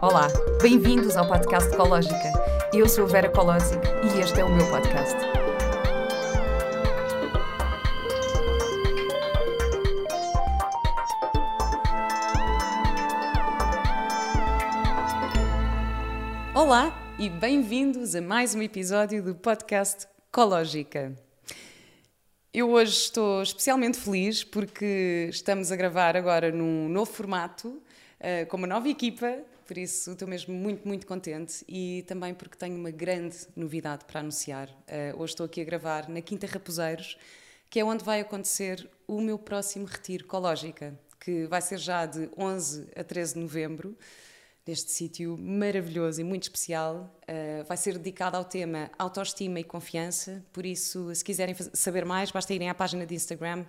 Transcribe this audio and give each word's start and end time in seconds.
Olá, 0.00 0.28
bem-vindos 0.62 1.16
ao 1.16 1.26
podcast 1.26 1.72
Ecológica. 1.72 2.32
Eu 2.72 2.88
sou 2.88 3.04
a 3.04 3.08
Vera 3.08 3.28
Colosic 3.30 3.80
e 4.04 4.20
este 4.20 4.40
é 4.40 4.44
o 4.44 4.48
meu 4.48 4.66
podcast. 4.70 5.16
Olá 16.54 17.14
e 17.18 17.28
bem-vindos 17.28 18.14
a 18.14 18.20
mais 18.20 18.54
um 18.54 18.62
episódio 18.62 19.22
do 19.22 19.34
podcast 19.34 20.06
Ecológica. 20.28 21.16
Eu 22.52 22.70
hoje 22.70 22.92
estou 22.92 23.42
especialmente 23.42 23.98
feliz 23.98 24.42
porque 24.42 25.28
estamos 25.30 25.70
a 25.70 25.76
gravar 25.76 26.16
agora 26.16 26.50
num 26.50 26.88
novo 26.88 27.10
formato, 27.12 27.80
uh, 28.20 28.46
com 28.46 28.56
uma 28.56 28.66
nova 28.66 28.88
equipa, 28.88 29.38
por 29.66 29.76
isso 29.76 30.12
estou 30.12 30.26
mesmo 30.26 30.54
muito, 30.54 30.86
muito 30.86 31.06
contente 31.06 31.64
e 31.68 32.04
também 32.06 32.34
porque 32.34 32.56
tenho 32.56 32.76
uma 32.76 32.90
grande 32.90 33.36
novidade 33.54 34.04
para 34.04 34.20
anunciar. 34.20 34.68
Uh, 34.68 35.20
hoje 35.20 35.32
estou 35.32 35.46
aqui 35.46 35.60
a 35.60 35.64
gravar 35.64 36.08
na 36.08 36.20
Quinta 36.20 36.46
Raposeiros, 36.46 37.18
que 37.68 37.80
é 37.80 37.84
onde 37.84 38.04
vai 38.04 38.20
acontecer 38.20 38.88
o 39.06 39.20
meu 39.20 39.38
próximo 39.38 39.84
retiro 39.84 40.24
ecológica, 40.24 40.98
que 41.20 41.46
vai 41.46 41.60
ser 41.60 41.78
já 41.78 42.06
de 42.06 42.30
11 42.36 42.88
a 42.96 43.04
13 43.04 43.34
de 43.34 43.40
novembro 43.40 43.96
neste 44.68 44.90
sítio 44.90 45.34
maravilhoso 45.38 46.20
e 46.20 46.24
muito 46.24 46.42
especial. 46.42 47.10
Uh, 47.22 47.64
vai 47.64 47.76
ser 47.76 47.96
dedicado 47.96 48.36
ao 48.36 48.44
tema 48.44 48.90
autoestima 48.98 49.58
e 49.58 49.64
confiança, 49.64 50.44
por 50.52 50.66
isso, 50.66 51.12
se 51.14 51.24
quiserem 51.24 51.56
saber 51.72 52.04
mais, 52.04 52.30
basta 52.30 52.52
irem 52.52 52.68
à 52.68 52.74
página 52.74 53.06
de 53.06 53.14
Instagram 53.14 53.64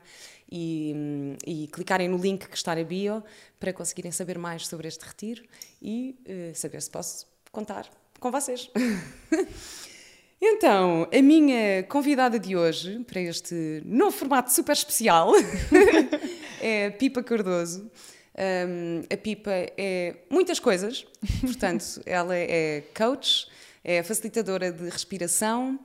e, 0.52 1.38
e 1.48 1.68
clicarem 1.68 2.10
no 2.10 2.18
link 2.18 2.48
que 2.50 2.56
está 2.56 2.76
na 2.76 2.84
bio 2.84 3.24
para 3.58 3.72
conseguirem 3.72 4.12
saber 4.12 4.38
mais 4.38 4.68
sobre 4.68 4.90
este 4.90 5.06
retiro 5.06 5.42
e 5.82 6.20
uh, 6.28 6.56
saber 6.56 6.82
se 6.82 6.90
posso 6.90 7.26
contar 7.50 7.90
com 8.20 8.30
vocês. 8.30 8.70
Então, 10.42 11.06
a 11.14 11.22
minha 11.22 11.84
convidada 11.84 12.40
de 12.40 12.56
hoje 12.56 13.00
para 13.00 13.20
este 13.20 13.84
novo 13.84 14.16
formato 14.16 14.54
super 14.54 14.72
especial 14.72 15.34
é 16.62 16.90
Pipa 16.92 17.22
Cardoso. 17.22 17.92
Um, 18.40 19.02
a 19.14 19.18
Pipa 19.18 19.52
é 19.52 20.16
muitas 20.30 20.62
coisas, 20.62 21.06
portanto, 21.42 22.02
ela 22.06 22.34
é 22.34 22.86
coach, 22.98 23.50
é 23.84 24.02
facilitadora 24.02 24.72
de 24.72 24.90
respiração, 24.90 25.78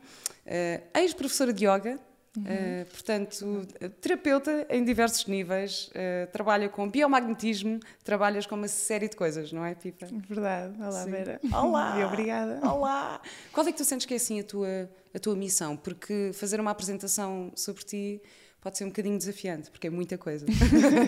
uh, 0.47 0.99
ex-professora 1.01 1.53
de 1.53 1.65
yoga, 1.65 1.99
uhum. 2.37 2.45
uh, 2.45 2.87
portanto, 2.93 3.67
terapeuta 4.01 4.69
em 4.71 4.85
diversos 4.85 5.27
níveis, 5.27 5.89
uh, 5.89 6.31
trabalha 6.31 6.69
com 6.69 6.89
biomagnetismo, 6.89 7.81
trabalhas 8.05 8.47
com 8.47 8.55
uma 8.55 8.69
série 8.69 9.09
de 9.09 9.17
coisas, 9.17 9.51
não 9.51 9.65
é, 9.65 9.75
Pipa? 9.75 10.07
Verdade. 10.29 10.81
Olá, 10.81 11.03
Sim. 11.03 11.11
Vera. 11.11 11.41
Olá! 11.53 11.99
E 11.99 12.05
obrigada. 12.05 12.61
Olá! 12.71 13.21
Qual 13.53 13.67
é 13.67 13.73
que 13.73 13.79
tu 13.79 13.85
sentes 13.85 14.07
que 14.07 14.15
é 14.15 14.17
assim 14.17 14.39
a 14.39 14.45
tua, 14.45 14.89
a 15.13 15.19
tua 15.19 15.35
missão? 15.35 15.77
Porque 15.77 16.31
fazer 16.33 16.61
uma 16.61 16.71
apresentação 16.71 17.51
sobre 17.57 17.83
ti 17.83 18.23
pode 18.65 18.79
ser 18.79 18.85
um 18.85 18.89
bocadinho 18.89 19.19
desafiante, 19.19 19.71
porque 19.71 19.89
é 19.89 19.91
muita 19.91 20.17
coisa. 20.17 20.47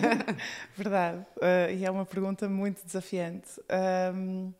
Verdade, 0.77 1.25
uh, 1.37 1.73
e 1.75 1.83
é 1.83 1.89
uma 1.89 2.05
pergunta 2.05 2.47
muito 2.47 2.85
desafiante. 2.85 3.49
Um, 4.13 4.53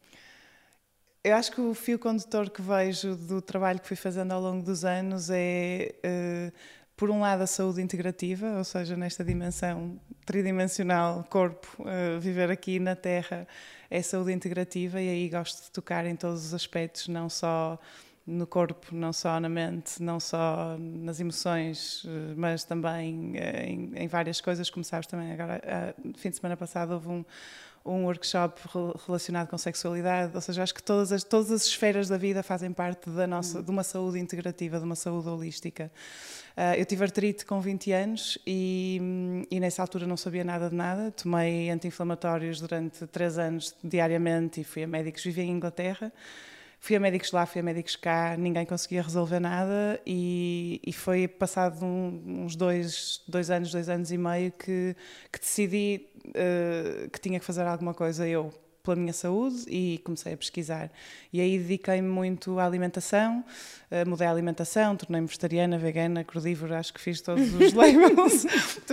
eu 1.23 1.35
acho 1.35 1.51
que 1.51 1.61
o 1.61 1.75
fio 1.75 1.99
condutor 1.99 2.49
que 2.49 2.59
vejo 2.59 3.15
do 3.15 3.39
trabalho 3.39 3.79
que 3.79 3.87
fui 3.87 3.95
fazendo 3.95 4.31
ao 4.31 4.41
longo 4.41 4.63
dos 4.63 4.83
anos 4.83 5.29
é, 5.29 5.93
uh, 6.03 6.51
por 6.95 7.11
um 7.11 7.19
lado, 7.19 7.43
a 7.43 7.47
saúde 7.47 7.83
integrativa, 7.83 8.57
ou 8.57 8.63
seja, 8.63 8.97
nesta 8.97 9.23
dimensão 9.23 9.99
tridimensional, 10.25 11.23
corpo, 11.29 11.67
uh, 11.79 12.19
viver 12.19 12.49
aqui 12.49 12.79
na 12.79 12.95
Terra 12.95 13.47
é 13.91 14.01
saúde 14.01 14.33
integrativa, 14.33 14.99
e 14.99 15.07
aí 15.07 15.29
gosto 15.29 15.65
de 15.65 15.71
tocar 15.71 16.03
em 16.07 16.15
todos 16.15 16.47
os 16.47 16.53
aspectos, 16.55 17.07
não 17.07 17.29
só 17.29 17.79
no 18.27 18.45
corpo, 18.45 18.93
não 18.93 19.13
só 19.13 19.39
na 19.39 19.47
mente, 19.47 20.03
não 20.03 20.19
só 20.19 20.75
nas 20.77 21.17
emoções, 21.21 22.03
eh, 22.05 22.33
mas 22.35 22.65
também 22.65 23.31
eh, 23.37 23.67
em, 23.69 23.91
em 23.95 24.07
várias 24.07 24.41
coisas. 24.41 24.69
Como 24.69 24.83
sabes 24.83 25.07
também, 25.07 25.31
agora, 25.31 25.95
no 26.03 26.13
fim 26.17 26.29
de 26.29 26.35
semana 26.35 26.57
passado, 26.57 26.91
houve 26.91 27.07
um, 27.07 27.25
um 27.85 28.03
workshop 28.03 28.61
relacionado 29.05 29.47
com 29.47 29.57
sexualidade, 29.57 30.35
ou 30.35 30.41
seja, 30.41 30.61
acho 30.61 30.73
que 30.73 30.83
todas 30.83 31.13
as, 31.13 31.23
todas 31.23 31.49
as 31.51 31.65
esferas 31.65 32.09
da 32.09 32.17
vida 32.17 32.43
fazem 32.43 32.73
parte 32.73 33.09
da 33.09 33.25
nossa, 33.25 33.63
de 33.63 33.71
uma 33.71 33.83
saúde 33.83 34.19
integrativa, 34.19 34.77
de 34.77 34.83
uma 34.83 34.95
saúde 34.95 35.29
holística. 35.29 35.89
Eu 36.75 36.85
tive 36.85 37.03
artrite 37.03 37.45
com 37.45 37.61
20 37.61 37.91
anos 37.91 38.37
e, 38.45 38.99
e, 39.49 39.59
nessa 39.59 39.81
altura 39.83 40.07
não 40.07 40.17
sabia 40.17 40.43
nada 40.43 40.69
de 40.69 40.75
nada. 40.75 41.11
Tomei 41.11 41.69
anti-inflamatórios 41.69 42.59
durante 42.59 43.05
3 43.05 43.37
anos 43.37 43.75
diariamente 43.83 44.61
e 44.61 44.63
fui 44.63 44.83
a 44.83 44.87
médicos. 44.87 45.23
Vivi 45.23 45.43
em 45.43 45.51
Inglaterra. 45.51 46.11
Fui 46.79 46.95
a 46.95 46.99
médicos 46.99 47.31
lá, 47.31 47.45
fui 47.45 47.59
a 47.59 47.63
médicos 47.63 47.95
cá, 47.95 48.35
ninguém 48.37 48.65
conseguia 48.65 49.01
resolver 49.01 49.39
nada 49.39 49.99
e, 50.05 50.79
e 50.85 50.93
foi 50.93 51.27
passado 51.27 51.83
um, 51.83 52.43
uns 52.45 52.55
dois, 52.55 53.21
dois 53.27 53.49
anos, 53.49 53.71
dois 53.71 53.89
anos 53.89 54.11
e 54.11 54.17
meio 54.17 54.51
que, 54.51 54.95
que 55.31 55.39
decidi 55.39 56.07
uh, 56.27 57.09
que 57.09 57.19
tinha 57.19 57.39
que 57.39 57.45
fazer 57.45 57.63
alguma 57.63 57.93
coisa 57.93 58.27
eu 58.27 58.53
pela 58.83 58.95
minha 58.95 59.11
saúde 59.11 59.65
e 59.67 59.99
comecei 60.03 60.33
a 60.33 60.37
pesquisar. 60.37 60.89
E 61.33 61.41
aí 61.41 61.59
dediquei-me 61.59 62.07
muito 62.07 62.57
à 62.57 62.65
alimentação, 62.65 63.43
uh, 63.91 64.09
mudei 64.09 64.25
a 64.25 64.31
alimentação, 64.31 64.95
tornei-me 64.95 65.27
vegetariana, 65.27 65.77
vegana, 65.77 66.23
crudívora, 66.23 66.79
acho 66.79 66.93
que 66.93 67.01
fiz 67.01 67.19
todos 67.19 67.53
os 67.53 67.73
labels. 67.75 68.45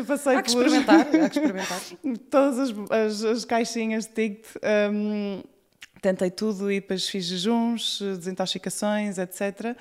Passei 0.05 0.37
há 0.37 0.43
que 0.43 0.49
experimentar, 0.49 1.01
há 1.01 1.31
que 1.31 1.39
experimentar. 1.39 1.81
Todas 2.29 2.59
as, 2.59 2.91
as, 2.91 3.25
as 3.25 3.45
caixinhas 3.45 4.07
de 4.07 4.13
ticket. 4.13 4.47
Um, 4.91 5.43
tentei 6.05 6.31
tudo 6.31 6.71
e 6.71 6.81
depois 6.81 7.09
fiz 7.09 7.25
jejuns, 7.25 7.99
desintoxicações, 8.19 9.17
etc. 9.17 9.75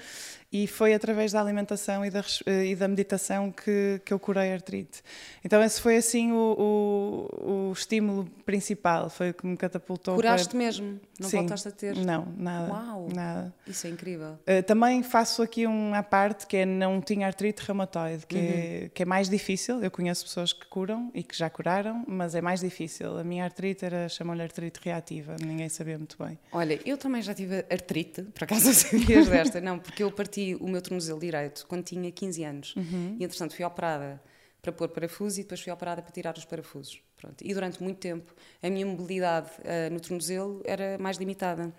E 0.54 0.68
foi 0.68 0.94
através 0.94 1.32
da 1.32 1.42
alimentação 1.42 2.06
e 2.06 2.12
da, 2.12 2.24
eh, 2.46 2.68
e 2.68 2.76
da 2.76 2.88
meditação 2.88 3.52
que, 3.52 4.00
que 4.06 4.14
eu 4.14 4.20
curei 4.20 4.52
a 4.52 4.54
artrite. 4.54 5.02
Então 5.44 5.64
esse 5.64 5.82
foi 5.82 5.98
assim 5.98 6.32
o, 6.32 7.28
o, 7.40 7.70
o 7.70 7.74
estímulo 7.74 8.26
principal, 8.46 9.10
foi 9.10 9.32
o 9.32 9.34
que 9.34 9.48
me 9.48 9.58
catapultou. 9.58 10.14
Curaste 10.14 10.50
para... 10.50 10.58
mesmo? 10.60 11.00
Não 11.20 11.28
Sim. 11.28 11.38
voltaste 11.38 11.68
a 11.70 11.72
ter? 11.72 11.96
Não, 11.96 12.28
nada. 12.38 12.72
Uau! 12.72 13.10
Nada. 13.12 13.52
Isso 13.66 13.88
é 13.88 13.90
incrível. 13.90 14.34
Uh, 14.48 14.62
também 14.68 15.02
faço 15.02 15.42
aqui 15.42 15.66
uma 15.66 16.04
parte 16.04 16.46
que 16.46 16.58
é 16.58 16.66
não 16.68 17.02
tinha 17.02 17.26
artrite 17.26 17.64
reumatoide, 17.66 18.28
que, 18.28 18.38
é, 18.38 18.40
uhum. 18.40 18.48
é, 18.86 18.90
que 18.94 19.02
é 19.02 19.06
mais 19.06 19.28
difícil. 19.30 19.84
Eu 19.84 19.90
conheço 19.90 20.24
pessoas 20.24 20.54
que 20.54 20.68
curam 20.68 21.10
e 21.16 21.24
que 21.24 21.36
já 21.36 21.50
curaram, 21.50 22.04
mas 22.08 22.36
é 22.36 22.42
mais 22.42 22.60
difícil. 22.60 23.18
A 23.18 23.24
minha 23.24 23.44
artrite 23.44 23.86
era, 23.86 24.08
chamam-lhe 24.08 24.44
artrite 24.44 24.80
reativa, 24.84 25.36
ninguém 25.44 25.68
sabia 25.68 25.98
muito 25.98 26.16
bem. 26.24 26.38
Olha, 26.52 26.80
eu 26.86 26.96
também 26.96 27.24
já 27.24 27.34
tive 27.34 27.66
artrite, 27.72 28.22
por 28.22 28.44
acaso 28.44 28.72
sabias 28.74 29.28
desta, 29.30 29.60
não, 29.60 29.80
porque 29.80 30.04
eu 30.04 30.12
parti 30.12 30.43
o 30.56 30.68
meu 30.68 30.82
tornozelo 30.82 31.20
direito 31.20 31.66
quando 31.68 31.84
tinha 31.84 32.12
15 32.12 32.44
anos. 32.44 32.76
Uhum. 32.76 33.18
E, 33.20 33.24
entretanto, 33.24 33.56
fui 33.56 33.66
operada 33.66 34.22
para 34.62 34.72
pôr 34.72 34.88
parafusos 34.88 35.40
e 35.40 35.42
depois 35.44 35.60
fui 35.62 35.72
operada 35.72 36.02
para 36.02 36.12
tirar 36.12 36.38
os 36.38 36.46
parafusos. 36.46 37.02
Pronto. 37.18 37.36
E 37.44 37.54
durante 37.54 37.84
muito 37.84 38.00
tempo 38.00 38.34
a 38.62 38.70
minha 38.70 38.86
mobilidade 38.86 39.50
uh, 39.60 39.94
no 39.94 40.00
tornozelo 40.00 40.62
era 40.66 40.98
mais 40.98 41.18
limitada. 41.18 41.74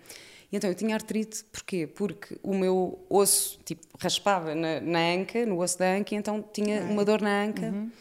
E 0.51 0.55
então 0.55 0.69
eu 0.69 0.75
tinha 0.75 0.95
artrite, 0.95 1.43
porquê? 1.45 1.87
Porque 1.87 2.37
o 2.43 2.53
meu 2.53 3.03
osso 3.09 3.59
tipo, 3.65 3.85
raspava 3.99 4.53
na, 4.53 4.79
na 4.79 4.99
anca, 4.99 5.45
no 5.45 5.59
osso 5.59 5.79
da 5.79 5.93
anca, 5.93 6.13
e 6.13 6.17
então 6.17 6.41
tinha 6.41 6.83
uma 6.83 7.03
dor 7.03 7.21
na 7.21 7.43
anca. 7.43 7.65
Uhum. 7.65 7.91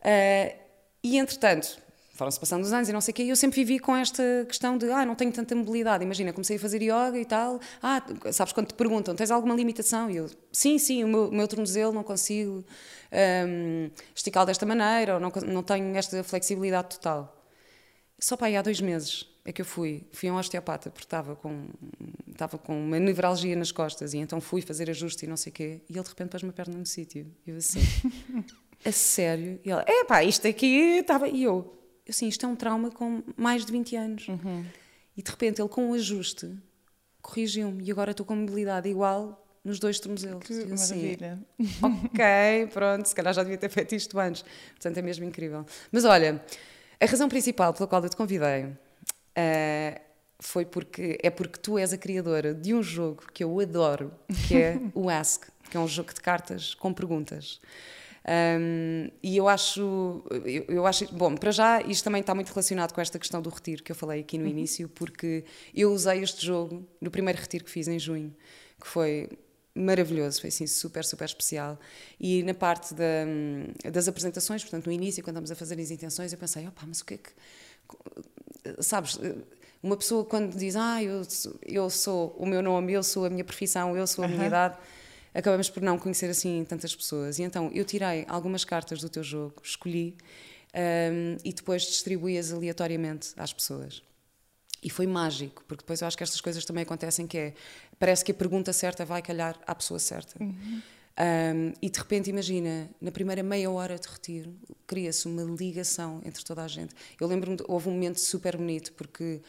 Uh, 0.00 0.56
e 1.02 1.18
entretanto, 1.18 1.78
foram-se 2.20 2.38
passando 2.38 2.62
os 2.62 2.70
anos 2.70 2.86
e 2.86 2.92
não 2.92 3.00
sei 3.00 3.12
o 3.12 3.14
quê, 3.14 3.22
e 3.22 3.30
eu 3.30 3.36
sempre 3.36 3.64
vivi 3.64 3.78
com 3.78 3.96
esta 3.96 4.22
questão 4.46 4.76
de, 4.76 4.90
ah, 4.90 5.06
não 5.06 5.14
tenho 5.14 5.32
tanta 5.32 5.54
mobilidade. 5.56 6.04
Imagina, 6.04 6.34
comecei 6.34 6.56
a 6.56 6.60
fazer 6.60 6.82
yoga 6.82 7.18
e 7.18 7.24
tal, 7.24 7.58
ah, 7.82 8.02
sabes 8.30 8.52
quando 8.52 8.66
te 8.66 8.74
perguntam, 8.74 9.14
tens 9.14 9.30
alguma 9.30 9.54
limitação? 9.54 10.10
E 10.10 10.16
eu, 10.16 10.28
sim, 10.52 10.78
sim, 10.78 11.02
o 11.02 11.08
meu, 11.08 11.28
o 11.28 11.32
meu 11.32 11.48
tornozelo 11.48 11.94
não 11.94 12.04
consigo 12.04 12.62
um, 13.48 13.90
esticá-lo 14.14 14.46
desta 14.46 14.66
maneira, 14.66 15.14
ou 15.14 15.20
não, 15.20 15.32
não 15.46 15.62
tenho 15.62 15.96
esta 15.96 16.22
flexibilidade 16.22 16.90
total. 16.90 17.42
Só 18.18 18.36
para 18.36 18.48
aí 18.48 18.56
há 18.58 18.60
dois 18.60 18.82
meses 18.82 19.26
é 19.46 19.50
que 19.50 19.62
eu 19.62 19.64
fui, 19.64 20.04
fui 20.12 20.28
a 20.28 20.32
um 20.34 20.36
osteopata, 20.36 20.90
porque 20.90 21.06
estava 21.06 21.34
com, 21.34 21.68
estava 22.30 22.58
com 22.58 22.78
uma 22.78 23.00
nevralgia 23.00 23.56
nas 23.56 23.72
costas, 23.72 24.12
e 24.12 24.18
então 24.18 24.42
fui 24.42 24.60
fazer 24.60 24.90
ajuste 24.90 25.24
e 25.24 25.28
não 25.28 25.38
sei 25.38 25.50
o 25.50 25.54
quê, 25.54 25.80
e 25.88 25.94
ele 25.94 26.02
de 26.02 26.08
repente 26.10 26.28
pôs 26.28 26.42
uma 26.42 26.52
perna 26.52 26.76
no 26.76 26.84
sítio. 26.84 27.26
E 27.46 27.50
eu 27.50 27.56
assim, 27.56 27.80
a 28.84 28.92
sério? 28.92 29.58
E 29.64 29.70
ele, 29.70 29.82
é 29.86 30.04
pá, 30.04 30.22
isto 30.22 30.46
aqui 30.46 30.98
estava. 30.98 31.26
E 31.26 31.44
eu, 31.44 31.79
eu 32.10 32.12
sim, 32.12 32.26
isto 32.26 32.44
é 32.44 32.48
um 32.48 32.56
trauma 32.56 32.90
com 32.90 33.22
mais 33.36 33.64
de 33.64 33.70
20 33.70 33.94
anos. 33.94 34.26
Uhum. 34.26 34.64
E 35.16 35.22
de 35.22 35.30
repente 35.30 35.62
ele, 35.62 35.68
com 35.68 35.86
o 35.86 35.90
um 35.90 35.94
ajuste, 35.94 36.52
corrigiu-me. 37.22 37.84
E 37.84 37.90
agora 37.92 38.10
estou 38.10 38.26
com 38.26 38.34
mobilidade 38.34 38.88
igual 38.88 39.46
nos 39.64 39.78
dois 39.78 40.00
tornozelos. 40.00 40.44
Que 40.44 40.54
assim, 40.72 40.96
maravilha. 40.96 41.38
ok, 41.80 42.66
pronto, 42.72 43.06
se 43.06 43.14
calhar 43.14 43.32
já 43.32 43.44
devia 43.44 43.56
ter 43.56 43.68
feito 43.68 43.94
isto 43.94 44.18
antes. 44.18 44.44
Portanto, 44.70 44.98
é 44.98 45.02
mesmo 45.02 45.24
incrível. 45.24 45.64
Mas 45.92 46.04
olha, 46.04 46.44
a 46.98 47.06
razão 47.06 47.28
principal 47.28 47.72
pela 47.72 47.86
qual 47.86 48.02
eu 48.02 48.10
te 48.10 48.16
convidei 48.16 48.64
uh, 48.64 50.00
foi 50.40 50.64
porque 50.64 51.16
é 51.22 51.30
porque 51.30 51.60
tu 51.60 51.78
és 51.78 51.92
a 51.92 51.96
criadora 51.96 52.52
de 52.52 52.74
um 52.74 52.82
jogo 52.82 53.22
que 53.32 53.44
eu 53.44 53.60
adoro, 53.60 54.12
que 54.48 54.56
é 54.56 54.80
o 54.96 55.08
Ask, 55.14 55.44
que 55.70 55.76
é 55.76 55.80
um 55.80 55.86
jogo 55.86 56.12
de 56.12 56.20
cartas 56.20 56.74
com 56.74 56.92
perguntas. 56.92 57.60
Um, 58.26 59.08
e 59.22 59.36
eu 59.36 59.48
acho, 59.48 60.22
eu, 60.44 60.64
eu, 60.68 60.86
acho, 60.86 61.12
bom, 61.14 61.34
para 61.34 61.50
já 61.50 61.80
isto 61.82 62.04
também 62.04 62.20
está 62.20 62.34
muito 62.34 62.50
relacionado 62.50 62.92
com 62.92 63.00
esta 63.00 63.18
questão 63.18 63.40
do 63.40 63.48
retiro 63.48 63.82
que 63.82 63.90
eu 63.90 63.96
falei 63.96 64.20
aqui 64.20 64.36
no 64.36 64.44
uhum. 64.44 64.50
início, 64.50 64.88
porque 64.90 65.44
eu 65.74 65.92
usei 65.92 66.22
este 66.22 66.44
jogo 66.44 66.86
no 67.00 67.10
primeiro 67.10 67.40
retiro 67.40 67.64
que 67.64 67.70
fiz 67.70 67.88
em 67.88 67.98
junho, 67.98 68.34
que 68.78 68.86
foi 68.86 69.28
maravilhoso, 69.74 70.40
foi 70.40 70.48
assim 70.48 70.66
super, 70.66 71.04
super 71.04 71.24
especial. 71.24 71.78
E 72.18 72.42
na 72.42 72.52
parte 72.52 72.92
da, 72.92 73.24
das 73.90 74.06
apresentações, 74.06 74.62
portanto, 74.62 74.86
no 74.86 74.92
início, 74.92 75.22
quando 75.22 75.36
estamos 75.36 75.50
a 75.50 75.54
fazer 75.54 75.80
as 75.80 75.90
intenções, 75.90 76.32
eu 76.32 76.38
pensei, 76.38 76.66
opa, 76.66 76.82
mas 76.86 77.00
o 77.00 77.04
que 77.04 77.14
é 77.14 77.18
que. 77.18 77.30
Sabes, 78.80 79.18
uma 79.82 79.96
pessoa 79.96 80.24
quando 80.24 80.54
diz, 80.56 80.76
ah, 80.76 81.02
eu, 81.02 81.22
eu 81.64 81.88
sou 81.88 82.36
o 82.38 82.44
meu 82.44 82.60
nome, 82.60 82.92
eu 82.92 83.02
sou 83.02 83.24
a 83.24 83.30
minha 83.30 83.44
profissão, 83.44 83.96
eu 83.96 84.06
sou 84.06 84.24
a 84.24 84.28
minha 84.28 84.46
idade 84.46 84.76
acabamos 85.34 85.70
por 85.70 85.82
não 85.82 85.98
conhecer 85.98 86.30
assim 86.30 86.64
tantas 86.68 86.94
pessoas. 86.94 87.38
E 87.38 87.42
então 87.42 87.70
eu 87.72 87.84
tirei 87.84 88.24
algumas 88.28 88.64
cartas 88.64 89.00
do 89.00 89.08
teu 89.08 89.22
jogo, 89.22 89.54
escolhi 89.62 90.16
um, 90.74 91.36
e 91.44 91.52
depois 91.52 91.82
distribuí-as 91.82 92.52
aleatoriamente 92.52 93.32
às 93.36 93.52
pessoas. 93.52 94.02
E 94.82 94.88
foi 94.88 95.06
mágico, 95.06 95.62
porque 95.68 95.82
depois 95.82 96.00
eu 96.00 96.06
acho 96.06 96.16
que 96.16 96.22
estas 96.22 96.40
coisas 96.40 96.64
também 96.64 96.82
acontecem 96.82 97.26
que 97.26 97.36
é, 97.36 97.54
parece 97.98 98.24
que 98.24 98.32
a 98.32 98.34
pergunta 98.34 98.72
certa 98.72 99.04
vai 99.04 99.20
calhar 99.20 99.58
à 99.66 99.74
pessoa 99.74 99.98
certa. 99.98 100.42
Uhum. 100.42 100.80
Um, 101.20 101.72
e 101.82 101.90
de 101.90 101.98
repente, 101.98 102.30
imagina, 102.30 102.88
na 102.98 103.10
primeira 103.10 103.42
meia 103.42 103.70
hora 103.70 103.98
de 103.98 104.08
retiro, 104.08 104.56
cria-se 104.86 105.26
uma 105.26 105.42
ligação 105.42 106.22
entre 106.24 106.42
toda 106.42 106.64
a 106.64 106.68
gente. 106.68 106.94
Eu 107.20 107.26
lembro-me, 107.26 107.58
houve 107.68 107.90
um 107.90 107.92
momento 107.92 108.18
super 108.18 108.56
bonito, 108.56 108.92
porque 108.94 109.42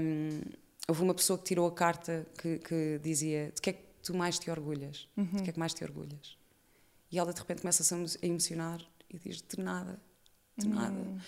um, 0.00 0.40
houve 0.88 1.02
uma 1.02 1.12
pessoa 1.12 1.38
que 1.38 1.44
tirou 1.44 1.66
a 1.66 1.72
carta 1.72 2.26
que, 2.38 2.58
que 2.58 3.00
dizia 3.02 3.52
de 3.54 3.60
que 3.60 3.70
é 3.70 3.72
que 3.74 3.85
tu 4.06 4.14
mais 4.14 4.38
te 4.38 4.50
orgulhas? 4.50 5.08
Uhum. 5.16 5.42
Que 5.42 5.50
é 5.50 5.52
que 5.52 5.58
mais 5.58 5.74
te 5.74 5.84
orgulhas? 5.84 6.38
E 7.10 7.18
ela 7.18 7.32
de 7.32 7.40
repente 7.40 7.60
começa-se 7.62 7.94
a 7.94 8.26
emocionar 8.26 8.80
e 9.10 9.18
diz: 9.18 9.42
De 9.42 9.60
nada, 9.60 10.00
de 10.56 10.66
uhum. 10.66 10.74
nada. 10.74 11.22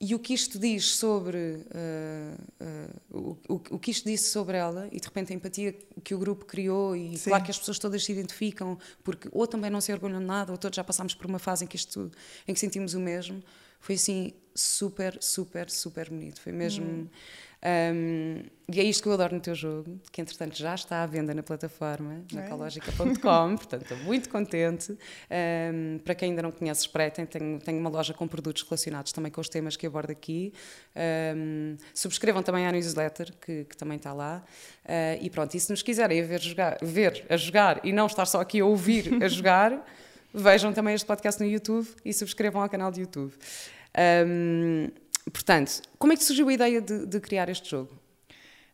E 0.00 0.14
o 0.14 0.18
que 0.18 0.34
isto 0.34 0.58
diz 0.58 0.96
sobre 0.96 1.38
uh, 1.38 3.14
uh, 3.14 3.38
o, 3.48 3.54
o, 3.54 3.54
o, 3.54 3.78
que 3.78 3.90
isto 3.90 4.04
disse 4.04 4.30
sobre 4.30 4.56
ela 4.56 4.88
e 4.92 4.98
de 4.98 5.06
repente 5.06 5.32
a 5.32 5.36
empatia 5.36 5.72
que 6.02 6.14
o 6.14 6.18
grupo 6.18 6.44
criou 6.44 6.96
e 6.96 7.16
Sim. 7.16 7.30
claro 7.30 7.44
que 7.44 7.50
as 7.50 7.58
pessoas 7.58 7.78
todas 7.78 8.04
se 8.04 8.12
identificam 8.12 8.76
porque 9.04 9.28
ou 9.32 9.46
também 9.46 9.70
não 9.70 9.80
se 9.80 9.92
orgulham 9.92 10.18
de 10.18 10.26
nada 10.26 10.50
ou 10.50 10.58
todos 10.58 10.76
já 10.76 10.84
passámos 10.84 11.14
por 11.14 11.26
uma 11.26 11.38
fase 11.38 11.64
em 11.64 11.68
que 11.68 11.76
isto 11.76 12.10
em 12.46 12.52
que 12.52 12.60
sentimos 12.60 12.92
o 12.94 13.00
mesmo 13.00 13.42
foi 13.78 13.94
assim 13.94 14.32
super 14.54 15.16
super 15.22 15.70
super 15.70 16.10
bonito 16.10 16.40
foi 16.40 16.52
mesmo 16.52 16.84
uhum. 16.84 17.08
Um, 17.64 18.42
e 18.70 18.80
é 18.80 18.82
isto 18.82 19.02
que 19.02 19.08
eu 19.08 19.12
adoro 19.12 19.34
no 19.34 19.40
teu 19.40 19.54
jogo, 19.54 20.00
que 20.10 20.20
entretanto 20.20 20.56
já 20.56 20.74
está 20.74 21.02
à 21.02 21.06
venda 21.06 21.34
na 21.34 21.42
plataforma, 21.42 22.22
na 22.32 22.44
é. 22.44 22.48
calogica.com, 22.48 23.56
portanto 23.56 23.82
estou 23.82 23.96
muito 23.98 24.28
contente. 24.28 24.92
Um, 24.92 25.98
para 25.98 26.14
quem 26.14 26.30
ainda 26.30 26.42
não 26.42 26.50
conhece, 26.50 26.82
espreitem, 26.82 27.24
tenho, 27.26 27.58
tenho 27.58 27.78
uma 27.78 27.90
loja 27.90 28.12
com 28.12 28.26
produtos 28.26 28.62
relacionados 28.62 29.12
também 29.12 29.30
com 29.30 29.40
os 29.40 29.48
temas 29.48 29.76
que 29.76 29.86
abordo 29.86 30.10
aqui. 30.10 30.52
Um, 31.36 31.76
subscrevam 31.94 32.42
também 32.42 32.66
a 32.66 32.72
newsletter, 32.72 33.32
que, 33.40 33.64
que 33.64 33.76
também 33.76 33.96
está 33.96 34.12
lá. 34.12 34.42
Uh, 34.84 35.22
e 35.22 35.30
pronto, 35.30 35.54
e 35.54 35.60
se 35.60 35.70
nos 35.70 35.82
quiserem 35.82 36.22
ver, 36.22 36.40
jogar, 36.40 36.78
ver 36.82 37.24
a 37.28 37.36
jogar 37.36 37.80
e 37.84 37.92
não 37.92 38.06
estar 38.06 38.26
só 38.26 38.40
aqui 38.40 38.60
a 38.60 38.66
ouvir 38.66 39.22
a 39.22 39.28
jogar, 39.28 39.86
vejam 40.32 40.72
também 40.72 40.94
este 40.94 41.06
podcast 41.06 41.42
no 41.42 41.48
YouTube 41.48 41.86
e 42.04 42.12
subscrevam 42.12 42.62
ao 42.62 42.68
canal 42.68 42.90
do 42.90 42.98
YouTube. 42.98 43.32
Um, 44.26 44.88
Portanto, 45.32 45.82
como 45.98 46.12
é 46.12 46.16
que 46.16 46.24
surgiu 46.24 46.48
a 46.48 46.52
ideia 46.52 46.80
de, 46.80 47.06
de 47.06 47.20
criar 47.20 47.48
este 47.48 47.70
jogo? 47.70 47.90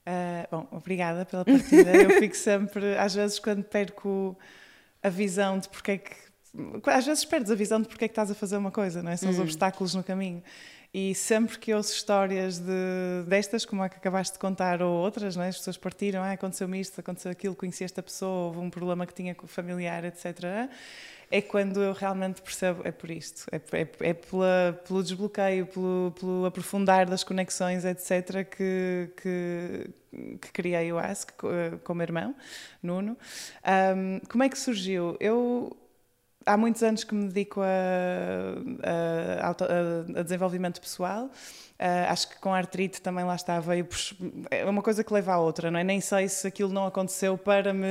Uh, 0.06 0.48
bom, 0.50 0.68
obrigada 0.72 1.24
pela 1.24 1.44
partida. 1.44 1.94
Eu 1.94 2.18
fico 2.18 2.36
sempre, 2.36 2.96
às 2.96 3.14
vezes, 3.14 3.38
quando 3.38 3.62
perco 3.62 4.36
a 5.02 5.08
visão 5.08 5.58
de 5.58 5.68
porque 5.68 5.92
é 5.92 5.98
que. 5.98 6.30
Às 6.86 7.06
vezes 7.06 7.24
perdes 7.24 7.52
a 7.52 7.54
visão 7.54 7.80
de 7.80 7.86
porque 7.86 8.06
é 8.06 8.08
que 8.08 8.12
estás 8.12 8.30
a 8.30 8.34
fazer 8.34 8.56
uma 8.56 8.72
coisa, 8.72 9.02
não 9.02 9.12
é? 9.12 9.16
São 9.16 9.30
os 9.30 9.36
uhum. 9.36 9.44
obstáculos 9.44 9.94
no 9.94 10.02
caminho. 10.02 10.42
E 10.92 11.14
sempre 11.14 11.56
que 11.56 11.72
ouço 11.72 11.92
histórias 11.92 12.58
de, 12.58 13.22
destas, 13.28 13.64
como 13.64 13.84
a 13.84 13.88
que 13.88 13.96
acabaste 13.96 14.32
de 14.32 14.40
contar, 14.40 14.82
ou 14.82 14.92
outras, 14.92 15.36
não 15.36 15.44
é? 15.44 15.48
as 15.48 15.58
pessoas 15.58 15.76
partiram, 15.76 16.20
ah, 16.20 16.32
aconteceu-me 16.32 16.80
isto, 16.80 16.98
aconteceu 16.98 17.30
aquilo, 17.30 17.54
conheci 17.54 17.84
esta 17.84 18.02
pessoa, 18.02 18.46
houve 18.46 18.58
um 18.58 18.68
problema 18.68 19.06
que 19.06 19.14
tinha 19.14 19.32
com 19.32 19.44
o 19.44 19.48
familiar, 19.48 20.04
etc 20.04 20.68
é 21.30 21.40
quando 21.40 21.80
eu 21.80 21.92
realmente 21.92 22.42
percebo, 22.42 22.82
é 22.84 22.90
por 22.90 23.10
isto, 23.10 23.46
é, 23.52 23.56
é, 23.56 23.88
é 24.00 24.14
pela, 24.14 24.82
pelo 24.86 25.02
desbloqueio, 25.02 25.66
pelo, 25.66 26.12
pelo, 26.18 26.44
aprofundar 26.44 27.06
das 27.06 27.22
conexões, 27.22 27.84
etc., 27.84 28.44
que, 28.44 29.10
que, 29.16 29.90
que 30.40 30.52
criei 30.52 30.92
o 30.92 30.98
Ask 30.98 31.30
com 31.84 31.92
o 31.92 31.96
meu 31.96 32.04
irmão, 32.04 32.34
Nuno. 32.82 33.16
Um, 33.96 34.20
como 34.28 34.42
é 34.42 34.48
que 34.48 34.58
surgiu? 34.58 35.16
Eu 35.20 35.76
há 36.46 36.56
muitos 36.56 36.82
anos 36.82 37.04
que 37.04 37.14
me 37.14 37.28
dedico 37.28 37.60
a, 37.60 37.66
a, 39.42 39.50
a, 39.50 40.20
a 40.20 40.22
desenvolvimento 40.22 40.80
pessoal 40.80 41.30
Uh, 41.80 42.10
acho 42.10 42.28
que 42.28 42.38
com 42.38 42.52
a 42.52 42.58
artrite 42.58 43.00
também 43.00 43.24
lá 43.24 43.34
está, 43.34 43.58
veio 43.58 43.88
é 44.50 44.66
uma 44.66 44.82
coisa 44.82 45.02
que 45.02 45.14
leva 45.14 45.32
à 45.32 45.38
outra, 45.38 45.70
não 45.70 45.80
é? 45.80 45.84
Nem 45.84 45.98
sei 45.98 46.28
se 46.28 46.46
aquilo 46.46 46.70
não 46.70 46.84
aconteceu 46.84 47.38
para 47.38 47.72
me 47.72 47.86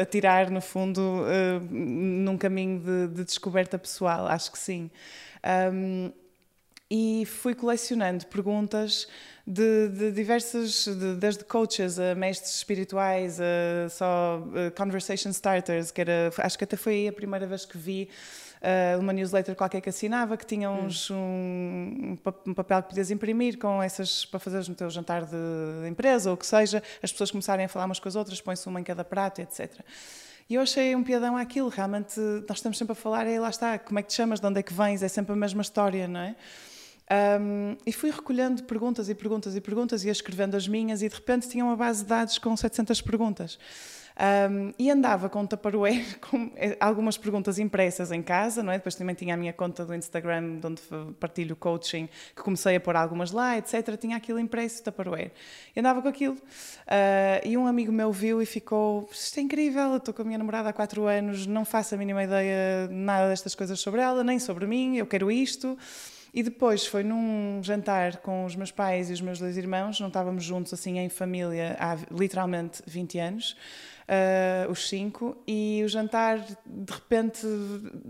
atirar, 0.00 0.50
no 0.50 0.60
fundo, 0.60 1.00
uh, 1.00 1.60
num 1.70 2.36
caminho 2.36 2.80
de, 2.80 3.14
de, 3.14 3.24
descoberta 3.24 3.78
pessoal, 3.78 4.26
acho 4.26 4.50
que 4.50 4.58
sim. 4.58 4.90
Um, 5.72 6.10
e 6.90 7.24
fui 7.24 7.54
colecionando 7.54 8.26
perguntas 8.26 9.06
de, 9.46 9.88
de 9.88 10.12
diversas, 10.12 10.84
de, 10.84 11.14
desde 11.16 11.44
coaches 11.44 11.98
a 11.98 12.14
mestres 12.14 12.56
espirituais, 12.56 13.40
a 13.40 13.88
só 13.88 14.42
a 14.66 14.70
conversation 14.70 15.30
starters, 15.30 15.90
que 15.90 16.00
era, 16.00 16.30
acho 16.38 16.56
que 16.56 16.64
até 16.64 16.76
foi 16.76 17.08
a 17.08 17.12
primeira 17.12 17.46
vez 17.46 17.64
que 17.64 17.76
vi 17.76 18.08
uh, 18.62 19.00
uma 19.00 19.12
newsletter 19.12 19.56
qualquer 19.56 19.80
que 19.80 19.88
assinava, 19.88 20.36
que 20.36 20.46
tinha 20.46 20.70
uns, 20.70 21.10
hum. 21.10 21.16
um, 21.16 22.18
um, 22.46 22.54
papel 22.54 22.82
que 22.82 22.90
podias 22.90 23.10
imprimir 23.10 23.58
com 23.58 23.82
essas 23.82 24.24
para 24.24 24.38
fazeres 24.38 24.68
no 24.68 24.74
teu 24.74 24.88
jantar 24.88 25.24
de, 25.24 25.32
de 25.82 25.88
empresa 25.88 26.30
ou 26.30 26.34
o 26.34 26.38
que 26.38 26.46
seja, 26.46 26.82
as 27.02 27.10
pessoas 27.10 27.30
começarem 27.30 27.64
a 27.64 27.68
falar 27.68 27.86
umas 27.86 27.98
com 27.98 28.08
as 28.08 28.16
outras, 28.16 28.40
põe-se 28.40 28.66
uma 28.68 28.80
em 28.80 28.84
cada 28.84 29.04
prato, 29.04 29.40
etc. 29.40 29.80
E 30.48 30.54
eu 30.54 30.62
achei 30.62 30.94
um 30.94 31.02
piadão 31.02 31.36
aquilo, 31.36 31.68
realmente 31.68 32.20
nós 32.48 32.58
estamos 32.58 32.78
sempre 32.78 32.92
a 32.92 32.94
falar, 32.94 33.26
e 33.26 33.38
lá 33.38 33.50
está, 33.50 33.78
como 33.78 33.98
é 33.98 34.02
que 34.02 34.08
te 34.08 34.14
chamas, 34.14 34.38
de 34.38 34.46
onde 34.46 34.60
é 34.60 34.62
que 34.62 34.72
vens, 34.72 35.02
é 35.02 35.08
sempre 35.08 35.32
a 35.32 35.36
mesma 35.36 35.62
história, 35.62 36.06
não 36.06 36.20
é? 36.20 36.36
Um, 37.10 37.76
e 37.84 37.92
fui 37.92 38.10
recolhendo 38.10 38.62
perguntas 38.62 39.08
e 39.08 39.14
perguntas 39.14 39.54
e 39.56 39.60
perguntas 39.60 40.04
e 40.04 40.08
escrevendo 40.08 40.56
as 40.56 40.66
minhas 40.66 41.02
e 41.02 41.08
de 41.08 41.14
repente 41.14 41.48
tinha 41.48 41.64
uma 41.64 41.76
base 41.76 42.02
de 42.02 42.08
dados 42.08 42.38
com 42.38 42.56
700 42.56 43.02
perguntas. 43.02 43.58
Um, 44.14 44.74
e 44.78 44.90
andava 44.90 45.28
com 45.30 45.46
Tupperware 45.46 46.04
com 46.20 46.52
eh, 46.56 46.76
algumas 46.78 47.16
perguntas 47.16 47.58
impressas 47.58 48.12
em 48.12 48.22
casa, 48.22 48.62
não 48.62 48.70
é? 48.70 48.76
Depois 48.76 48.94
também 48.94 49.14
tinha 49.14 49.34
a 49.34 49.36
minha 49.36 49.52
conta 49.52 49.86
do 49.86 49.94
Instagram, 49.94 50.60
onde 50.62 50.82
partilho 51.18 51.56
coaching, 51.56 52.08
que 52.36 52.42
comecei 52.42 52.76
a 52.76 52.80
pôr 52.80 52.94
algumas 52.94 53.32
lá, 53.32 53.56
etc. 53.56 53.96
Tinha 53.98 54.16
aquilo 54.16 54.38
impresso, 54.38 54.82
Tupperware. 54.82 55.32
E 55.74 55.80
andava 55.80 56.02
com 56.02 56.08
aquilo. 56.08 56.34
Uh, 56.34 57.46
e 57.46 57.56
um 57.56 57.66
amigo 57.66 57.90
meu 57.90 58.12
viu 58.12 58.42
e 58.42 58.46
ficou: 58.46 59.08
Isto 59.10 59.38
é 59.38 59.42
incrível, 59.42 59.96
estou 59.96 60.12
com 60.12 60.22
a 60.22 60.24
minha 60.24 60.38
namorada 60.38 60.68
há 60.68 60.72
quatro 60.72 61.06
anos, 61.06 61.46
não 61.46 61.64
faço 61.64 61.94
a 61.94 61.98
mínima 61.98 62.22
ideia 62.22 62.88
nada 62.90 63.28
destas 63.28 63.54
coisas 63.54 63.80
sobre 63.80 64.02
ela, 64.02 64.22
nem 64.22 64.38
sobre 64.38 64.66
mim, 64.66 64.96
eu 64.96 65.06
quero 65.06 65.32
isto. 65.32 65.76
E 66.34 66.42
depois 66.42 66.86
foi 66.86 67.02
num 67.02 67.60
jantar 67.62 68.18
com 68.18 68.44
os 68.44 68.56
meus 68.56 68.70
pais 68.70 69.10
e 69.10 69.12
os 69.12 69.20
meus 69.20 69.38
dois 69.38 69.56
irmãos, 69.56 70.00
não 70.00 70.08
estávamos 70.08 70.42
juntos 70.42 70.72
assim 70.72 70.98
em 70.98 71.08
família 71.08 71.76
há 71.78 71.96
literalmente 72.10 72.82
20 72.86 73.18
anos 73.18 73.56
uh, 74.02 74.70
os 74.70 74.88
cinco, 74.88 75.36
e 75.46 75.82
o 75.84 75.88
jantar, 75.88 76.38
de 76.40 76.92
repente, 76.92 77.46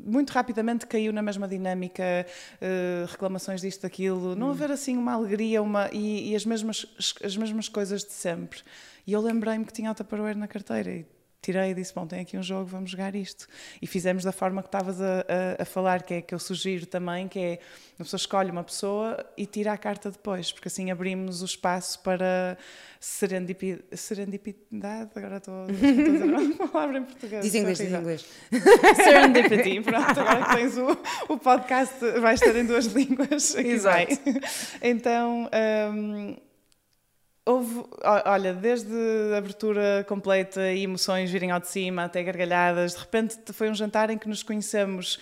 muito 0.04 0.30
rapidamente 0.30 0.86
caiu 0.86 1.12
na 1.12 1.22
mesma 1.22 1.46
dinâmica, 1.46 2.26
uh, 2.60 3.06
reclamações 3.06 3.60
disto, 3.60 3.82
daquilo, 3.82 4.34
não 4.34 4.48
hum. 4.48 4.50
haver 4.50 4.70
assim 4.70 4.96
uma 4.96 5.12
alegria 5.12 5.62
uma, 5.62 5.88
e, 5.92 6.30
e, 6.30 6.36
as, 6.36 6.44
mesmas, 6.44 6.86
as 7.22 7.36
mesmas 7.36 7.68
coisas 7.68 8.04
de 8.04 8.12
sempre. 8.12 8.60
E 9.06 9.12
eu 9.12 9.20
lembrei-me 9.20 9.64
que 9.64 9.72
tinha 9.72 9.90
o 9.90 9.94
Tupperware 9.94 10.36
na 10.36 10.48
carteira 10.48 10.90
e 10.90 11.06
tirei 11.42 11.72
e 11.72 11.74
disse: 11.74 11.92
Bom, 11.92 12.06
tem 12.06 12.20
aqui 12.20 12.38
um 12.38 12.42
jogo, 12.42 12.64
vamos 12.66 12.90
jogar 12.90 13.14
isto. 13.14 13.46
E 13.80 13.86
fizemos 13.86 14.22
da 14.22 14.32
forma 14.32 14.62
que 14.62 14.68
estavas 14.68 15.00
a, 15.02 15.20
a, 15.58 15.62
a, 15.62 15.64
falar, 15.64 16.02
que 16.02 16.14
é 16.14 16.22
que 16.22 16.32
eu 16.32 16.38
sugiro 16.38 16.86
também, 16.86 17.26
que 17.28 17.38
é 17.38 17.58
a 17.98 18.04
pessoa 18.04 18.18
escolhe 18.18 18.50
uma 18.50 18.62
pessoa 18.62 19.24
e 19.36 19.44
tira 19.44 19.72
a 19.72 19.76
carta 19.76 20.10
depois, 20.10 20.52
porque 20.52 20.68
assim 20.68 20.90
abrimos 20.90 21.42
o 21.42 21.44
espaço 21.44 21.98
para 22.00 22.56
serendipidade. 23.00 23.84
serendipidade 23.92 25.10
agora 25.14 25.36
estou, 25.38 25.66
estou 25.70 25.88
a 25.88 25.92
dizer 25.92 26.24
uma 26.24 26.68
palavra 26.68 26.98
em 26.98 27.04
português. 27.04 27.44
Diz 27.44 27.54
inglês, 27.54 27.78
diz 27.78 27.92
inglês. 27.92 28.26
Serendipity, 28.96 29.80
pronto, 29.80 30.20
agora 30.20 30.44
que 30.44 30.56
tens 30.56 30.78
o, 30.78 31.32
o 31.32 31.38
podcast, 31.38 31.98
vais 32.20 32.38
ter 32.38 32.54
em 32.56 32.64
duas 32.64 32.86
línguas. 32.94 33.54
Exato. 33.56 34.18
Então. 34.80 35.50
Um, 35.92 36.36
Houve, 37.44 37.84
olha, 38.24 38.54
desde 38.54 38.94
abertura 39.36 40.04
completa 40.08 40.72
e 40.72 40.84
emoções 40.84 41.28
virem 41.28 41.50
ao 41.50 41.58
de 41.58 41.66
cima 41.66 42.04
até 42.04 42.22
gargalhadas, 42.22 42.94
de 42.94 43.00
repente 43.00 43.36
foi 43.52 43.68
um 43.68 43.74
jantar 43.74 44.10
em 44.10 44.18
que 44.18 44.28
nos 44.28 44.44
conhecemos 44.44 45.18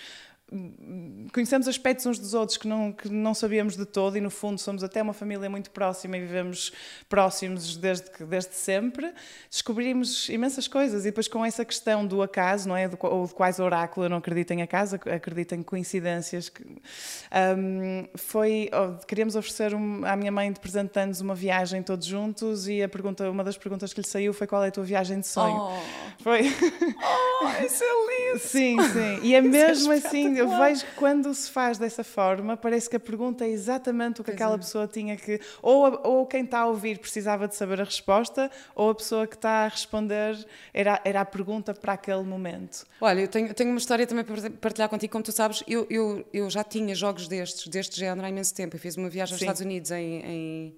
conhecemos 1.33 1.69
aspectos 1.69 2.07
uns 2.07 2.19
dos 2.19 2.35
outros 2.35 2.59
que 2.59 2.67
não, 2.67 2.93
que 2.93 3.09
não 3.09 3.35
sabíamos 3.35 3.77
de 3.77 3.85
todo 3.85 4.17
e 4.17 4.21
no 4.21 4.31
fundo 4.31 4.61
somos 4.61 4.83
até 4.83 5.01
uma 5.01 5.13
família 5.13 5.49
muito 5.49 5.71
próxima 5.71 6.17
e 6.17 6.21
vivemos 6.21 6.73
próximos 7.09 7.77
desde, 7.77 8.11
desde 8.25 8.55
sempre, 8.55 9.13
descobrimos 9.49 10.29
imensas 10.29 10.67
coisas 10.67 11.03
e 11.03 11.05
depois 11.07 11.29
com 11.29 11.45
essa 11.45 11.65
questão 11.65 12.05
do 12.05 12.23
acaso, 12.23 12.69
não 12.69 12.77
é? 12.77 12.89
Do, 12.89 12.99
ou 13.01 13.27
de 13.27 13.35
quais 13.35 13.61
oráculo, 13.61 14.07
eu 14.07 14.11
não 14.11 14.17
acredito 14.17 14.51
em 14.51 14.63
acaso, 14.63 14.97
acredito 14.97 15.55
em 15.55 15.63
coincidências. 15.63 16.49
Que, 16.49 16.65
um, 16.65 18.09
foi, 18.17 18.69
oh, 18.73 19.05
queríamos 19.07 19.37
oferecer 19.37 19.75
um, 19.75 20.05
à 20.05 20.17
minha 20.17 20.33
mãe 20.33 20.53
de 20.53 20.59
presente 20.59 20.95
de 20.95 21.01
anos 21.01 21.21
uma 21.21 21.35
viagem 21.35 21.83
todos 21.83 22.07
juntos 22.07 22.67
e 22.67 22.83
a 22.83 22.89
pergunta, 22.89 23.31
uma 23.31 23.45
das 23.45 23.57
perguntas 23.57 23.93
que 23.93 24.01
lhe 24.01 24.07
saiu 24.07 24.33
foi 24.33 24.47
qual 24.47 24.65
é 24.65 24.69
a 24.69 24.71
tua 24.71 24.85
viagem 24.85 25.21
de 25.21 25.27
sonho. 25.27 25.57
Oh. 25.57 26.23
Foi. 26.23 26.41
Oh, 26.43 27.65
isso 27.65 27.85
é 27.85 27.87
lindo! 27.87 28.39
sim, 28.43 28.77
sim. 28.93 29.21
E 29.23 29.35
é, 29.35 29.39
é 29.39 29.41
mesmo 29.41 29.93
assim, 29.93 30.40
eu 30.41 30.59
vejo 30.59 30.85
que 30.85 30.95
quando 30.95 31.33
se 31.35 31.51
faz 31.51 31.79
dessa 31.79 32.05
forma, 32.05 32.57
parece 32.57 32.89
que 32.89 32.97
a 32.97 33.01
pergunta 33.01 33.45
é 33.45 33.49
exatamente 33.49 34.21
o 34.21 34.25
que 34.25 34.31
pois 34.31 34.37
aquela 34.37 34.55
é. 34.55 34.59
pessoa 34.59 34.87
tinha 34.87 35.17
que. 35.17 35.41
Ou, 35.63 36.01
ou 36.05 36.27
quem 36.27 36.45
está 36.45 36.61
a 36.61 36.67
ouvir 36.67 36.99
precisava 36.99 37.47
de 37.47 37.55
saber 37.55 37.81
a 37.81 37.85
resposta, 37.85 38.51
ou 38.75 38.91
a 38.91 38.95
pessoa 38.95 39.27
que 39.27 39.37
está 39.37 39.65
a 39.65 39.69
responder 39.69 40.37
era, 40.73 41.01
era 41.05 41.21
a 41.21 41.25
pergunta 41.25 41.75
para 41.75 41.95
aquele 41.95 42.23
momento. 42.23 42.85
Olha, 43.01 43.21
eu 43.21 43.29
tenho, 43.29 43.53
tenho 43.55 43.71
uma 43.71 43.79
história 43.79 44.07
também 44.07 44.25
para 44.25 44.51
partilhar 44.51 44.89
contigo. 44.89 45.13
Como 45.13 45.25
tu 45.25 45.33
sabes, 45.33 45.63
eu, 45.67 45.87
eu, 45.91 46.27
eu 46.33 46.51
já 46.51 46.65
tinha 46.65 46.95
jogos 46.95 47.29
destes, 47.29 47.69
deste 47.69 47.99
género 47.99 48.27
há 48.27 48.31
imenso 48.31 48.55
tempo. 48.55 48.77
Eu 48.77 48.81
fiz 48.81 48.97
uma 48.97 49.09
viagem 49.09 49.33
aos 49.33 49.39
Sim. 49.39 49.45
Estados 49.47 49.63
Unidos 49.63 49.91
em, 49.91 50.23
em 50.25 50.77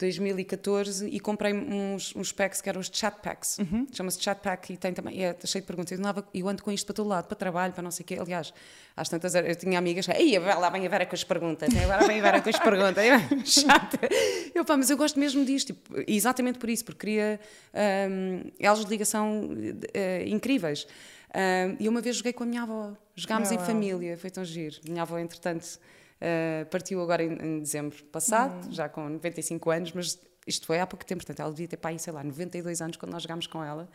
2014 0.00 1.06
e 1.08 1.20
comprei 1.20 1.52
uns, 1.52 2.16
uns 2.16 2.32
packs 2.32 2.60
que 2.60 2.68
eram 2.68 2.80
os 2.80 2.90
chat 2.92 3.20
packs. 3.22 3.58
Uhum. 3.58 3.86
Chama-se 3.92 4.20
chat 4.20 4.40
pack 4.40 4.72
e 4.72 4.76
tem 4.76 4.94
também, 4.94 5.22
é 5.22 5.36
cheio 5.44 5.62
de 5.62 5.66
perguntas. 5.66 5.98
Eu, 5.98 6.24
eu 6.32 6.48
ando 6.48 6.62
com 6.62 6.72
isto 6.72 6.86
para 6.86 6.94
todo 6.94 7.08
lado, 7.08 7.26
para 7.26 7.36
trabalho, 7.36 7.72
para 7.74 7.82
não 7.82 7.90
sei 7.90 8.02
o 8.02 8.06
quê. 8.06 8.16
Aliás, 8.18 8.52
às 8.96 9.08
tantas 9.08 9.34
eu 9.34 9.54
tinha 9.54 9.78
amigas, 9.78 10.08
ei, 10.08 10.38
lá 10.38 10.70
vem 10.70 10.86
a 10.86 10.88
Vera 10.88 11.04
com 11.04 11.14
as 11.14 11.22
perguntas, 11.22 11.68
agora 11.76 12.06
vem 12.06 12.18
a 12.18 12.22
Vera 12.22 12.40
com 12.40 12.48
as 12.48 12.58
perguntas. 12.58 13.04
Chata. 13.44 13.98
Eu, 14.54 14.64
pá, 14.64 14.76
mas 14.76 14.88
eu 14.88 14.96
gosto 14.96 15.20
mesmo 15.20 15.44
disto, 15.44 15.74
tipo, 15.74 16.02
exatamente 16.06 16.58
por 16.58 16.70
isso, 16.70 16.84
porque 16.84 17.06
queria 17.06 17.38
um, 18.10 18.50
elas 18.58 18.84
de 18.84 18.90
ligação 18.90 19.50
uh, 19.50 20.28
incríveis. 20.28 20.86
Um, 21.32 21.76
e 21.78 21.88
uma 21.88 22.00
vez 22.00 22.16
joguei 22.16 22.32
com 22.32 22.42
a 22.42 22.46
minha 22.46 22.62
avó, 22.62 22.92
jogámos 23.14 23.50
oh, 23.50 23.54
em 23.54 23.58
família, 23.58 24.16
foi 24.16 24.30
tão 24.30 24.44
giro. 24.44 24.76
Minha 24.88 25.02
avó, 25.02 25.18
entretanto 25.18 25.78
Uh, 26.20 26.66
partiu 26.66 27.00
agora 27.00 27.22
em, 27.22 27.32
em 27.32 27.60
dezembro 27.60 28.02
passado, 28.04 28.66
uhum. 28.66 28.72
já 28.72 28.88
com 28.88 29.08
95 29.08 29.70
anos, 29.70 29.92
mas 29.92 30.18
isto 30.46 30.66
foi 30.66 30.78
há 30.78 30.86
pouco 30.86 31.04
tempo, 31.04 31.24
portanto, 31.24 31.40
ela 31.40 31.50
devia 31.50 31.68
ter, 31.68 31.76
pá, 31.76 31.96
sei 31.96 32.12
lá, 32.12 32.22
92 32.22 32.82
anos 32.82 32.96
quando 32.96 33.12
nós 33.12 33.22
jogámos 33.22 33.46
com 33.46 33.64
ela. 33.64 33.88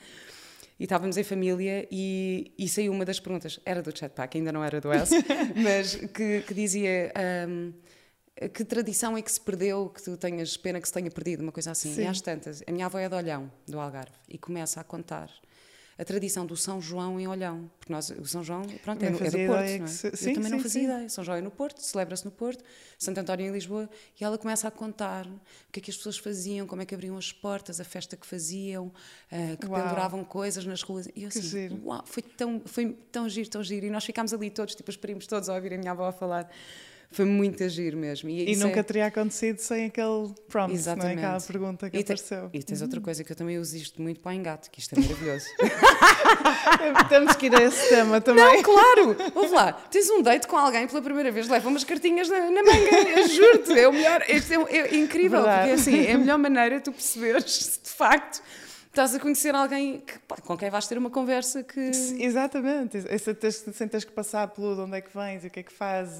E 0.80 0.84
estávamos 0.84 1.18
em 1.18 1.24
família 1.24 1.88
e, 1.90 2.52
e 2.58 2.68
saiu 2.68 2.92
uma 2.92 3.06
das 3.06 3.20
perguntas, 3.20 3.60
era 3.66 3.82
do 3.82 3.98
Chatpack, 3.98 4.38
ainda 4.38 4.52
não 4.52 4.64
era 4.64 4.82
do 4.82 4.92
S, 4.92 5.14
mas 5.56 5.96
que, 5.96 6.42
que 6.42 6.54
dizia. 6.54 7.14
Um, 7.48 7.74
que 8.54 8.66
tradição 8.66 9.16
é 9.16 9.22
que 9.22 9.32
se 9.32 9.40
perdeu, 9.40 9.88
que 9.88 10.04
tu 10.04 10.18
tenhas 10.18 10.58
pena 10.58 10.82
que 10.82 10.88
se 10.88 10.94
tenha 10.94 11.10
perdido, 11.10 11.42
uma 11.42 11.54
coisa 11.54 11.72
assim. 11.72 11.94
Sim. 11.94 12.02
E 12.02 12.08
às 12.08 12.20
tantas, 12.20 12.62
a 12.68 12.72
minha 12.72 12.86
avó 12.86 13.00
é 13.00 13.08
de 13.08 13.16
Olhão, 13.16 13.50
do 13.66 13.80
Algarve, 13.80 14.12
e 14.28 14.38
começa 14.38 14.82
a 14.82 14.84
contar 14.84 15.30
a 15.98 16.04
tradição 16.04 16.46
do 16.46 16.58
São 16.58 16.82
João 16.82 17.20
em 17.20 17.28
Olhão, 17.28 17.72
porque 17.80 17.92
nós, 17.92 18.10
o 18.10 18.26
São 18.26 18.44
João, 18.44 18.64
pronto, 18.84 19.02
é, 19.02 19.08
é, 19.08 19.12
do 19.12 19.18
Porto, 19.18 19.30
não 19.48 19.56
é? 19.56 19.88
Se... 19.88 20.16
Sim, 20.16 20.30
eu 20.30 20.34
também 20.36 20.50
sim, 20.50 20.56
não 20.56 20.60
fazia 20.60 20.82
sim. 20.82 20.88
ideia. 20.88 21.10
São 21.10 21.24
João 21.24 21.38
é 21.38 21.42
no 21.42 21.52
Porto, 21.52 21.80
celebra-se 21.80 22.26
no 22.26 22.32
Porto, 22.32 22.64
Santo 23.00 23.18
António 23.20 23.48
em 23.48 23.52
Lisboa, 23.52 23.90
e 24.20 24.24
ela 24.24 24.38
começa 24.38 24.68
a 24.68 24.72
contar 24.72 25.26
o 25.26 25.40
que 25.72 25.80
é 25.80 25.84
que 25.84 25.90
as 25.90 25.96
pessoas 25.96 26.18
faziam, 26.18 26.68
como 26.68 26.82
é 26.82 26.86
que 26.86 26.94
abriam 26.94 27.18
as 27.18 27.32
portas, 27.32 27.80
a 27.80 27.86
festa 27.86 28.18
que 28.18 28.28
faziam, 28.28 28.88
uh, 28.88 29.58
que 29.58 29.66
uau. 29.68 29.82
penduravam 29.82 30.24
coisas 30.26 30.66
nas 30.66 30.82
ruas. 30.82 31.08
E 31.16 31.24
eu 31.24 31.30
assim, 31.30 31.80
uau, 31.86 32.04
foi 32.06 32.24
tão, 32.24 32.62
foi 32.66 32.92
tão 33.12 33.30
giro, 33.30 33.50
tão 33.50 33.64
giro. 33.64 33.86
E 33.86 33.90
nós 33.90 34.04
ficámos 34.04 34.34
ali 34.34 34.50
todos, 34.50 34.76
tipo, 34.76 34.90
os 34.90 34.98
primos 34.98 35.26
todos 35.28 35.48
a 35.48 35.56
ouvir 35.56 35.74
a 35.74 35.78
minha 35.78 35.92
avó 35.92 36.12
falar 36.12 36.52
foi 37.12 37.26
muito 37.26 37.64
agir 37.64 37.96
mesmo. 37.96 38.30
E, 38.30 38.52
e 38.52 38.56
nunca 38.56 38.80
é... 38.80 38.84
teria 38.84 39.06
acontecido 39.08 39.60
sem 39.60 39.86
aquele 39.86 40.34
prompt, 40.48 40.74
Exatamente. 40.74 41.16
não 41.16 41.24
é? 41.24 41.26
aquela 41.26 41.42
pergunta 41.42 41.90
que 41.90 41.98
e 41.98 42.02
apareceu. 42.02 42.50
Te... 42.50 42.58
E 42.58 42.64
tens 42.64 42.80
uhum. 42.80 42.88
outra 42.88 43.02
coisa 43.02 43.24
que 43.24 43.32
eu 43.32 43.36
também 43.36 43.58
uso 43.58 43.76
isto 43.78 44.02
muito 44.02 44.20
para 44.20 44.32
o 44.32 44.34
engate, 44.34 44.70
que 44.70 44.80
isto 44.80 44.94
é 44.96 45.00
maravilhoso. 45.00 45.46
Temos 47.10 47.36
que 47.36 47.46
ir 47.48 47.56
a 47.56 47.64
esse 47.64 47.90
tema 47.90 48.20
também. 48.22 48.44
Não, 48.44 48.64
claro! 48.64 49.16
Ouve 49.36 49.54
lá, 49.54 49.74
tens 49.74 50.10
um 50.10 50.22
date 50.22 50.48
com 50.48 50.58
alguém 50.58 50.88
pela 50.88 51.02
primeira 51.02 51.32
vez, 51.32 51.48
leva 51.48 51.68
umas 51.70 51.84
cartinhas 51.84 52.30
na, 52.30 52.40
na 52.52 52.64
manga, 52.64 53.28
juro-te, 53.28 53.80
é 53.80 53.88
o 53.88 53.94
melhor, 53.94 54.24
isto 54.28 54.54
é, 54.54 54.78
é 54.78 54.96
incrível, 54.96 55.42
Verdade. 55.42 55.70
porque 55.70 55.82
assim, 55.82 56.06
é 56.06 56.14
a 56.14 56.18
melhor 56.18 56.38
maneira 56.38 56.78
de 56.78 56.84
tu 56.84 56.92
perceberes 56.92 57.54
se 57.54 57.80
de 57.84 57.90
facto 57.90 58.42
estás 58.96 59.14
a 59.14 59.20
conhecer 59.20 59.54
alguém 59.54 60.00
que, 60.00 60.18
pá, 60.20 60.38
com 60.38 60.58
quem 60.58 60.70
vais 60.70 60.88
ter 60.88 60.98
uma 60.98 61.10
conversa 61.10 61.62
que. 61.62 61.80
Exatamente, 61.80 62.98
sem 63.74 63.88
teres 63.88 64.06
que 64.06 64.12
passar 64.12 64.48
pelo 64.48 64.74
de 64.74 64.82
onde 64.82 64.98
é 64.98 65.02
que 65.02 65.14
vens 65.14 65.44
e 65.44 65.48
o 65.48 65.52
que 65.52 65.60
é 65.60 65.64
que 65.64 65.74
fazes, 65.74 66.20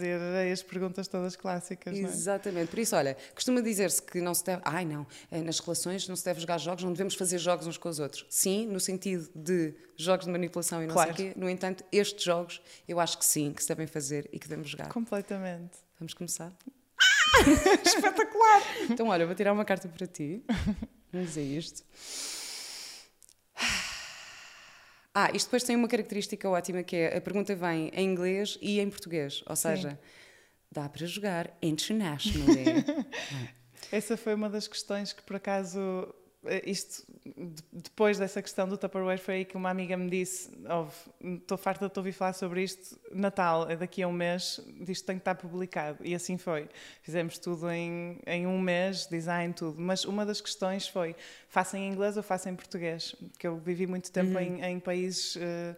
as 0.52 0.62
perguntas 0.62 1.08
todas 1.08 1.36
clássicas. 1.38 1.98
Exatamente, 1.98 2.64
é? 2.64 2.68
por 2.68 2.80
isso, 2.80 2.96
olha, 2.96 3.16
costuma 3.34 3.62
dizer-se 3.62 4.02
que 4.02 4.20
não 4.20 4.34
se 4.34 4.44
deve. 4.44 4.62
Ai 4.66 4.84
não, 4.84 5.08
eh, 5.32 5.42
nas 5.42 5.60
relações 5.60 6.08
não 6.08 6.16
se 6.16 6.26
deve 6.26 6.42
jogar 6.42 6.58
jogos, 6.58 6.84
não 6.84 6.92
devemos 6.92 7.16
fazer 7.16 7.38
jogos 7.38 7.66
uns 7.66 7.78
com 7.78 7.88
os 7.88 8.00
outros. 8.00 8.26
Sim, 8.30 8.68
no 8.68 8.80
sentido 8.80 9.30
de 9.34 9.74
jogos 9.96 10.26
de 10.26 10.32
manipulação 10.32 10.84
e 10.84 10.88
não 10.88 10.94
claro. 10.94 11.16
sei 11.16 11.30
o 11.30 11.34
quê. 11.34 11.40
No 11.40 11.50
entanto, 11.50 11.84
estes 11.92 12.24
jogos 12.24 12.62
eu 12.88 13.00
acho 13.00 13.18
que 13.18 13.26
sim, 13.26 13.54
que 13.54 13.62
se 13.62 13.70
devem 13.70 13.88
fazer 13.88 14.30
e 14.34 14.40
que 14.40 14.50
devemos 14.50 14.70
jogar. 14.70 14.90
Completamente. 14.90 15.78
Vamos 15.98 16.14
começar? 16.14 16.52
Espetacular! 17.86 18.62
Então, 18.90 19.08
olha, 19.08 19.26
vou 19.26 19.34
tirar 19.34 19.54
uma 19.54 19.64
carta 19.64 19.88
para 19.88 20.06
ti. 20.06 20.44
Vamos 21.12 21.30
dizer 21.30 21.44
isto. 21.44 21.84
Ah, 25.18 25.32
isto 25.34 25.48
depois 25.48 25.64
tem 25.64 25.78
uma 25.78 25.88
característica 25.88 26.50
ótima 26.50 26.84
que 26.84 26.98
é 26.98 27.18
a 27.18 27.22
pergunta 27.22 27.56
vem 27.56 27.90
em 27.94 28.06
inglês 28.06 28.58
e 28.62 28.82
em 28.82 28.90
português, 28.90 29.42
ou 29.48 29.56
seja, 29.56 29.92
Sim. 29.92 29.98
dá 30.70 30.90
para 30.90 31.08
jogar 31.08 31.58
internationally. 31.62 32.84
Essa 33.90 34.18
foi 34.18 34.36
uma 34.36 34.50
das 34.50 34.68
questões 34.68 35.14
que 35.14 35.22
por 35.22 35.38
acaso 35.38 36.14
isto, 36.66 37.04
depois 37.72 38.18
dessa 38.18 38.42
questão 38.42 38.68
do 38.68 38.78
Tupperware, 38.78 39.20
foi 39.20 39.36
aí 39.36 39.46
que 39.46 39.58
uma 39.58 39.70
amiga 39.70 39.98
me 39.98 40.10
disse: 40.10 40.50
Estou 41.22 41.58
farta 41.58 41.88
de 41.88 41.94
te 41.94 41.98
ouvir 41.98 42.12
falar 42.12 42.34
sobre 42.34 42.64
isto. 42.64 43.00
Natal, 43.12 43.70
é 43.70 43.76
daqui 43.76 44.02
a 44.02 44.08
um 44.08 44.14
mês, 44.14 44.60
disto 44.82 45.06
tem 45.06 45.16
que 45.16 45.22
estar 45.22 45.36
publicado. 45.36 46.00
E 46.04 46.14
assim 46.14 46.38
foi. 46.38 46.70
Fizemos 47.02 47.38
tudo 47.38 47.70
em, 47.70 48.20
em 48.26 48.46
um 48.48 48.60
mês, 48.60 49.08
design, 49.08 49.54
tudo. 49.54 49.80
Mas 49.80 50.06
uma 50.06 50.26
das 50.26 50.42
questões 50.42 50.88
foi: 50.88 51.16
faça 51.50 51.78
em 51.78 51.88
inglês 51.92 52.18
ou 52.18 52.24
faça 52.24 52.50
em 52.50 52.56
português? 52.56 53.16
Porque 53.32 53.48
eu 53.48 53.58
vivi 53.58 53.88
muito 53.88 54.12
tempo 54.12 54.38
uhum. 54.38 54.40
em, 54.40 54.64
em 54.64 54.80
países. 54.80 55.36
Uh, 55.36 55.40
eh, 55.42 55.76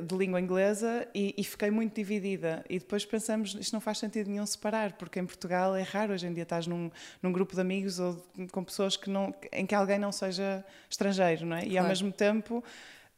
de 0.00 0.16
língua 0.16 0.40
inglesa 0.40 1.06
e, 1.14 1.34
e, 1.36 1.44
fiquei 1.44 1.70
muito 1.70 1.94
dividida. 1.94 2.64
E 2.68 2.78
depois 2.78 3.04
pensamos, 3.04 3.56
isto 3.58 3.72
não 3.72 3.80
faz 3.80 3.98
sentido 3.98 4.30
nenhum 4.30 4.46
separar, 4.46 4.92
porque 4.92 5.18
em 5.18 5.26
Portugal 5.26 5.74
é 5.74 5.82
raro 5.82 6.12
hoje 6.12 6.26
em 6.26 6.32
dia 6.32 6.42
estás 6.42 6.66
num, 6.66 6.90
num 7.22 7.32
grupo 7.32 7.54
de 7.54 7.60
amigos 7.60 7.98
ou 7.98 8.22
com 8.52 8.64
pessoas 8.64 8.96
que 8.96 9.10
não, 9.10 9.34
em 9.52 9.66
que 9.66 9.74
alguém 9.74 9.98
não 9.98 10.12
seja 10.12 10.64
estrangeiro, 10.88 11.46
não 11.46 11.56
é? 11.56 11.60
Claro. 11.60 11.74
E 11.74 11.78
ao 11.78 11.86
mesmo 11.86 12.12
tempo 12.12 12.62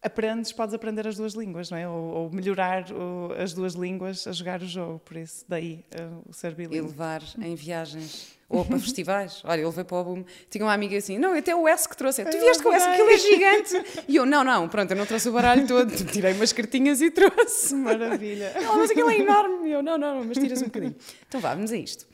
aprendes, 0.03 0.53
podes 0.53 0.75
aprender 0.75 1.07
as 1.07 1.17
duas 1.17 1.35
línguas, 1.35 1.71
não 1.71 1.79
é? 1.79 1.89
Ou, 1.89 2.15
ou 2.15 2.31
melhorar 2.31 2.91
o, 2.91 3.33
as 3.39 3.53
duas 3.53 3.75
línguas 3.75 4.27
a 4.27 4.33
jogar 4.33 4.63
o 4.63 4.67
jogo, 4.67 4.99
por 5.01 5.17
isso 5.17 5.45
daí 5.49 5.85
uh, 5.95 6.23
o 6.29 6.33
ser 6.33 6.55
bilíngue. 6.55 6.77
E 6.77 6.81
levar 6.81 7.23
em 7.39 7.55
viagens 7.55 8.39
ou 8.49 8.65
para 8.65 8.79
festivais. 8.79 9.43
Olha, 9.47 9.61
ele 9.61 9.71
veio 9.71 9.85
para 9.85 9.97
o 9.99 10.05
boom. 10.05 10.25
Tinha 10.51 10.65
uma 10.65 10.73
amiga 10.73 10.97
assim, 10.97 11.19
não, 11.19 11.35
até 11.35 11.55
o 11.55 11.69
S 11.69 11.89
que 11.89 11.97
trouxe. 11.97 12.25
Tu 12.25 12.39
vieste 12.39 12.63
com 12.63 12.71
o 12.71 12.73
S, 12.73 12.87
aquilo 12.87 13.11
é 13.11 13.19
gigante. 13.19 14.01
E 14.09 14.17
eu, 14.17 14.27
não, 14.27 14.43
não, 14.43 14.69
pronto, 14.69 14.91
eu 14.91 14.97
não 14.97 15.07
trouxe 15.07 15.29
o 15.29 15.33
baralho 15.33 15.67
todo. 15.67 15.91
Tirei 16.11 16.33
umas 16.33 16.53
cartinhas 16.53 17.01
e 17.01 17.11
trouxe. 17.11 17.75
Maravilha. 17.75 18.47
Ela, 18.47 18.77
mas 18.77 18.91
aquilo 18.91 19.09
é 19.11 19.19
enorme. 19.19 19.69
E 19.69 19.73
eu, 19.73 19.83
não, 19.83 19.97
não, 19.97 20.25
mas 20.25 20.37
tiras 20.37 20.61
um 20.63 20.65
bocadinho. 20.65 20.97
Então 21.29 21.41
vá, 21.41 21.55
vamos 21.55 21.71
a 21.71 21.77
isto. 21.77 22.07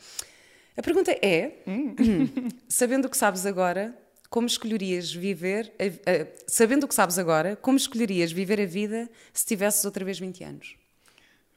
A 0.76 0.82
pergunta 0.82 1.10
é, 1.22 1.62
hum. 1.66 1.94
sabendo 2.68 3.06
o 3.06 3.08
que 3.08 3.16
sabes 3.16 3.46
agora, 3.46 3.96
como 4.36 4.46
escolherias 4.46 5.10
viver, 5.14 5.72
a, 5.78 6.10
a, 6.10 6.26
sabendo 6.46 6.84
o 6.84 6.88
que 6.88 6.94
sabes 6.94 7.18
agora, 7.18 7.56
como 7.56 7.78
escolherias 7.78 8.30
viver 8.30 8.60
a 8.60 8.66
vida 8.66 9.08
se 9.32 9.46
tivesses 9.46 9.82
outra 9.86 10.04
vez 10.04 10.18
20 10.18 10.44
anos? 10.44 10.76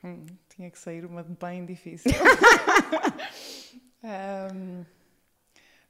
Hum, 0.02 0.26
tinha 0.56 0.72
que 0.72 0.80
sair 0.80 1.04
uma 1.04 1.22
bem 1.22 1.66
difícil. 1.66 2.10
Um, 4.02 4.86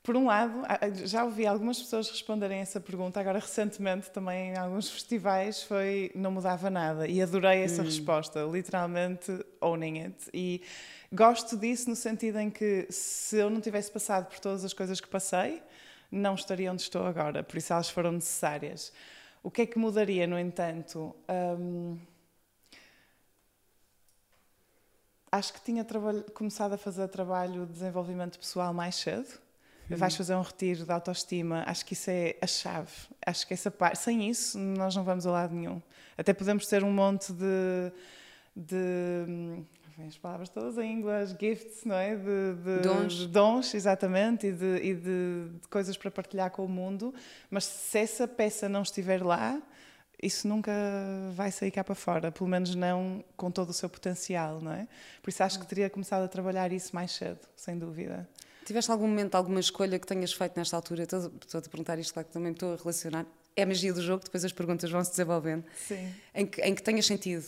por 0.02 0.18
um 0.18 0.26
lado, 0.26 0.64
já 1.06 1.24
ouvi 1.24 1.46
algumas 1.46 1.78
pessoas 1.78 2.10
responderem 2.10 2.60
essa 2.60 2.80
pergunta, 2.80 3.20
agora 3.20 3.38
recentemente 3.38 4.10
também 4.10 4.54
em 4.54 4.58
alguns 4.58 4.90
festivais 4.90 5.62
foi 5.62 6.10
não 6.16 6.32
mudava 6.32 6.72
nada 6.72 7.08
e 7.08 7.22
adorei 7.22 7.62
essa 7.62 7.84
hum. 7.84 7.86
resposta, 7.86 8.42
literalmente 8.52 9.46
owning 9.62 10.06
it. 10.06 10.16
E 10.34 10.64
gosto 11.14 11.56
disso 11.56 11.88
no 11.88 11.96
sentido 11.96 12.40
em 12.40 12.50
que 12.50 12.88
se 12.90 13.38
eu 13.38 13.48
não 13.48 13.62
tivesse 13.62 13.92
passado 13.92 14.26
por 14.26 14.40
todas 14.40 14.66
as 14.66 14.74
coisas 14.74 15.00
que 15.00 15.08
passei, 15.08 15.62
não 16.12 16.36
estaria 16.36 16.72
onde 16.72 16.82
estou 16.82 17.06
agora, 17.06 17.44
por 17.44 17.58
isso 17.58 17.74
elas 17.74 17.90
foram 17.90 18.12
necessárias. 18.12 18.92
O 19.42 19.50
que 19.50 19.62
é 19.62 19.66
que 19.66 19.78
mudaria, 19.78 20.28
no 20.28 20.38
entanto? 20.38 21.16
Um, 21.30 21.98
acho 25.32 25.54
que 25.54 25.62
tinha 25.62 25.86
começado 26.34 26.74
a 26.74 26.78
fazer 26.78 27.08
trabalho 27.08 27.66
de 27.66 27.74
desenvolvimento 27.74 28.40
pessoal 28.40 28.74
mais 28.74 28.96
cedo. 28.96 29.40
Uhum. 29.90 29.98
Vais 29.98 30.16
fazer 30.16 30.36
um 30.36 30.42
retiro 30.42 30.84
de 30.86 30.92
autoestima, 30.92 31.64
acho 31.66 31.86
que 31.86 31.94
isso 31.94 32.12
é 32.12 32.36
a 32.42 32.48
chave. 32.48 32.92
Acho 33.26 33.48
que 33.48 33.54
essa 33.54 33.72
parte, 33.72 34.00
sem 34.00 34.30
isso, 34.30 34.58
nós 34.58 34.96
não 34.96 35.04
vamos 35.04 35.26
a 35.26 35.32
lado 35.32 35.56
nenhum. 35.56 35.82
Até 36.18 36.34
podemos 36.34 36.68
ter 36.68 36.84
um 36.84 36.92
monte 36.92 37.34
de, 37.34 37.92
de 38.56 39.64
as 40.08 40.18
palavras 40.18 40.50
todas 40.50 40.78
em 40.78 40.92
inglês, 40.92 41.36
gifts, 41.40 41.84
não 41.86 41.96
é? 41.96 42.16
De, 42.16 42.54
de 42.56 42.82
dons. 42.82 43.14
De 43.14 43.28
dons, 43.28 43.74
exatamente, 43.74 44.48
e, 44.48 44.52
de, 44.52 44.78
e 44.78 44.96
de, 44.96 45.52
coisas 45.70 45.98
para 45.98 46.10
partilhar 46.10 46.52
com 46.52 46.66
o 46.66 46.70
mundo. 46.70 47.14
Mas 47.50 47.66
se 47.66 47.98
essa 47.98 48.28
peça 48.28 48.70
não 48.70 48.82
estiver 48.82 49.24
lá, 49.24 49.62
isso 50.22 50.48
nunca 50.48 50.72
vai 51.34 51.52
sair 51.52 51.72
cá 51.72 51.84
para 51.84 51.96
fora, 51.96 52.32
pelo 52.32 52.50
menos 52.50 52.76
não 52.76 53.24
com 53.38 53.50
todo 53.50 53.70
o 53.70 53.74
seu 53.74 53.90
potencial, 53.90 54.60
não 54.62 54.72
é? 54.72 54.88
Por 55.22 55.30
isso 55.30 55.42
acho 55.44 55.60
que 55.60 55.66
teria 55.66 55.90
começado 55.90 56.24
a 56.24 56.28
trabalhar 56.28 56.72
isso 56.72 56.94
mais 56.94 57.12
cedo, 57.12 57.40
sem 57.56 57.78
dúvida. 57.78 58.28
Tiveste 58.66 58.92
algum 58.92 59.08
momento, 59.08 59.36
alguma 59.36 59.60
escolha 59.60 59.98
que 59.98 60.06
tenhas 60.06 60.32
feito 60.32 60.56
nesta 60.58 60.76
altura? 60.76 61.04
Estou, 61.04 61.32
estou 61.44 61.60
a 61.60 61.62
perguntar 61.62 61.98
isto, 61.98 62.14
claro 62.14 62.28
que 62.28 62.34
também 62.34 62.52
estou 62.52 62.74
a 62.74 62.76
relacionar. 62.76 63.26
É 63.56 63.64
a 63.64 63.66
magia 63.66 63.94
do 63.94 64.02
jogo, 64.02 64.24
depois 64.24 64.46
as 64.46 64.54
perguntas 64.54 64.92
vão 64.92 65.04
se 65.04 65.10
desenvolvendo. 65.12 65.64
Sim. 65.88 66.14
Em 66.36 66.46
que, 66.46 66.62
em 66.62 66.76
que 66.76 66.84
tenhas 66.84 67.06
sentido, 67.06 67.44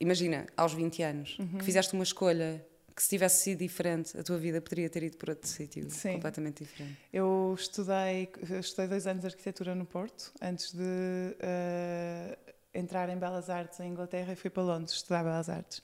imagina, 0.00 0.46
aos 0.56 0.72
20 0.72 1.02
anos, 1.02 1.38
uhum. 1.38 1.58
que 1.58 1.64
fizeste 1.64 1.94
uma 1.94 2.04
escolha 2.04 2.64
que 2.94 3.02
se 3.02 3.08
tivesse 3.08 3.42
sido 3.42 3.58
diferente, 3.58 4.16
a 4.16 4.22
tua 4.22 4.38
vida 4.38 4.60
poderia 4.60 4.88
ter 4.88 5.02
ido 5.02 5.16
por 5.16 5.30
outro 5.30 5.48
sítio, 5.48 5.88
completamente 6.12 6.62
diferente. 6.62 6.96
Eu 7.12 7.54
estudei, 7.58 8.30
estudei 8.60 8.86
dois 8.86 9.06
anos 9.06 9.22
de 9.22 9.26
arquitetura 9.26 9.74
no 9.74 9.84
Porto, 9.84 10.32
antes 10.40 10.72
de 10.72 10.80
uh, 10.80 12.52
entrar 12.72 13.08
em 13.08 13.18
Belas 13.18 13.50
Artes 13.50 13.80
em 13.80 13.88
Inglaterra 13.88 14.32
e 14.32 14.36
fui 14.36 14.48
para 14.48 14.62
Londres 14.62 14.92
estudar 14.92 15.24
Belas 15.24 15.48
Artes. 15.48 15.82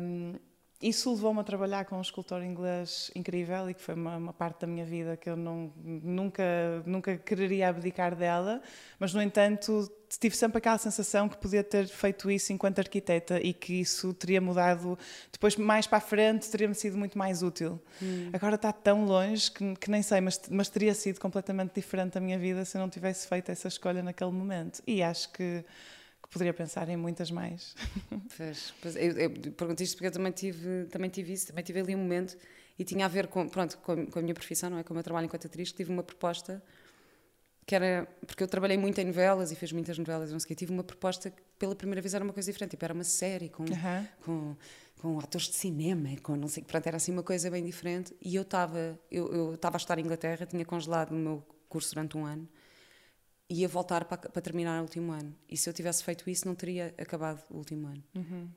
Um, 0.00 0.34
isso 0.80 1.10
levou-me 1.10 1.40
a 1.40 1.44
trabalhar 1.44 1.86
com 1.86 1.96
um 1.96 2.00
escultor 2.02 2.42
inglês 2.42 3.10
incrível 3.14 3.68
e 3.70 3.74
que 3.74 3.80
foi 3.80 3.94
uma, 3.94 4.16
uma, 4.16 4.32
parte 4.32 4.60
da 4.60 4.66
minha 4.66 4.84
vida 4.84 5.16
que 5.16 5.28
eu 5.28 5.36
não, 5.36 5.72
nunca, 5.76 6.44
nunca 6.84 7.16
quereria 7.16 7.70
abdicar 7.70 8.14
dela, 8.14 8.60
mas 8.98 9.14
no 9.14 9.22
entanto 9.22 9.90
tive 10.08 10.36
sempre 10.36 10.58
aquela 10.58 10.78
sensação 10.78 11.28
que 11.28 11.36
podia 11.36 11.64
ter 11.64 11.86
feito 11.88 12.30
isso 12.30 12.52
enquanto 12.52 12.78
arquiteta 12.78 13.40
e 13.40 13.52
que 13.52 13.80
isso 13.80 14.14
teria 14.14 14.40
mudado 14.40 14.98
depois 15.32 15.56
mais 15.56 15.86
para 15.86 15.98
a 15.98 16.00
frente 16.00 16.48
teria-me 16.50 16.74
sido 16.74 16.96
muito 16.96 17.18
mais 17.18 17.42
útil. 17.42 17.80
Hum. 18.02 18.30
Agora 18.32 18.54
está 18.54 18.72
tão 18.72 19.04
longe 19.04 19.50
que, 19.50 19.74
que 19.76 19.90
nem 19.90 20.02
sei, 20.02 20.20
mas, 20.20 20.40
mas 20.50 20.68
teria 20.68 20.94
sido 20.94 21.20
completamente 21.20 21.74
diferente 21.74 22.16
a 22.18 22.20
minha 22.20 22.38
vida 22.38 22.64
se 22.64 22.76
eu 22.76 22.80
não 22.80 22.88
tivesse 22.88 23.26
feito 23.26 23.50
essa 23.50 23.68
escolha 23.68 24.02
naquele 24.02 24.32
momento. 24.32 24.82
E 24.86 25.02
acho 25.02 25.32
que 25.32 25.64
que 26.26 26.32
poderia 26.32 26.52
pensar 26.52 26.88
em 26.88 26.96
muitas 26.96 27.30
mais. 27.30 27.74
Pois, 28.36 28.74
pois 28.82 28.96
eu, 28.96 29.12
eu 29.12 29.30
pergunto 29.52 29.82
isto 29.82 29.96
porque 29.96 30.08
eu 30.08 30.12
também 30.12 30.32
tive, 30.32 30.84
também 30.86 31.08
tive 31.08 31.32
isso, 31.32 31.46
também 31.46 31.64
tive 31.64 31.80
ali 31.80 31.94
um 31.94 31.98
momento 31.98 32.36
e 32.78 32.84
tinha 32.84 33.06
a 33.06 33.08
ver 33.08 33.28
com, 33.28 33.48
pronto, 33.48 33.78
com, 33.78 33.92
a, 33.92 34.06
com 34.06 34.18
a 34.18 34.22
minha 34.22 34.34
profissão, 34.34 34.68
não 34.68 34.78
é? 34.78 34.82
Com 34.82 34.92
o 34.92 34.94
meu 34.94 35.02
trabalho 35.02 35.24
enquanto 35.24 35.46
atriz, 35.46 35.72
tive 35.72 35.90
uma 35.90 36.02
proposta 36.02 36.62
que 37.66 37.74
era, 37.74 38.06
porque 38.26 38.42
eu 38.42 38.48
trabalhei 38.48 38.78
muito 38.78 39.00
em 39.00 39.04
novelas 39.06 39.50
e 39.50 39.56
fiz 39.56 39.72
muitas 39.72 39.98
novelas, 39.98 40.30
não 40.30 40.38
sei 40.38 40.44
o 40.44 40.48
quê, 40.48 40.54
tive 40.54 40.72
uma 40.72 40.84
proposta 40.84 41.30
que 41.30 41.42
pela 41.58 41.74
primeira 41.74 42.00
vez 42.00 42.14
era 42.14 42.22
uma 42.22 42.32
coisa 42.32 42.50
diferente, 42.50 42.70
tipo, 42.70 42.84
era 42.84 42.94
uma 42.94 43.04
série 43.04 43.48
com, 43.48 43.64
com, 44.24 44.56
com 44.98 45.18
atores 45.18 45.48
de 45.48 45.56
cinema, 45.56 46.08
com 46.22 46.36
não 46.36 46.46
sei, 46.46 46.62
pronto, 46.62 46.86
era 46.86 46.96
assim 46.96 47.10
uma 47.10 47.24
coisa 47.24 47.50
bem 47.50 47.64
diferente 47.64 48.14
e 48.22 48.36
eu 48.36 48.42
estava, 48.42 48.98
eu 49.10 49.54
estava 49.54 49.76
a 49.76 49.78
estar 49.78 49.98
em 49.98 50.02
Inglaterra, 50.02 50.46
tinha 50.46 50.64
congelado 50.64 51.10
o 51.10 51.14
meu 51.16 51.44
curso 51.68 51.92
durante 51.92 52.16
um 52.16 52.24
ano 52.24 52.48
ia 53.48 53.68
voltar 53.68 54.04
para, 54.04 54.18
para, 54.18 54.42
terminar 54.42 54.80
o 54.80 54.82
último 54.82 55.12
ano. 55.12 55.34
E 55.48 55.56
se 55.56 55.68
eu 55.68 55.72
tivesse 55.72 56.02
feito 56.02 56.28
isso, 56.28 56.46
não 56.46 56.54
teria 56.54 56.94
acabado 56.98 57.42
o 57.50 57.58
último 57.58 57.86
ano. 57.86 58.02
Uhum. 58.14 58.48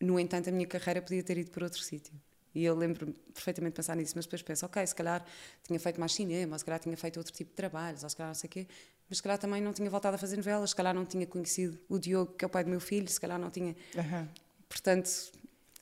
No 0.00 0.20
entanto, 0.20 0.48
a 0.48 0.52
minha 0.52 0.66
carreira 0.66 1.02
podia 1.02 1.22
ter 1.22 1.38
ido 1.38 1.50
por 1.50 1.62
outro 1.62 1.80
sítio. 1.82 2.14
E 2.56 2.64
eu 2.64 2.74
lembro 2.74 3.12
perfeitamente 3.34 3.74
de 3.74 3.76
pensar 3.76 3.94
nisso, 3.94 4.14
mas 4.16 4.24
depois 4.24 4.40
penso, 4.40 4.64
ok, 4.64 4.86
se 4.86 4.94
calhar 4.94 5.22
tinha 5.62 5.78
feito 5.78 6.00
mais 6.00 6.14
cinema, 6.14 6.54
ou 6.54 6.58
se 6.58 6.64
calhar 6.64 6.80
tinha 6.80 6.96
feito 6.96 7.18
outro 7.18 7.30
tipo 7.30 7.50
de 7.50 7.54
trabalhos, 7.54 8.02
ou 8.02 8.08
se 8.08 8.16
calhar 8.16 8.30
não 8.30 8.34
sei 8.34 8.48
o 8.48 8.50
quê, 8.50 8.66
mas 9.10 9.18
se 9.18 9.22
calhar 9.22 9.38
também 9.38 9.60
não 9.60 9.74
tinha 9.74 9.90
voltado 9.90 10.14
a 10.14 10.18
fazer 10.18 10.36
novelas, 10.36 10.70
se 10.70 10.76
calhar 10.76 10.94
não 10.94 11.04
tinha 11.04 11.26
conhecido 11.26 11.78
o 11.86 11.98
Diogo, 11.98 12.32
que 12.32 12.42
é 12.42 12.46
o 12.46 12.48
pai 12.48 12.64
do 12.64 12.70
meu 12.70 12.80
filho, 12.80 13.06
se 13.08 13.20
calhar 13.20 13.38
não 13.38 13.50
tinha. 13.50 13.76
Uhum. 13.94 14.28
Portanto, 14.70 15.10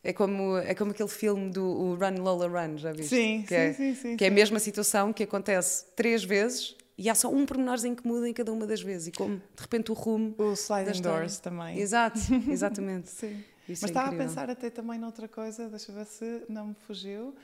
é 0.02 0.12
como, 0.12 0.56
é 0.58 0.74
como 0.74 0.90
aquele 0.90 1.08
filme 1.08 1.48
do 1.48 1.94
Run 1.94 2.20
Lola 2.20 2.48
Run, 2.48 2.76
já 2.76 2.90
viste? 2.90 3.10
Sim, 3.10 3.42
que 3.42 3.48
sim, 3.48 3.54
é, 3.54 3.72
sim, 3.72 3.94
sim, 3.94 4.16
Que 4.16 4.24
é 4.24 4.28
a 4.28 4.32
mesma 4.32 4.58
situação 4.58 5.12
que 5.12 5.22
acontece 5.22 5.86
três 5.94 6.24
vezes 6.24 6.74
e 6.98 7.08
há 7.08 7.14
só 7.14 7.30
um 7.30 7.46
pormenorzinho 7.46 7.94
que 7.94 8.04
muda 8.04 8.28
em 8.28 8.32
cada 8.32 8.52
uma 8.52 8.66
das 8.66 8.82
vezes. 8.82 9.06
E 9.06 9.12
como 9.12 9.36
de 9.36 9.62
repente 9.62 9.92
o 9.92 9.94
rumo. 9.94 10.34
O 10.38 10.52
sliding 10.54 11.00
doors 11.00 11.38
também. 11.38 11.78
Exato, 11.78 12.18
exatamente. 12.50 13.10
Sim. 13.10 13.44
Isso 13.68 13.82
Mas 13.82 13.84
é 13.84 13.86
estava 13.86 14.06
incrível. 14.08 14.26
a 14.26 14.28
pensar 14.28 14.50
até 14.50 14.70
também 14.70 14.98
noutra 14.98 15.28
coisa, 15.28 15.68
deixa 15.68 15.90
eu 15.90 15.96
ver 15.96 16.06
se 16.06 16.44
não 16.48 16.68
me 16.68 16.74
fugiu. 16.74 17.34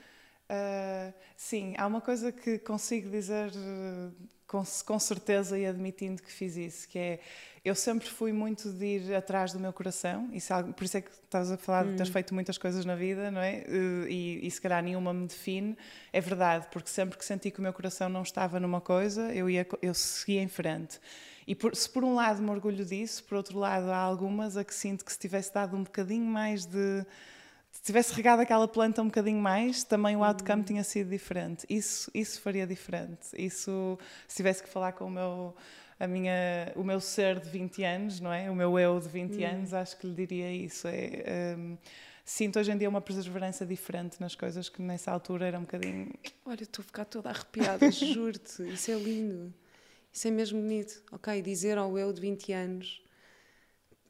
Uh, 0.51 1.13
sim, 1.37 1.73
há 1.77 1.87
uma 1.87 2.01
coisa 2.01 2.31
que 2.31 2.59
consigo 2.59 3.09
dizer 3.09 3.51
uh, 3.51 4.11
com, 4.45 4.61
com 4.85 4.99
certeza 4.99 5.57
e 5.57 5.65
admitindo 5.65 6.21
que 6.21 6.29
fiz 6.29 6.57
isso, 6.57 6.87
que 6.89 6.99
é 6.99 7.19
eu 7.63 7.75
sempre 7.75 8.09
fui 8.09 8.33
muito 8.33 8.71
de 8.73 8.85
ir 8.85 9.15
atrás 9.15 9.53
do 9.53 9.59
meu 9.59 9.71
coração, 9.71 10.27
isso, 10.33 10.51
é 10.51 10.63
por 10.63 10.83
isso 10.83 10.97
é 10.97 11.01
que 11.01 11.11
estás 11.11 11.51
a 11.51 11.57
falar 11.57 11.85
de 11.85 11.91
teres 11.91 12.09
hum. 12.09 12.13
feito 12.13 12.33
muitas 12.33 12.57
coisas 12.57 12.83
na 12.85 12.95
vida, 12.95 13.29
não 13.29 13.39
é? 13.39 13.63
Eh, 13.67 14.09
e, 14.09 14.47
e 14.47 14.51
se 14.51 14.59
calhar 14.59 14.83
nenhuma 14.83 15.13
me 15.13 15.27
define, 15.27 15.77
é 16.11 16.19
verdade, 16.19 16.67
porque 16.71 16.89
sempre 16.89 17.19
que 17.19 17.23
senti 17.23 17.51
que 17.51 17.59
o 17.59 17.61
meu 17.61 17.71
coração 17.71 18.09
não 18.09 18.23
estava 18.23 18.59
numa 18.59 18.81
coisa, 18.81 19.31
eu, 19.31 19.47
ia, 19.47 19.65
eu 19.79 19.93
seguia 19.93 20.41
em 20.41 20.47
frente. 20.47 20.99
E 21.51 21.55
por, 21.55 21.75
se 21.75 21.89
por 21.89 22.01
um 22.01 22.15
lado 22.15 22.41
me 22.41 22.49
orgulho 22.49 22.85
disso, 22.85 23.25
por 23.25 23.35
outro 23.35 23.59
lado 23.59 23.91
há 23.91 23.97
algumas 23.97 24.55
a 24.55 24.63
que 24.63 24.73
sinto 24.73 25.03
que 25.03 25.11
se 25.11 25.19
tivesse 25.19 25.53
dado 25.53 25.75
um 25.75 25.83
bocadinho 25.83 26.23
mais 26.23 26.65
de. 26.65 27.05
Se 27.69 27.83
tivesse 27.83 28.13
regado 28.13 28.41
aquela 28.41 28.69
planta 28.69 29.01
um 29.01 29.07
bocadinho 29.07 29.37
mais, 29.37 29.83
também 29.83 30.15
o 30.15 30.23
outcome 30.23 30.61
hum. 30.61 30.63
tinha 30.63 30.83
sido 30.85 31.09
diferente. 31.09 31.65
Isso, 31.69 32.09
isso 32.13 32.39
faria 32.39 32.65
diferente. 32.65 33.27
Isso, 33.37 33.99
se 34.29 34.37
tivesse 34.37 34.63
que 34.63 34.69
falar 34.69 34.93
com 34.93 35.03
o 35.03 35.09
meu 35.09 35.53
a 35.99 36.07
minha, 36.07 36.71
o 36.73 36.85
meu 36.85 37.01
ser 37.01 37.41
de 37.41 37.49
20 37.49 37.83
anos, 37.83 38.21
não 38.21 38.31
é? 38.31 38.49
O 38.49 38.55
meu 38.55 38.79
eu 38.79 38.97
de 39.01 39.09
20 39.09 39.35
hum. 39.35 39.45
anos, 39.45 39.73
acho 39.73 39.97
que 39.97 40.07
lhe 40.07 40.15
diria 40.15 40.49
isso. 40.53 40.87
É, 40.87 41.57
um, 41.57 41.77
sinto 42.23 42.59
hoje 42.59 42.71
em 42.71 42.77
dia 42.77 42.87
uma 42.87 43.01
perseverança 43.01 43.65
diferente 43.65 44.21
nas 44.21 44.35
coisas 44.35 44.69
que 44.69 44.81
nessa 44.81 45.11
altura 45.11 45.47
era 45.47 45.59
um 45.59 45.63
bocadinho. 45.63 46.13
Olha, 46.45 46.63
estou 46.63 46.81
a 46.81 46.85
ficar 46.85 47.03
toda 47.03 47.29
arrepiada, 47.29 47.91
juro-te. 47.91 48.73
Isso 48.73 48.89
é 48.89 48.95
lindo. 48.95 49.53
Isso 50.11 50.27
é 50.27 50.31
mesmo 50.31 50.61
bonito. 50.61 51.03
Ok, 51.11 51.41
dizer 51.41 51.77
ao 51.77 51.97
eu 51.97 52.11
de 52.11 52.19
20 52.19 52.51
anos 52.53 53.03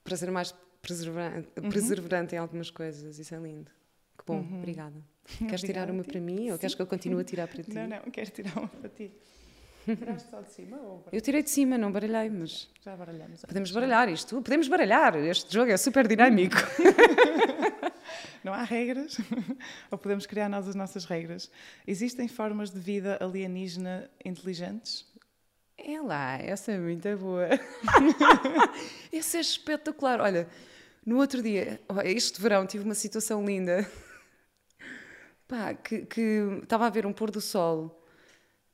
para 0.03 0.17
ser 0.17 0.31
mais 0.31 0.53
perseverante, 0.81 1.47
uhum. 1.61 1.69
perseverante 1.69 2.35
em 2.35 2.37
algumas 2.37 2.71
coisas, 2.71 3.19
isso 3.19 3.35
é 3.35 3.37
lindo. 3.37 3.69
Que 4.17 4.25
bom, 4.25 4.39
uhum. 4.39 4.57
obrigada. 4.57 4.95
Queres 5.37 5.61
tirar 5.61 5.89
uma 5.91 6.03
para 6.03 6.19
mim 6.19 6.49
ou 6.51 6.57
queres 6.57 6.73
que 6.73 6.81
eu 6.81 6.87
continue 6.87 7.21
a 7.21 7.23
tirar 7.23 7.47
para 7.47 7.61
ti? 7.63 7.73
Não, 7.73 7.87
não, 7.87 7.99
quero 8.11 8.31
tirar 8.31 8.57
uma 8.57 8.67
para 8.67 8.89
ti. 8.89 9.11
Tiraste 9.85 10.29
só 10.29 10.41
de 10.41 10.51
cima? 10.51 10.77
Ou 10.77 11.05
eu 11.11 11.21
tirei 11.21 11.41
de 11.41 11.49
cima, 11.49 11.77
não 11.77 11.91
baralhei, 11.91 12.29
mas. 12.29 12.69
Já 12.83 12.95
baralhamos. 12.95 13.41
Podemos 13.41 13.71
baralhar 13.71 14.09
isto. 14.09 14.41
Podemos 14.41 14.67
baralhar. 14.67 15.15
Este 15.15 15.53
jogo 15.53 15.71
é 15.71 15.77
super 15.77 16.07
dinâmico. 16.07 16.55
não 18.43 18.53
há 18.53 18.63
regras. 18.63 19.17
ou 19.89 19.97
podemos 19.97 20.25
criar 20.25 20.49
nós 20.49 20.67
as 20.67 20.75
nossas 20.75 21.05
regras. 21.05 21.49
Existem 21.87 22.27
formas 22.27 22.69
de 22.69 22.79
vida 22.79 23.17
alienígena 23.21 24.09
inteligentes? 24.23 25.10
É 25.83 25.99
lá, 25.99 26.37
essa 26.37 26.71
é 26.71 26.77
muito 26.77 27.17
boa. 27.17 27.47
essa 29.11 29.37
é 29.37 29.41
espetacular. 29.41 30.21
Olha, 30.21 30.47
no 31.05 31.17
outro 31.17 31.41
dia, 31.41 31.79
este 32.05 32.39
verão, 32.39 32.67
tive 32.67 32.83
uma 32.83 32.93
situação 32.93 33.43
linda. 33.43 33.89
Pá, 35.47 35.73
que, 35.73 36.05
que 36.05 36.59
estava 36.61 36.85
a 36.85 36.89
ver 36.89 37.05
um 37.05 37.13
pôr 37.13 37.31
do 37.31 37.41
sol. 37.41 37.99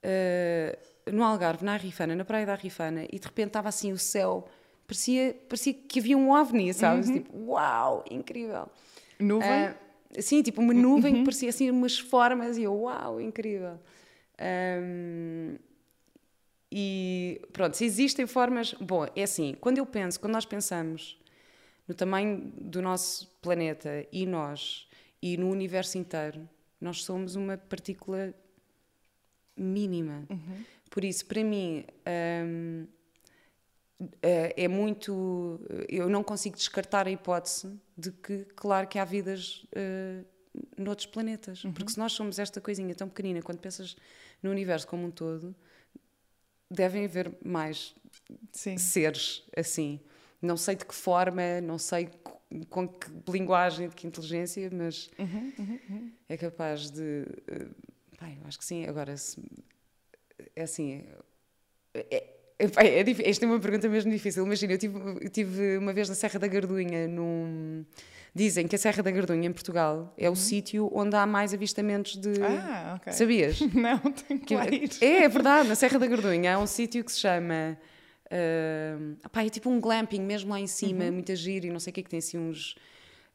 Uh, 0.04 1.12
no 1.12 1.24
Algarve, 1.24 1.64
na 1.64 1.74
Arrifana, 1.74 2.16
na 2.16 2.26
praia 2.26 2.46
da 2.46 2.54
Arrifana, 2.54 3.06
e 3.12 3.18
de 3.18 3.26
repente 3.26 3.48
estava 3.48 3.70
assim 3.70 3.94
o 3.94 3.98
céu, 3.98 4.48
parecia, 4.86 5.36
parecia 5.48 5.74
que 5.74 6.00
havia 6.00 6.18
um 6.18 6.30
ovni, 6.30 6.74
sabes? 6.74 7.08
Uhum. 7.08 7.14
Tipo, 7.14 7.38
uau, 7.52 8.04
incrível. 8.12 8.68
Nuvem? 9.18 9.70
Uh, 9.70 10.22
sim, 10.22 10.42
tipo 10.44 10.62
uma 10.62 10.74
nuvem 10.74 11.14
uhum. 11.14 11.20
que 11.20 11.26
parecia 11.26 11.50
assim 11.50 11.72
umas 11.72 11.98
formas 11.98 12.58
e 12.58 12.64
eu, 12.64 12.74
uau, 12.74 13.22
incrível. 13.22 13.80
Um, 14.40 15.56
e 16.80 17.42
pronto, 17.52 17.76
se 17.76 17.86
existem 17.86 18.28
formas. 18.28 18.76
Bom, 18.76 19.08
é 19.16 19.24
assim, 19.24 19.56
quando 19.60 19.80
eu 19.80 19.86
penso, 19.86 20.20
quando 20.20 20.34
nós 20.34 20.46
pensamos 20.46 21.20
no 21.88 21.96
tamanho 21.96 22.54
do 22.56 22.84
nosso 22.84 23.28
planeta 23.42 24.06
e 24.12 24.28
nós, 24.28 24.88
e 25.20 25.38
no 25.38 25.50
universo 25.50 25.98
inteiro, 25.98 26.48
nós 26.80 27.04
somos 27.04 27.36
uma 27.36 27.58
partícula 27.58 28.32
mínima. 29.56 30.28
Uhum. 30.30 30.64
Por 30.92 31.04
isso, 31.04 31.26
para 31.26 31.44
mim, 31.44 31.84
hum, 32.46 32.86
eh, 34.22 34.54
é 34.56 34.68
muito. 34.68 35.60
Eu 35.90 36.08
não 36.08 36.24
consigo 36.24 36.56
descartar 36.56 37.08
a 37.08 37.10
hipótese 37.10 37.76
de 37.98 38.12
que, 38.12 38.46
claro, 38.56 38.88
que 38.88 39.00
há 39.00 39.04
vidas 39.04 39.66
uh, 39.74 40.24
noutros 40.78 41.08
planetas. 41.08 41.64
Uhum. 41.64 41.74
Porque 41.74 41.92
se 41.92 41.98
nós 41.98 42.14
somos 42.14 42.38
esta 42.38 42.62
coisinha 42.62 42.94
tão 42.94 43.10
pequenina, 43.10 43.42
quando 43.42 43.58
pensas 43.58 43.96
no 44.44 44.52
universo 44.52 44.88
como 44.88 45.08
um 45.08 45.10
todo, 45.12 45.56
devem 46.70 47.06
haver 47.06 47.32
mais 47.44 47.96
Sim. 48.52 48.78
seres 48.78 49.44
assim. 49.56 50.00
Não 50.42 50.56
sei 50.58 50.76
de 50.76 50.86
que 50.86 50.94
forma, 50.94 51.62
não 51.62 51.78
sei 51.78 52.10
com 52.70 52.88
que 52.88 53.10
linguagem, 53.30 53.90
de 53.90 53.96
que 53.96 54.08
inteligência, 54.08 54.70
mas 54.72 55.10
uhum, 55.20 55.54
uhum, 55.58 55.80
uhum. 55.90 56.12
é 56.30 56.38
capaz 56.38 56.92
de. 56.92 57.26
Uh, 57.52 57.76
pai, 58.18 58.38
eu 58.40 58.48
acho 58.48 58.58
que 58.58 58.66
sim. 58.66 58.86
Agora, 58.86 59.18
se, 59.18 59.42
é 60.56 60.64
assim, 60.64 61.04
é, 61.94 62.24
É, 62.60 63.02
é, 63.02 63.30
esta 63.30 63.46
é 63.46 63.48
uma 63.48 63.60
pergunta 63.60 63.88
mesmo 63.88 64.12
difícil. 64.12 64.44
Imagina, 64.46 64.74
eu 64.74 64.78
tive, 64.78 64.98
eu 64.98 65.30
tive 65.30 65.78
uma 65.78 65.94
vez 65.94 66.10
na 66.10 66.16
Serra 66.16 66.40
da 66.40 66.48
Gardunha, 66.48 67.08
num... 67.08 67.86
Dizem 68.38 68.68
que 68.68 68.76
a 68.76 68.78
Serra 68.78 69.02
da 69.02 69.10
Gardunha, 69.10 69.48
em 69.48 69.52
Portugal, 69.52 70.14
é 70.16 70.28
o 70.28 70.30
uhum. 70.30 70.36
sítio 70.36 70.92
onde 70.94 71.16
há 71.16 71.26
mais 71.26 71.56
avistamentos 71.56 72.16
de. 72.16 72.40
Ah, 72.44 72.94
ok. 72.98 73.12
Sabias? 73.12 73.60
Não, 73.74 73.98
tenho 73.98 74.40
que 74.40 74.54
ir. 74.54 74.92
É, 75.02 75.24
é 75.24 75.28
verdade, 75.28 75.68
na 75.68 75.74
Serra 75.74 75.98
da 75.98 76.06
Gardunha 76.06 76.54
há 76.54 76.60
um 76.60 76.68
sítio 76.68 77.04
que 77.04 77.12
se 77.12 77.20
chama. 77.20 77.76
Uh, 78.28 79.18
opá, 79.26 79.44
é 79.44 79.50
tipo 79.50 79.72
um 79.72 79.80
glamping 79.80 80.22
mesmo 80.22 80.52
lá 80.52 80.60
em 80.60 80.68
cima, 80.68 81.06
uhum. 81.06 81.14
muita 81.14 81.36
gira 81.36 81.66
e 81.66 81.72
não 81.72 81.80
sei 81.80 81.90
o 81.90 81.94
que, 81.96 82.04
que 82.04 82.10
tem 82.12 82.20
assim 82.20 82.38
uns, 82.38 82.74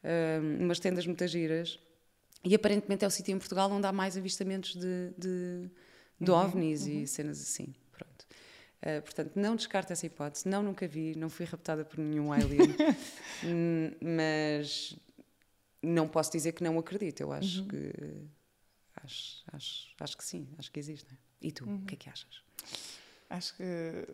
uh, 0.05 0.61
umas 0.61 0.79
tendas 0.79 1.05
muitas 1.05 1.29
giras. 1.29 1.77
E 2.41 2.55
aparentemente 2.55 3.03
é 3.03 3.07
o 3.07 3.11
sítio 3.11 3.35
em 3.35 3.37
Portugal 3.37 3.69
onde 3.69 3.85
há 3.85 3.91
mais 3.91 4.15
avistamentos 4.15 4.73
de, 4.73 5.09
de, 5.17 5.69
de 6.17 6.31
uhum. 6.31 6.37
ovnis 6.37 6.85
uhum. 6.85 7.01
e 7.01 7.07
cenas 7.07 7.41
assim. 7.41 7.73
Uh, 8.83 9.01
portanto, 9.01 9.31
não 9.35 9.55
descarto 9.55 9.93
essa 9.93 10.05
hipótese. 10.05 10.47
Não, 10.47 10.61
nunca 10.61 10.85
vi, 10.85 11.15
não 11.15 11.29
fui 11.29 11.45
raptada 11.45 11.85
por 11.85 11.99
nenhum 11.99 12.31
alien. 12.31 12.75
Hum, 13.45 13.91
mas 13.99 14.95
não 15.81 16.07
posso 16.07 16.31
dizer 16.31 16.53
que 16.53 16.63
não 16.63 16.79
acredito. 16.79 17.19
Eu 17.19 17.33
acho 17.33 17.61
uhum. 17.61 17.67
que. 17.67 17.91
Acho, 19.03 19.43
acho, 19.51 19.87
acho 19.99 20.17
que 20.17 20.23
sim, 20.23 20.47
acho 20.57 20.71
que 20.71 20.79
existe. 20.79 21.13
E 21.41 21.51
tu, 21.51 21.69
o 21.69 21.81
que 21.81 21.95
é 21.95 21.97
que 21.97 22.09
achas? 22.09 22.41
Acho 23.29 23.55
que 23.55 23.63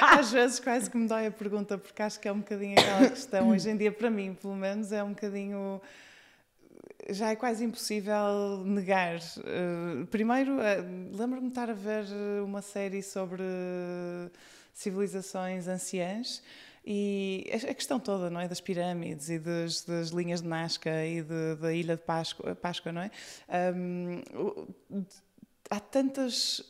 às 0.00 0.30
vezes 0.30 0.60
quase 0.60 0.88
que 0.88 0.96
me 0.96 1.08
dói 1.08 1.26
a 1.26 1.30
pergunta, 1.30 1.76
porque 1.76 2.00
acho 2.00 2.20
que 2.20 2.28
é 2.28 2.32
um 2.32 2.38
bocadinho 2.38 2.78
aquela 2.78 3.10
questão, 3.10 3.48
hoje 3.50 3.68
em 3.68 3.76
dia, 3.76 3.92
para 3.92 4.08
mim, 4.08 4.34
pelo 4.34 4.54
menos, 4.54 4.92
é 4.92 5.02
um 5.02 5.10
bocadinho. 5.10 5.82
Já 7.10 7.30
é 7.30 7.36
quase 7.36 7.64
impossível 7.64 8.64
negar. 8.64 9.18
Uh, 9.18 10.06
primeiro, 10.06 10.56
uh, 10.56 11.16
lembro-me 11.16 11.42
de 11.42 11.48
estar 11.48 11.68
a 11.68 11.74
ver 11.74 12.04
uma 12.44 12.62
série 12.62 13.02
sobre 13.02 13.42
civilizações 14.72 15.68
anciãs 15.68 16.42
e 16.86 17.50
a 17.52 17.72
questão 17.72 17.98
toda, 17.98 18.28
não 18.28 18.40
é? 18.40 18.46
Das 18.46 18.60
pirâmides 18.60 19.30
e 19.30 19.38
das, 19.38 19.82
das 19.82 20.10
linhas 20.10 20.42
de 20.42 20.48
Nazca 20.48 21.04
e 21.04 21.22
de, 21.22 21.56
da 21.56 21.72
Ilha 21.72 21.96
de 21.96 22.02
Páscoa, 22.02 22.54
Páscoa 22.54 22.92
não 22.92 23.00
é? 23.00 23.10
Um, 23.74 24.22
há 25.70 25.80
tantas 25.80 26.62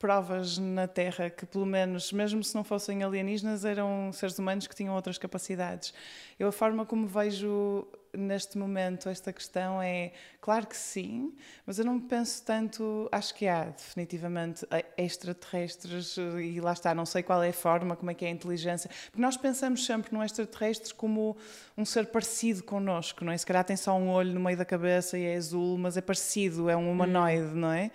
provas 0.00 0.56
na 0.56 0.88
Terra 0.88 1.28
que, 1.28 1.44
pelo 1.44 1.66
menos, 1.66 2.10
mesmo 2.10 2.42
se 2.42 2.54
não 2.54 2.64
fossem 2.64 3.04
alienígenas, 3.04 3.66
eram 3.66 4.10
seres 4.14 4.38
humanos 4.38 4.66
que 4.66 4.74
tinham 4.74 4.94
outras 4.94 5.18
capacidades. 5.18 5.92
Eu, 6.38 6.48
a 6.48 6.52
forma 6.52 6.86
como 6.86 7.06
vejo 7.06 7.86
neste 8.12 8.58
momento 8.58 9.08
esta 9.08 9.32
questão 9.32 9.80
é, 9.80 10.12
claro 10.40 10.66
que 10.66 10.76
sim, 10.76 11.32
mas 11.66 11.78
eu 11.78 11.84
não 11.84 12.00
penso 12.00 12.42
tanto, 12.42 13.08
acho 13.12 13.34
que 13.34 13.46
há 13.46 13.66
definitivamente 13.66 14.66
extraterrestres 14.96 16.16
e 16.16 16.60
lá 16.60 16.72
está, 16.72 16.94
não 16.94 17.06
sei 17.06 17.22
qual 17.22 17.42
é 17.42 17.50
a 17.50 17.52
forma, 17.52 17.94
como 17.94 18.10
é 18.10 18.14
que 18.14 18.24
é 18.24 18.28
a 18.28 18.30
inteligência, 18.30 18.90
porque 19.04 19.20
nós 19.20 19.36
pensamos 19.36 19.84
sempre 19.84 20.12
no 20.14 20.24
extraterrestre 20.24 20.94
como 20.94 21.36
um 21.76 21.84
ser 21.84 22.06
parecido 22.06 22.64
connosco, 22.64 23.22
não 23.22 23.32
é? 23.32 23.38
Se 23.38 23.46
calhar 23.46 23.64
tem 23.64 23.76
só 23.76 23.96
um 23.96 24.08
olho 24.08 24.32
no 24.32 24.40
meio 24.40 24.56
da 24.56 24.64
cabeça 24.64 25.18
e 25.18 25.24
é 25.24 25.36
azul, 25.36 25.76
mas 25.78 25.96
é 25.96 26.00
parecido, 26.00 26.70
é 26.70 26.76
um 26.76 26.90
humanoide, 26.90 27.52
hum. 27.52 27.56
não 27.56 27.70
é? 27.70 27.90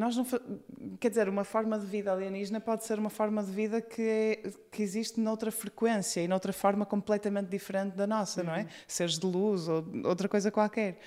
Nós 0.00 0.16
não 0.16 0.26
quer 0.98 1.10
dizer 1.10 1.28
uma 1.28 1.44
forma 1.44 1.78
de 1.78 1.84
vida 1.84 2.10
alienígena 2.10 2.58
pode 2.58 2.84
ser 2.84 2.98
uma 2.98 3.10
forma 3.10 3.42
de 3.44 3.52
vida 3.52 3.80
que 3.82 4.02
é, 4.02 4.50
que 4.72 4.82
existe 4.82 5.20
noutra 5.20 5.52
frequência 5.52 6.20
e 6.22 6.26
noutra 6.26 6.52
forma 6.52 6.86
completamente 6.86 7.48
diferente 7.48 7.94
da 7.94 8.06
nossa 8.06 8.40
uhum. 8.40 8.46
não 8.46 8.54
é 8.54 8.62
uhum. 8.62 8.68
seres 8.88 9.18
de 9.18 9.26
luz 9.26 9.68
ou 9.68 9.84
outra 10.04 10.28
coisa 10.28 10.50
qualquer 10.50 10.98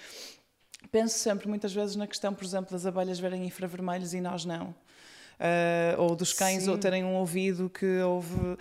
penso 0.91 1.17
sempre 1.17 1.47
muitas 1.47 1.73
vezes 1.73 1.95
na 1.95 2.05
questão 2.05 2.33
por 2.33 2.45
exemplo 2.45 2.71
das 2.71 2.85
abelhas 2.85 3.19
verem 3.19 3.45
infravermelhos 3.45 4.13
e 4.13 4.21
nós 4.21 4.45
não 4.45 4.67
uh, 4.69 5.99
ou 5.99 6.15
dos 6.15 6.31
cães 6.31 6.67
ou 6.67 6.77
terem 6.77 7.03
um 7.03 7.15
ouvido 7.15 7.69
que 7.69 7.99
ouve 8.01 8.57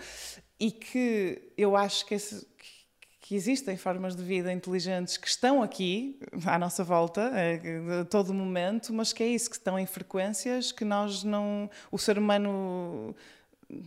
e 0.59 0.71
que 0.71 1.53
eu 1.55 1.75
acho 1.75 2.05
que 2.05 2.15
esse, 2.15 2.45
que 2.57 2.82
existem 3.31 3.77
formas 3.77 4.15
de 4.15 4.23
vida 4.23 4.51
inteligentes 4.51 5.15
que 5.15 5.27
estão 5.27 5.63
aqui, 5.63 6.19
à 6.45 6.59
nossa 6.59 6.83
volta, 6.83 7.31
a 8.01 8.05
todo 8.05 8.33
momento, 8.33 8.93
mas 8.93 9.13
que 9.13 9.23
é 9.23 9.27
isso, 9.27 9.49
que 9.49 9.55
estão 9.55 9.79
em 9.79 9.85
frequências 9.85 10.71
que 10.71 10.83
nós 10.83 11.23
não. 11.23 11.69
O 11.89 11.97
ser 11.97 12.17
humano 12.17 13.15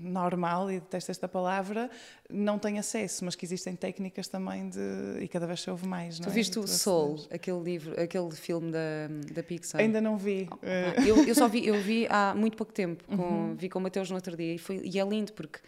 normal, 0.01 0.71
e 0.71 0.81
detesto 0.81 1.11
esta 1.11 1.29
palavra, 1.29 1.91
não 2.31 2.59
tem 2.59 2.79
acesso, 2.79 3.25
mas 3.25 3.35
que 3.35 3.45
existem 3.45 3.77
técnicas 3.77 4.29
também 4.29 4.69
de. 4.69 4.81
e 5.21 5.29
cada 5.29 5.47
vez 5.47 5.61
se 5.61 5.71
ouve 5.71 5.87
mais. 5.87 6.19
tu 6.19 6.29
é? 6.29 6.33
viste 6.33 6.59
o 6.59 6.67
Soul, 6.67 7.27
aquele 7.31 7.61
livro, 7.61 8.01
aquele 8.01 8.31
filme 8.33 8.73
da, 8.73 9.09
da 9.33 9.43
Pixar? 9.43 9.81
Ainda 9.81 10.01
não 10.01 10.17
vi. 10.17 10.49
Oh, 10.51 11.03
eu, 11.03 11.29
eu, 11.29 11.35
só 11.35 11.49
vi, 11.49 11.67
eu 11.67 11.81
vi 11.81 12.07
há 12.09 12.35
muito 12.35 12.57
pouco 12.57 12.73
tempo, 12.73 13.05
com, 13.05 13.23
uhum. 13.23 13.55
vi 13.55 13.69
com 13.69 13.79
o 13.79 13.83
Mateus 13.83 14.11
no 14.11 14.17
outro 14.17 14.37
dia, 14.37 14.55
e, 14.55 14.59
foi, 14.59 14.81
e 14.83 14.99
é 14.99 15.05
lindo 15.05 15.33
porque. 15.33 15.61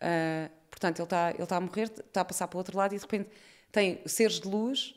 Uh, 0.00 0.64
Portanto, 0.74 0.98
ele 0.98 1.06
está 1.06 1.30
ele 1.30 1.42
está 1.42 1.56
a 1.56 1.60
morrer, 1.60 1.84
está 1.84 2.20
a 2.20 2.24
passar 2.24 2.48
para 2.48 2.56
o 2.56 2.58
outro 2.58 2.76
lado 2.76 2.94
e 2.94 2.98
de 2.98 3.02
repente 3.02 3.28
tem 3.70 4.00
seres 4.06 4.40
de 4.40 4.48
luz 4.48 4.94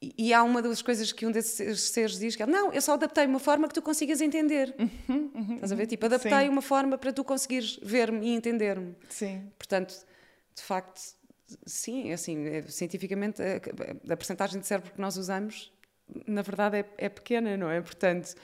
e, 0.00 0.14
e 0.16 0.34
há 0.34 0.42
uma 0.42 0.62
das 0.62 0.80
coisas 0.80 1.12
que 1.12 1.26
um 1.26 1.30
desses 1.30 1.80
seres 1.82 2.18
diz 2.18 2.34
que 2.34 2.42
é, 2.42 2.46
não, 2.46 2.72
eu 2.72 2.80
só 2.80 2.94
adaptei 2.94 3.26
uma 3.26 3.38
forma 3.38 3.68
que 3.68 3.74
tu 3.74 3.82
consigas 3.82 4.22
entender. 4.22 4.74
Uhum, 4.78 5.30
uhum, 5.34 5.54
Estás 5.56 5.72
a 5.72 5.74
ver? 5.74 5.86
Tipo, 5.86 6.06
adaptei 6.06 6.30
sim. 6.30 6.48
uma 6.48 6.62
forma 6.62 6.96
para 6.96 7.12
tu 7.12 7.22
conseguires 7.22 7.78
ver-me 7.82 8.26
e 8.26 8.30
entender-me. 8.34 8.96
Sim. 9.10 9.52
Portanto, 9.58 9.94
de 10.54 10.62
facto, 10.62 11.00
sim, 11.66 12.10
é 12.10 12.14
assim, 12.14 12.46
é, 12.46 12.62
cientificamente 12.62 13.42
a, 13.42 13.56
a, 13.56 14.14
a 14.14 14.16
percentagem 14.16 14.58
de 14.58 14.66
cérebro 14.66 14.90
que 14.90 15.00
nós 15.00 15.18
usamos, 15.18 15.70
na 16.26 16.40
verdade, 16.40 16.78
é, 16.78 16.84
é 16.96 17.08
pequena, 17.10 17.58
não 17.58 17.70
é? 17.70 17.82
Portanto, 17.82 18.34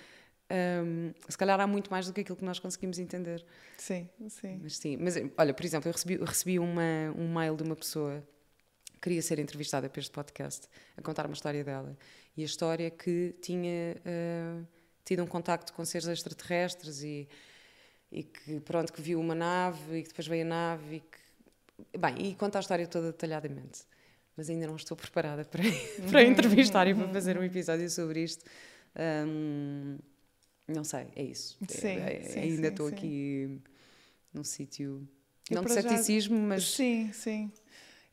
um, 0.50 1.12
se 1.28 1.36
calhar 1.36 1.58
há 1.60 1.66
muito 1.66 1.90
mais 1.90 2.06
do 2.06 2.12
que 2.12 2.20
aquilo 2.20 2.36
que 2.36 2.44
nós 2.44 2.58
conseguimos 2.58 2.98
entender. 2.98 3.44
Sim, 3.76 4.08
sim. 4.28 4.60
Mas 4.62 4.76
sim, 4.76 4.96
mas 4.96 5.16
olha, 5.36 5.52
por 5.52 5.64
exemplo, 5.64 5.88
eu 5.88 5.92
recebi, 5.92 6.14
eu 6.14 6.24
recebi 6.24 6.58
uma, 6.58 7.12
um 7.16 7.32
mail 7.32 7.56
de 7.56 7.62
uma 7.64 7.74
pessoa 7.74 8.22
que 8.94 9.00
queria 9.00 9.22
ser 9.22 9.38
entrevistada 9.38 9.88
para 9.88 10.00
este 10.00 10.12
podcast, 10.12 10.68
a 10.96 11.02
contar 11.02 11.26
uma 11.26 11.34
história 11.34 11.64
dela. 11.64 11.96
E 12.36 12.42
a 12.42 12.44
história 12.44 12.90
que 12.90 13.34
tinha 13.40 13.96
uh, 13.96 14.66
tido 15.04 15.22
um 15.22 15.26
contacto 15.26 15.72
com 15.72 15.84
seres 15.84 16.06
extraterrestres 16.06 17.02
e, 17.02 17.28
e 18.10 18.22
que, 18.22 18.60
pronto, 18.60 18.92
que 18.92 19.02
viu 19.02 19.18
uma 19.18 19.34
nave 19.34 19.98
e 19.98 20.02
que 20.02 20.08
depois 20.08 20.26
veio 20.26 20.44
a 20.44 20.48
nave 20.48 20.96
e 20.96 21.00
que... 21.00 21.98
Bem, 21.98 22.30
e 22.30 22.34
conta 22.34 22.58
a 22.58 22.60
história 22.60 22.86
toda 22.86 23.08
detalhadamente. 23.08 23.82
Mas 24.36 24.48
ainda 24.48 24.66
não 24.66 24.76
estou 24.76 24.96
preparada 24.96 25.44
para, 25.50 25.62
para 26.10 26.22
entrevistar 26.24 26.86
e 26.86 26.94
para 26.94 27.08
fazer 27.08 27.36
um 27.36 27.42
episódio 27.42 27.90
sobre 27.90 28.22
isto. 28.22 28.44
Um, 28.96 29.98
não 30.68 30.84
sei, 30.84 31.06
é 31.14 31.22
isso. 31.22 31.56
Sim, 31.68 31.88
é, 31.88 32.16
é, 32.16 32.22
sim, 32.22 32.40
ainda 32.40 32.68
estou 32.68 32.88
aqui 32.88 33.60
num 34.32 34.44
sítio. 34.44 35.06
Não 35.50 35.62
de 35.62 35.72
ceticismo, 35.72 36.36
já... 36.36 36.42
mas. 36.42 36.74
Sim, 36.74 37.12
sim. 37.12 37.52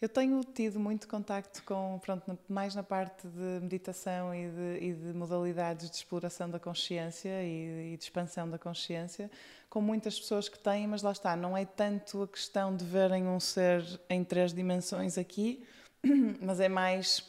Eu 0.04 0.10
tenho 0.10 0.44
tido 0.44 0.82
muito 0.82 1.08
contacto 1.08 1.64
com, 1.64 1.98
pronto, 2.04 2.38
mais 2.50 2.76
na 2.76 2.84
parte 2.84 3.26
de 3.26 3.62
meditação 3.62 4.36
e 4.36 4.50
de, 4.50 4.86
e 4.86 4.94
de 4.94 5.14
modalidades 5.14 5.90
de 5.90 5.96
exploração 5.96 6.50
da 6.50 6.60
consciência 6.60 7.42
e, 7.42 7.94
e, 7.94 7.98
de 7.98 8.04
expansão 8.04 8.50
da 8.50 8.60
consciência, 8.60 9.32
com 9.70 9.80
muitas 9.80 10.20
pessoas 10.20 10.50
que 10.50 10.60
têm, 10.60 10.86
mas 10.88 11.04
lá 11.04 11.14
está, 11.14 11.38
não 11.38 11.56
é 11.56 11.64
tanto 11.64 12.22
a 12.22 12.28
questão 12.28 12.76
de 12.76 12.84
verem 12.84 13.26
um 13.26 13.40
ser 13.40 13.82
em 14.10 14.26
três 14.26 14.54
dimensões 14.54 15.18
aqui, 15.18 15.64
mas 16.42 16.60
é 16.60 16.68
mais 16.68 17.24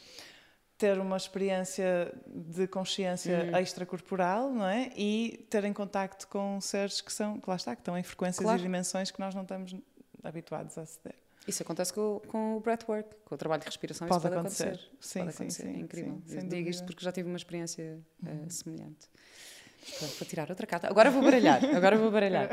ter 0.77 0.99
uma 0.99 1.15
experiência 1.15 2.13
de 2.27 2.67
consciência 2.67 3.49
uhum. 3.51 3.57
extracorporal, 3.59 4.51
não 4.51 4.67
é? 4.67 4.91
E 4.95 5.45
ter 5.49 5.63
em 5.63 5.73
contacto 5.73 6.27
com 6.27 6.59
seres 6.59 7.01
que 7.01 7.11
são, 7.13 7.39
que 7.39 7.49
lá 7.49 7.55
está, 7.55 7.75
que 7.75 7.81
estão 7.81 7.97
em 7.97 8.03
frequências 8.03 8.43
claro. 8.43 8.59
e 8.59 8.63
dimensões 8.63 9.09
que 9.09 9.19
nós 9.19 9.33
não 9.33 9.43
estamos 9.43 9.75
habituados 10.23 10.77
a 10.77 10.81
aceder. 10.81 11.15
Isso 11.47 11.61
acontece 11.61 11.93
com, 11.93 12.19
com 12.27 12.57
o 12.57 12.59
breathwork, 12.59 13.15
com 13.23 13.35
o 13.35 13.37
trabalho 13.37 13.61
de 13.61 13.67
respiração. 13.67 14.07
Pode, 14.07 14.23
pode 14.23 14.35
acontecer. 14.35 14.63
acontecer. 14.63 14.89
Sim, 14.99 15.19
pode 15.19 15.31
sim, 15.31 15.43
acontecer. 15.43 15.63
Sim, 15.63 15.69
é 15.69 15.79
incrível. 15.79 16.21
Sim, 16.25 16.35
digo 16.39 16.49
dúvida. 16.49 16.69
isto 16.69 16.85
porque 16.85 17.05
já 17.05 17.11
tive 17.11 17.29
uma 17.29 17.37
experiência 17.37 17.99
uh, 18.23 18.51
semelhante. 18.51 19.07
Pronto, 19.99 20.15
vou 20.17 20.27
tirar 20.27 20.49
outra 20.49 20.65
carta. 20.65 20.87
Agora 20.89 21.11
vou 21.11 21.21
baralhar. 21.21 21.63
Agora 21.75 21.97
vou 21.97 22.09
baralhar. 22.09 22.49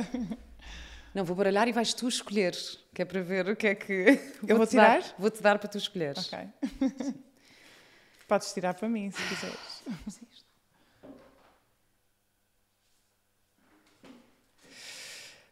Não, 1.14 1.24
vou 1.24 1.36
baralhar 1.36 1.68
e 1.68 1.72
vais 1.72 1.92
tu 1.92 2.08
escolher, 2.08 2.56
que 2.94 3.02
é 3.02 3.04
para 3.04 3.20
ver 3.22 3.48
o 3.48 3.56
que 3.56 3.66
é 3.66 3.74
que. 3.74 4.18
Eu 4.46 4.56
vou 4.56 4.66
tirar? 4.66 5.02
Vou-te 5.18 5.42
dar 5.42 5.58
para 5.58 5.68
tu 5.68 5.78
escolheres. 5.78 6.30
Ok. 6.32 6.48
Podes 8.32 8.50
tirar 8.54 8.72
para 8.72 8.88
mim, 8.88 9.10
se 9.10 9.22
quiseres. 9.28 9.84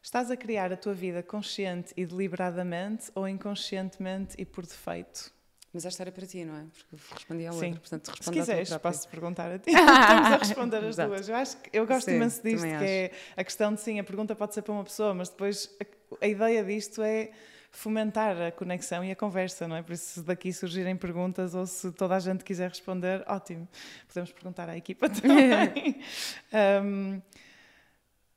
Estás 0.02 0.30
a 0.30 0.36
criar 0.36 0.72
a 0.72 0.78
tua 0.78 0.94
vida 0.94 1.22
consciente 1.22 1.92
e 1.94 2.06
deliberadamente 2.06 3.10
ou 3.14 3.28
inconscientemente 3.28 4.34
e 4.38 4.46
por 4.46 4.64
defeito? 4.64 5.30
Mas 5.74 5.84
esta 5.84 6.04
era 6.04 6.10
para 6.10 6.26
ti, 6.26 6.42
não 6.42 6.56
é? 6.56 6.64
Porque 6.88 6.96
respondi 7.12 7.46
à 7.46 7.52
outra, 7.52 7.68
Sim. 7.68 7.74
portanto 7.74 8.08
respondo 8.08 8.24
Se 8.24 8.40
quiseres, 8.40 8.74
posso-te 8.78 9.08
perguntar 9.08 9.52
a 9.52 9.58
ti. 9.60 9.68
Estamos 9.68 10.32
a 10.32 10.36
responder 10.38 10.82
as 10.82 10.96
duas. 10.96 11.28
Eu 11.28 11.36
acho 11.36 11.58
que 11.58 11.76
eu 11.76 11.86
gosto 11.86 12.06
sim, 12.06 12.16
imenso 12.16 12.42
disto, 12.42 12.66
que 12.66 12.72
é 12.72 13.12
a 13.36 13.44
questão 13.44 13.74
de 13.74 13.80
sim, 13.82 14.00
a 14.00 14.04
pergunta 14.04 14.34
pode 14.34 14.54
ser 14.54 14.62
para 14.62 14.72
uma 14.72 14.84
pessoa, 14.84 15.12
mas 15.12 15.28
depois 15.28 15.68
a, 15.78 16.24
a 16.24 16.26
ideia 16.26 16.64
disto 16.64 17.02
é 17.02 17.30
fomentar 17.70 18.40
a 18.40 18.50
conexão 18.50 19.04
e 19.04 19.10
a 19.10 19.16
conversa, 19.16 19.66
não 19.68 19.76
é? 19.76 19.82
Por 19.82 19.92
isso, 19.92 20.20
se 20.20 20.22
daqui 20.22 20.52
surgirem 20.52 20.96
perguntas 20.96 21.54
ou 21.54 21.66
se 21.66 21.92
toda 21.92 22.16
a 22.16 22.20
gente 22.20 22.44
quiser 22.44 22.68
responder, 22.68 23.22
ótimo. 23.26 23.68
Podemos 24.08 24.32
perguntar 24.32 24.68
à 24.68 24.76
equipa 24.76 25.08
também. 25.10 26.02
um, 26.82 27.22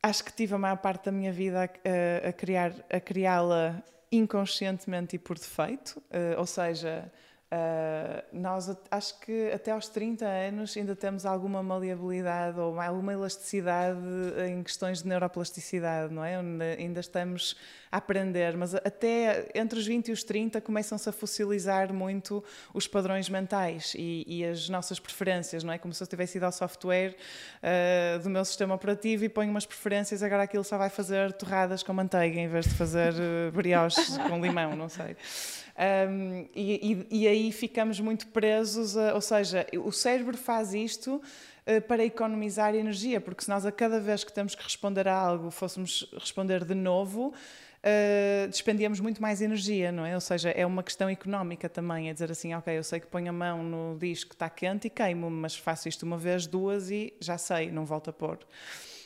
acho 0.02 0.24
que 0.24 0.34
tive 0.34 0.54
a 0.54 0.58
maior 0.58 0.78
parte 0.78 1.06
da 1.06 1.12
minha 1.12 1.32
vida 1.32 1.64
a, 1.64 2.30
a 2.30 2.34
criar, 2.34 2.74
a 2.90 3.00
criá-la 3.00 3.84
inconscientemente 4.12 5.16
e 5.16 5.20
por 5.20 5.38
defeito, 5.38 5.98
uh, 5.98 6.40
ou 6.40 6.46
seja, 6.46 7.12
Uh, 7.54 8.24
nós 8.32 8.76
acho 8.90 9.20
que 9.20 9.52
até 9.52 9.70
aos 9.70 9.88
30 9.88 10.26
anos 10.26 10.76
ainda 10.76 10.96
temos 10.96 11.24
alguma 11.24 11.62
maleabilidade 11.62 12.60
ou 12.60 12.82
alguma 12.82 13.14
elasticidade 13.14 14.00
em 14.48 14.64
questões 14.64 15.04
de 15.04 15.08
neuroplasticidade, 15.08 16.12
não 16.12 16.26
é? 16.26 16.38
Ainda 16.80 17.00
estamos 17.00 17.56
a 17.92 17.98
aprender, 17.98 18.58
mas 18.58 18.74
até 18.74 19.52
entre 19.54 19.78
os 19.78 19.86
20 19.86 20.08
e 20.08 20.12
os 20.12 20.24
30 20.24 20.62
começam-se 20.62 21.08
a 21.08 21.12
fossilizar 21.12 21.94
muito 21.94 22.44
os 22.74 22.88
padrões 22.88 23.30
mentais 23.30 23.94
e, 23.96 24.26
e, 24.26 24.44
as 24.44 24.68
nossas 24.68 25.00
preferências, 25.00 25.64
não 25.64 25.72
é? 25.72 25.78
Como 25.78 25.94
se 25.94 26.02
eu 26.02 26.08
tivesse 26.08 26.38
ido 26.40 26.48
ao 26.48 26.52
software 26.52 27.16
uh, 27.62 28.24
do 28.24 28.32
meu 28.32 28.44
sistema 28.46 28.74
operativo 28.74 29.26
e 29.26 29.30
ponho 29.30 29.52
umas 29.52 29.68
preferências, 29.68 30.24
agora 30.24 30.44
aquilo 30.44 30.64
só 30.64 30.76
vai 30.76 30.90
fazer 30.90 31.34
torradas 31.34 31.84
com 31.84 31.94
manteiga 31.94 32.40
em 32.40 32.48
vez 32.48 32.66
de 32.66 32.74
fazer 32.74 33.14
uh, 33.14 33.52
brioches 33.52 34.18
com 34.18 34.42
limão, 34.42 34.76
não 34.76 34.90
sei. 34.90 35.16
Um, 35.76 36.48
e, 36.56 37.08
e, 37.10 37.24
e, 37.24 37.28
aí 37.28 37.52
ficamos 37.52 38.00
muito 38.00 38.28
presos, 38.28 38.96
a, 38.96 39.16
ou 39.16 39.22
seja, 39.22 39.66
o 39.84 39.92
cérebro 39.92 40.38
faz 40.38 40.72
isto 40.74 41.16
uh, 41.16 41.82
para 41.88 42.06
economizar 42.06 42.76
energia, 42.76 43.20
porque 43.20 43.44
se 43.44 43.50
nós 43.50 43.66
a 43.66 43.72
cada 43.72 44.00
vez 44.00 44.24
que 44.24 44.32
temos 44.32 44.54
que 44.54 44.64
responder 44.64 45.08
a 45.08 45.16
algo 45.16 45.50
fôssemos 45.50 46.08
responder 46.14 46.64
de 46.64 46.76
novo, 46.76 47.34
Uh, 47.86 48.48
despendíamos 48.48 49.02
muito 49.02 49.22
mais 49.22 49.42
energia, 49.42 49.92
não 49.92 50.06
é? 50.06 50.16
Ou 50.16 50.22
seja, 50.22 50.50
é 50.52 50.66
uma 50.66 50.82
questão 50.82 51.10
económica 51.10 51.68
também, 51.68 52.10
é 52.10 52.14
dizer 52.14 52.32
assim, 52.32 52.54
ok, 52.54 52.78
eu 52.78 52.82
sei 52.84 53.02
que 53.02 53.08
ponho 53.08 53.28
a 53.30 53.34
mão 53.34 53.62
no 53.62 53.98
disco 54.00 54.30
que 54.30 54.36
está 54.36 54.50
quente 54.50 54.88
e 54.88 54.90
queimo, 54.90 55.30
mas 55.30 55.58
faço 55.58 55.90
isto 55.90 56.04
uma 56.04 56.18
vez, 56.18 56.48
duas 56.48 56.90
e 56.90 57.14
já 57.20 57.38
sei, 57.38 57.70
não 57.72 57.84
volto 57.84 58.10
a 58.10 58.14
pôr. 58.14 58.40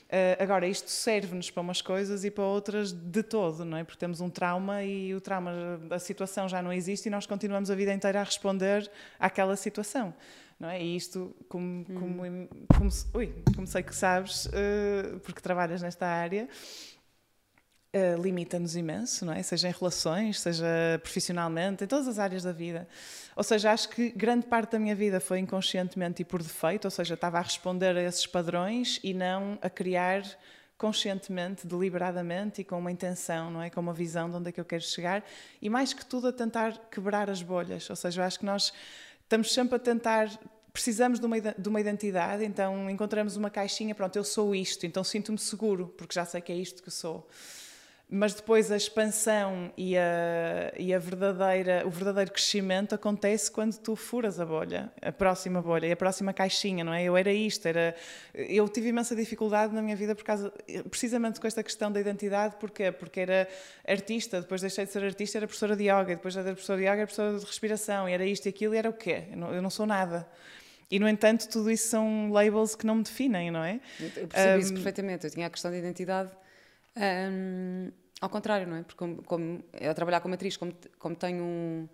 Uh, 0.07 0.41
agora, 0.41 0.65
isto 0.65 0.89
serve-nos 0.89 1.51
para 1.51 1.61
umas 1.61 1.81
coisas 1.81 2.23
e 2.23 2.31
para 2.31 2.43
outras 2.45 2.93
de 2.93 3.21
todo, 3.21 3.65
não 3.65 3.77
é? 3.77 3.83
Porque 3.83 3.99
temos 3.99 4.21
um 4.21 4.29
trauma 4.29 4.81
e 4.81 5.13
o 5.13 5.19
trauma, 5.19 5.51
a 5.89 5.99
situação 5.99 6.47
já 6.47 6.61
não 6.61 6.71
existe 6.71 7.07
e 7.07 7.09
nós 7.09 7.25
continuamos 7.25 7.69
a 7.69 7.75
vida 7.75 7.93
inteira 7.93 8.21
a 8.21 8.23
responder 8.23 8.89
àquela 9.19 9.55
situação. 9.57 10.13
Não 10.57 10.69
é? 10.69 10.81
E 10.81 10.95
isto, 10.95 11.35
como, 11.49 11.85
como, 11.85 12.23
hum. 12.23 12.47
como, 12.75 12.89
ui, 13.13 13.33
como 13.53 13.67
sei 13.67 13.83
que 13.83 13.93
sabes, 13.93 14.45
uh, 14.45 15.19
porque 15.19 15.41
trabalhas 15.41 15.81
nesta 15.81 16.07
área, 16.07 16.47
uh, 17.97 18.21
limita-nos 18.21 18.75
imenso, 18.75 19.25
não 19.25 19.33
é? 19.33 19.41
Seja 19.41 19.69
em 19.69 19.71
relações, 19.71 20.39
seja 20.39 20.65
profissionalmente, 21.01 21.83
em 21.83 21.87
todas 21.87 22.07
as 22.07 22.19
áreas 22.19 22.43
da 22.43 22.51
vida. 22.51 22.87
Ou 23.35 23.43
seja, 23.43 23.71
acho 23.71 23.89
que 23.89 24.09
grande 24.11 24.45
parte 24.45 24.71
da 24.73 24.79
minha 24.79 24.95
vida 24.95 25.19
foi 25.19 25.39
inconscientemente 25.39 26.21
e 26.21 26.25
por 26.25 26.41
defeito, 26.41 26.85
ou 26.85 26.91
seja, 26.91 27.15
estava 27.15 27.37
a 27.39 27.41
responder 27.41 27.97
a 27.97 28.03
esses 28.03 28.27
padrões 28.27 28.99
e 29.03 29.13
não 29.13 29.57
a 29.61 29.69
criar 29.69 30.23
conscientemente, 30.77 31.65
deliberadamente 31.65 32.61
e 32.61 32.63
com 32.63 32.77
uma 32.77 32.91
intenção, 32.91 33.49
não 33.49 33.61
é? 33.61 33.69
Com 33.69 33.81
uma 33.81 33.93
visão 33.93 34.29
de 34.29 34.35
onde 34.35 34.49
é 34.49 34.51
que 34.51 34.61
eu 34.61 34.65
quero 34.65 34.83
chegar 34.83 35.23
e 35.61 35.69
mais 35.69 35.93
que 35.93 36.05
tudo 36.05 36.27
a 36.27 36.31
tentar 36.31 36.77
quebrar 36.91 37.29
as 37.29 37.41
bolhas. 37.41 37.89
Ou 37.89 37.95
seja, 37.95 38.23
acho 38.23 38.39
que 38.39 38.45
nós 38.45 38.71
estamos 39.23 39.53
sempre 39.53 39.75
a 39.75 39.79
tentar 39.79 40.29
precisamos 40.77 41.19
de 41.19 41.25
uma, 41.25 41.39
de 41.39 41.69
uma 41.69 41.81
identidade, 41.81 42.45
então 42.45 42.87
encontramos 42.87 43.35
uma 43.35 43.49
caixinha, 43.49 43.95
pronto, 43.95 44.15
eu 44.15 44.23
sou 44.23 44.53
isto, 44.53 44.85
então 44.85 45.03
sinto-me 45.03 45.39
seguro, 45.39 45.87
porque 45.97 46.13
já 46.13 46.23
sei 46.23 46.39
que 46.39 46.51
é 46.51 46.55
isto 46.55 46.83
que 46.83 46.91
sou 46.91 47.27
mas 48.09 48.33
depois 48.33 48.71
a 48.71 48.77
expansão 48.77 49.69
e, 49.75 49.97
a, 49.97 50.71
e 50.77 50.93
a 50.93 50.99
verdadeira, 50.99 51.83
o 51.85 51.89
verdadeiro 51.89 52.31
crescimento 52.31 52.95
acontece 52.95 53.51
quando 53.51 53.77
tu 53.77 53.97
furas 53.97 54.39
a 54.39 54.45
bolha, 54.45 54.89
a 55.01 55.11
próxima 55.11 55.61
bolha, 55.61 55.87
e 55.87 55.91
a 55.91 55.95
próxima 55.95 56.31
caixinha, 56.31 56.85
não 56.85 56.93
é? 56.93 57.03
Eu 57.03 57.17
era 57.17 57.33
isto, 57.33 57.65
era... 57.65 57.93
Eu 58.33 58.69
tive 58.69 58.89
imensa 58.89 59.13
dificuldade 59.13 59.75
na 59.75 59.81
minha 59.81 59.95
vida 59.95 60.15
por 60.15 60.23
causa, 60.23 60.53
precisamente 60.89 61.41
com 61.41 61.47
esta 61.47 61.61
questão 61.61 61.91
da 61.91 61.99
identidade, 61.99 62.55
porquê? 62.55 62.93
Porque 62.93 63.19
era 63.19 63.47
artista, 63.85 64.39
depois 64.39 64.61
deixei 64.61 64.85
de 64.85 64.91
ser 64.91 65.03
artista, 65.03 65.37
era 65.39 65.45
professora 65.45 65.75
de 65.75 65.83
yoga, 65.83 66.15
depois 66.15 66.33
de 66.33 66.41
ser 66.41 66.51
professora 66.53 66.79
de 66.79 66.85
yoga, 66.85 66.95
era 66.95 67.07
professora 67.07 67.37
de 67.37 67.45
respiração, 67.45 68.07
e 68.07 68.13
era 68.13 68.25
isto 68.25 68.45
e 68.45 68.49
aquilo, 68.49 68.73
e 68.73 68.77
era 68.77 68.89
o 68.89 68.93
quê? 68.93 69.23
Eu 69.31 69.37
não, 69.37 69.53
eu 69.53 69.61
não 69.61 69.69
sou 69.69 69.85
nada. 69.85 70.25
E, 70.89 70.97
no 70.97 71.09
entanto, 71.09 71.49
tudo 71.49 71.69
isso 71.69 71.89
são 71.89 72.31
labels 72.31 72.73
que 72.73 72.85
não 72.85 72.95
me 72.95 73.03
definem, 73.03 73.51
não 73.51 73.61
é? 73.61 73.81
Eu 73.99 74.27
percebo 74.29 74.55
um, 74.55 74.59
isso 74.59 74.73
perfeitamente. 74.73 75.25
Eu 75.25 75.31
tinha 75.31 75.47
a 75.47 75.49
questão 75.49 75.69
da 75.69 75.77
identidade 75.77 76.31
um, 76.97 77.91
ao 78.19 78.29
contrário, 78.29 78.67
não 78.67 78.77
é? 78.77 78.83
Porque 78.83 78.97
como, 78.97 79.23
como 79.23 79.63
eu 79.73 79.93
trabalhar 79.93 80.19
como 80.21 80.33
atriz, 80.33 80.57
como, 80.57 80.73
como 80.97 81.15
tenho 81.15 81.43
um, 81.43 81.87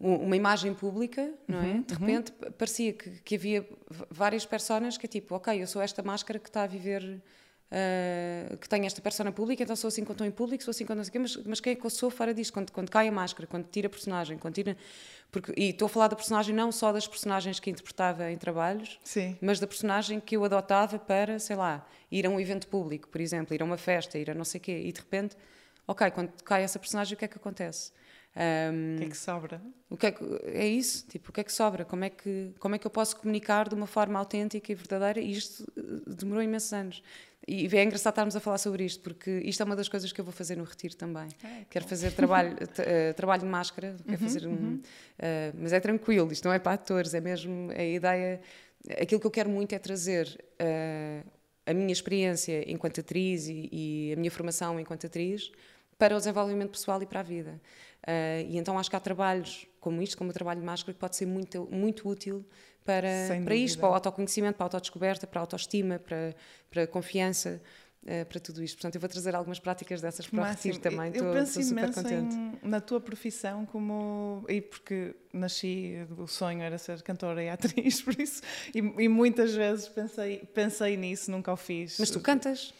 um, 0.00 0.14
uma 0.16 0.36
imagem 0.36 0.74
pública, 0.74 1.32
não 1.46 1.58
é? 1.58 1.62
Uhum, 1.62 1.82
de 1.82 1.94
uhum. 1.94 2.00
repente 2.00 2.32
uhum. 2.42 2.52
parecia 2.52 2.92
que, 2.92 3.10
que, 3.20 3.34
havia 3.34 3.68
várias 4.10 4.46
personas 4.46 4.96
que 4.96 5.06
é 5.06 5.08
tipo, 5.08 5.34
ok, 5.34 5.60
eu 5.60 5.66
sou 5.66 5.82
esta 5.82 6.02
máscara 6.02 6.38
que 6.38 6.48
está 6.48 6.62
a 6.62 6.66
viver 6.66 7.22
Uh, 7.70 8.56
que 8.56 8.68
tenho 8.68 8.84
esta 8.84 9.00
persona 9.00 9.30
pública, 9.30 9.62
então 9.62 9.76
sou 9.76 9.86
assim 9.86 10.02
quando 10.02 10.16
estou 10.16 10.26
em 10.26 10.32
público, 10.32 10.64
sou 10.64 10.72
assim 10.72 10.84
quando 10.84 10.96
não 10.96 11.04
sei 11.04 11.10
o 11.10 11.12
quê, 11.12 11.18
mas, 11.20 11.36
mas 11.36 11.60
quem 11.60 11.72
é 11.72 11.76
que 11.76 11.86
eu 11.86 11.90
sou 11.90 12.10
fora 12.10 12.34
disto? 12.34 12.52
Quando, 12.52 12.72
quando 12.72 12.90
cai 12.90 13.06
a 13.06 13.12
máscara, 13.12 13.46
quando 13.46 13.68
tira 13.68 13.86
a 13.86 13.90
personagem, 13.90 14.36
quando 14.38 14.54
tira. 14.54 14.76
Porque, 15.30 15.52
e 15.56 15.70
estou 15.70 15.86
a 15.86 15.88
falar 15.88 16.08
da 16.08 16.16
personagem 16.16 16.54
não 16.54 16.72
só 16.72 16.92
das 16.92 17.06
personagens 17.06 17.60
que 17.60 17.70
interpretava 17.70 18.30
em 18.30 18.36
trabalhos, 18.36 18.98
Sim. 19.04 19.36
mas 19.40 19.60
da 19.60 19.66
personagem 19.66 20.18
que 20.18 20.36
eu 20.36 20.44
adotava 20.44 20.98
para, 20.98 21.38
sei 21.38 21.54
lá, 21.54 21.86
ir 22.10 22.26
a 22.26 22.30
um 22.30 22.40
evento 22.40 22.66
público, 22.66 23.08
por 23.08 23.20
exemplo, 23.20 23.54
ir 23.54 23.62
a 23.62 23.64
uma 23.64 23.76
festa, 23.76 24.18
ir 24.18 24.30
a 24.30 24.34
não 24.34 24.44
sei 24.44 24.58
o 24.58 24.62
quê, 24.62 24.82
e 24.84 24.92
de 24.92 25.00
repente, 25.00 25.36
ok, 25.86 26.10
quando 26.10 26.32
cai 26.42 26.62
essa 26.64 26.78
personagem, 26.78 27.14
o 27.14 27.16
que 27.16 27.24
é 27.24 27.28
que 27.28 27.36
acontece? 27.36 27.92
Um, 28.36 28.94
o 28.94 28.98
que 28.98 29.04
é 29.04 29.08
que 29.08 29.16
sobra? 29.16 29.62
O 29.88 29.96
que 29.96 30.06
é, 30.06 30.12
que, 30.12 30.24
é 30.44 30.66
isso, 30.66 31.06
tipo, 31.08 31.30
o 31.30 31.32
que 31.32 31.40
é 31.40 31.44
que 31.44 31.52
sobra? 31.52 31.84
Como 31.84 32.04
é 32.04 32.10
que, 32.10 32.54
como 32.58 32.74
é 32.74 32.78
que 32.78 32.86
eu 32.86 32.90
posso 32.90 33.16
comunicar 33.16 33.68
de 33.68 33.74
uma 33.74 33.86
forma 33.86 34.18
autêntica 34.18 34.70
e 34.70 34.74
verdadeira? 34.74 35.20
E 35.20 35.32
isto 35.32 35.64
eh, 35.76 36.14
demorou 36.14 36.42
imensos 36.42 36.72
anos. 36.72 37.02
E 37.48 37.64
é 37.74 37.82
engraçado 37.82 38.12
estarmos 38.12 38.36
a 38.36 38.40
falar 38.40 38.58
sobre 38.58 38.84
isto, 38.84 39.02
porque 39.02 39.30
isto 39.44 39.62
é 39.62 39.66
uma 39.66 39.74
das 39.74 39.88
coisas 39.88 40.12
que 40.12 40.20
eu 40.20 40.24
vou 40.24 40.32
fazer 40.32 40.56
no 40.56 40.64
retiro 40.64 40.94
também. 40.94 41.28
É, 41.42 41.64
quero 41.70 41.86
fazer 41.86 42.12
trabalho, 42.12 42.52
uh, 42.62 43.14
trabalho 43.14 43.42
de 43.42 43.48
máscara, 43.48 43.96
quero 44.04 44.22
uhum, 44.22 44.28
fazer 44.28 44.46
um. 44.46 44.50
Uhum. 44.50 44.74
Uh, 45.18 45.56
mas 45.58 45.72
é 45.72 45.80
tranquilo, 45.80 46.30
isto 46.30 46.44
não 46.44 46.52
é 46.52 46.58
para 46.58 46.72
atores, 46.72 47.14
é 47.14 47.20
mesmo 47.20 47.70
a 47.70 47.82
ideia. 47.82 48.40
Aquilo 49.00 49.20
que 49.20 49.26
eu 49.26 49.30
quero 49.30 49.48
muito 49.48 49.74
é 49.74 49.78
trazer 49.78 50.38
uh, 50.60 51.30
a 51.66 51.74
minha 51.74 51.92
experiência 51.92 52.70
enquanto 52.70 53.00
atriz 53.00 53.48
e, 53.48 53.68
e, 53.72 54.12
a 54.12 54.16
minha 54.16 54.30
formação 54.30 54.78
enquanto 54.78 55.06
atriz 55.06 55.50
para 56.00 56.16
o 56.16 56.18
desenvolvimento 56.18 56.70
pessoal 56.70 57.00
e 57.02 57.06
para 57.06 57.20
a 57.20 57.22
vida. 57.22 57.60
e 58.48 58.56
então 58.56 58.78
acho 58.78 58.88
que 58.88 58.96
há 58.96 59.00
trabalhos 59.00 59.66
como 59.78 60.00
isto, 60.02 60.16
como 60.16 60.30
o 60.30 60.32
trabalho 60.32 60.60
de 60.60 60.66
máscara, 60.66 60.94
que 60.94 60.98
pode 60.98 61.14
ser 61.14 61.26
muito, 61.26 61.68
muito 61.70 62.08
útil 62.08 62.44
para, 62.84 63.08
para 63.44 63.54
isto, 63.54 63.78
para 63.78 63.90
o 63.90 63.94
autoconhecimento, 63.94 64.56
para 64.56 64.64
a 64.64 64.66
autodescoberta, 64.66 65.26
para 65.26 65.40
a 65.40 65.42
autoestima, 65.42 65.98
para, 65.98 66.34
para 66.70 66.82
a 66.84 66.86
confiança. 66.86 67.60
Uh, 68.02 68.24
para 68.24 68.40
tudo 68.40 68.64
isto. 68.64 68.76
Portanto, 68.76 68.94
eu 68.94 69.00
vou 69.02 69.10
trazer 69.10 69.34
algumas 69.34 69.58
práticas 69.58 70.00
dessas 70.00 70.26
para 70.26 70.40
Máximo. 70.40 70.72
o 70.72 70.74
retiro 70.74 70.82
também. 70.82 71.08
Eu 71.08 71.16
estou, 71.16 71.32
penso 71.34 71.62
super 71.62 71.92
contente. 71.92 72.34
Em, 72.34 72.58
na 72.62 72.80
tua 72.80 72.98
profissão 72.98 73.66
como... 73.66 74.42
E 74.48 74.62
porque 74.62 75.14
nasci, 75.34 75.96
o 76.16 76.26
sonho 76.26 76.62
era 76.62 76.78
ser 76.78 77.02
cantora 77.02 77.44
e 77.44 77.50
atriz, 77.50 78.00
por 78.00 78.18
isso... 78.18 78.40
E, 78.74 78.78
e 78.78 79.06
muitas 79.06 79.54
vezes 79.54 79.86
pensei, 79.86 80.38
pensei 80.54 80.96
nisso, 80.96 81.30
nunca 81.30 81.52
o 81.52 81.58
fiz. 81.58 81.98
Mas 81.98 82.08
tu 82.08 82.20
cantas? 82.20 82.72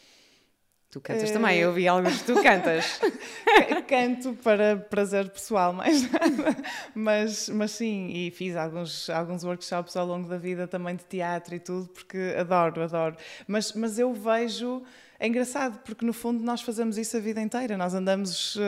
Tu 0.91 1.01
cantas 1.01 1.31
também, 1.31 1.57
eu 1.59 1.73
vi 1.73 1.87
alguns 1.87 2.21
que 2.21 2.33
tu 2.33 2.43
cantas. 2.43 3.01
Canto 3.87 4.33
para 4.43 4.77
prazer 4.77 5.31
pessoal, 5.31 5.71
mais 5.73 6.03
nada. 6.11 6.57
Mas, 6.93 7.49
mas 7.49 7.71
sim, 7.71 8.09
e 8.09 8.33
fiz 8.33 8.57
alguns, 8.57 9.09
alguns 9.09 9.45
workshops 9.45 9.97
ao 9.97 10.05
longo 10.05 10.29
da 10.29 10.37
vida 10.37 10.67
também 10.67 10.97
de 10.97 11.05
teatro 11.05 11.55
e 11.55 11.61
tudo, 11.61 11.89
porque 11.91 12.35
adoro, 12.37 12.83
adoro. 12.83 13.17
Mas, 13.47 13.73
mas 13.73 14.01
eu 14.01 14.13
vejo. 14.13 14.83
É 15.21 15.29
engraçado, 15.29 15.79
porque 15.85 16.05
no 16.05 16.15
fundo 16.15 16.43
nós 16.43 16.63
fazemos 16.63 16.99
isso 16.99 17.17
a 17.17 17.21
vida 17.21 17.41
inteira. 17.41 17.77
Nós 17.77 17.95
andamos 17.95 18.57
uh, 18.57 18.61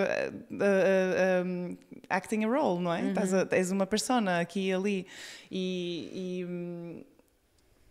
uh, 0.52 1.44
um, 1.44 1.76
acting 2.08 2.44
a 2.44 2.46
role, 2.46 2.80
não 2.80 2.92
é? 2.92 3.00
Uhum. 3.02 3.14
A, 3.50 3.56
és 3.56 3.72
uma 3.72 3.86
persona 3.86 4.38
aqui 4.38 4.68
e 4.68 4.72
ali. 4.72 5.06
E, 5.50 6.10
e 6.40 6.44
hum, 6.44 7.02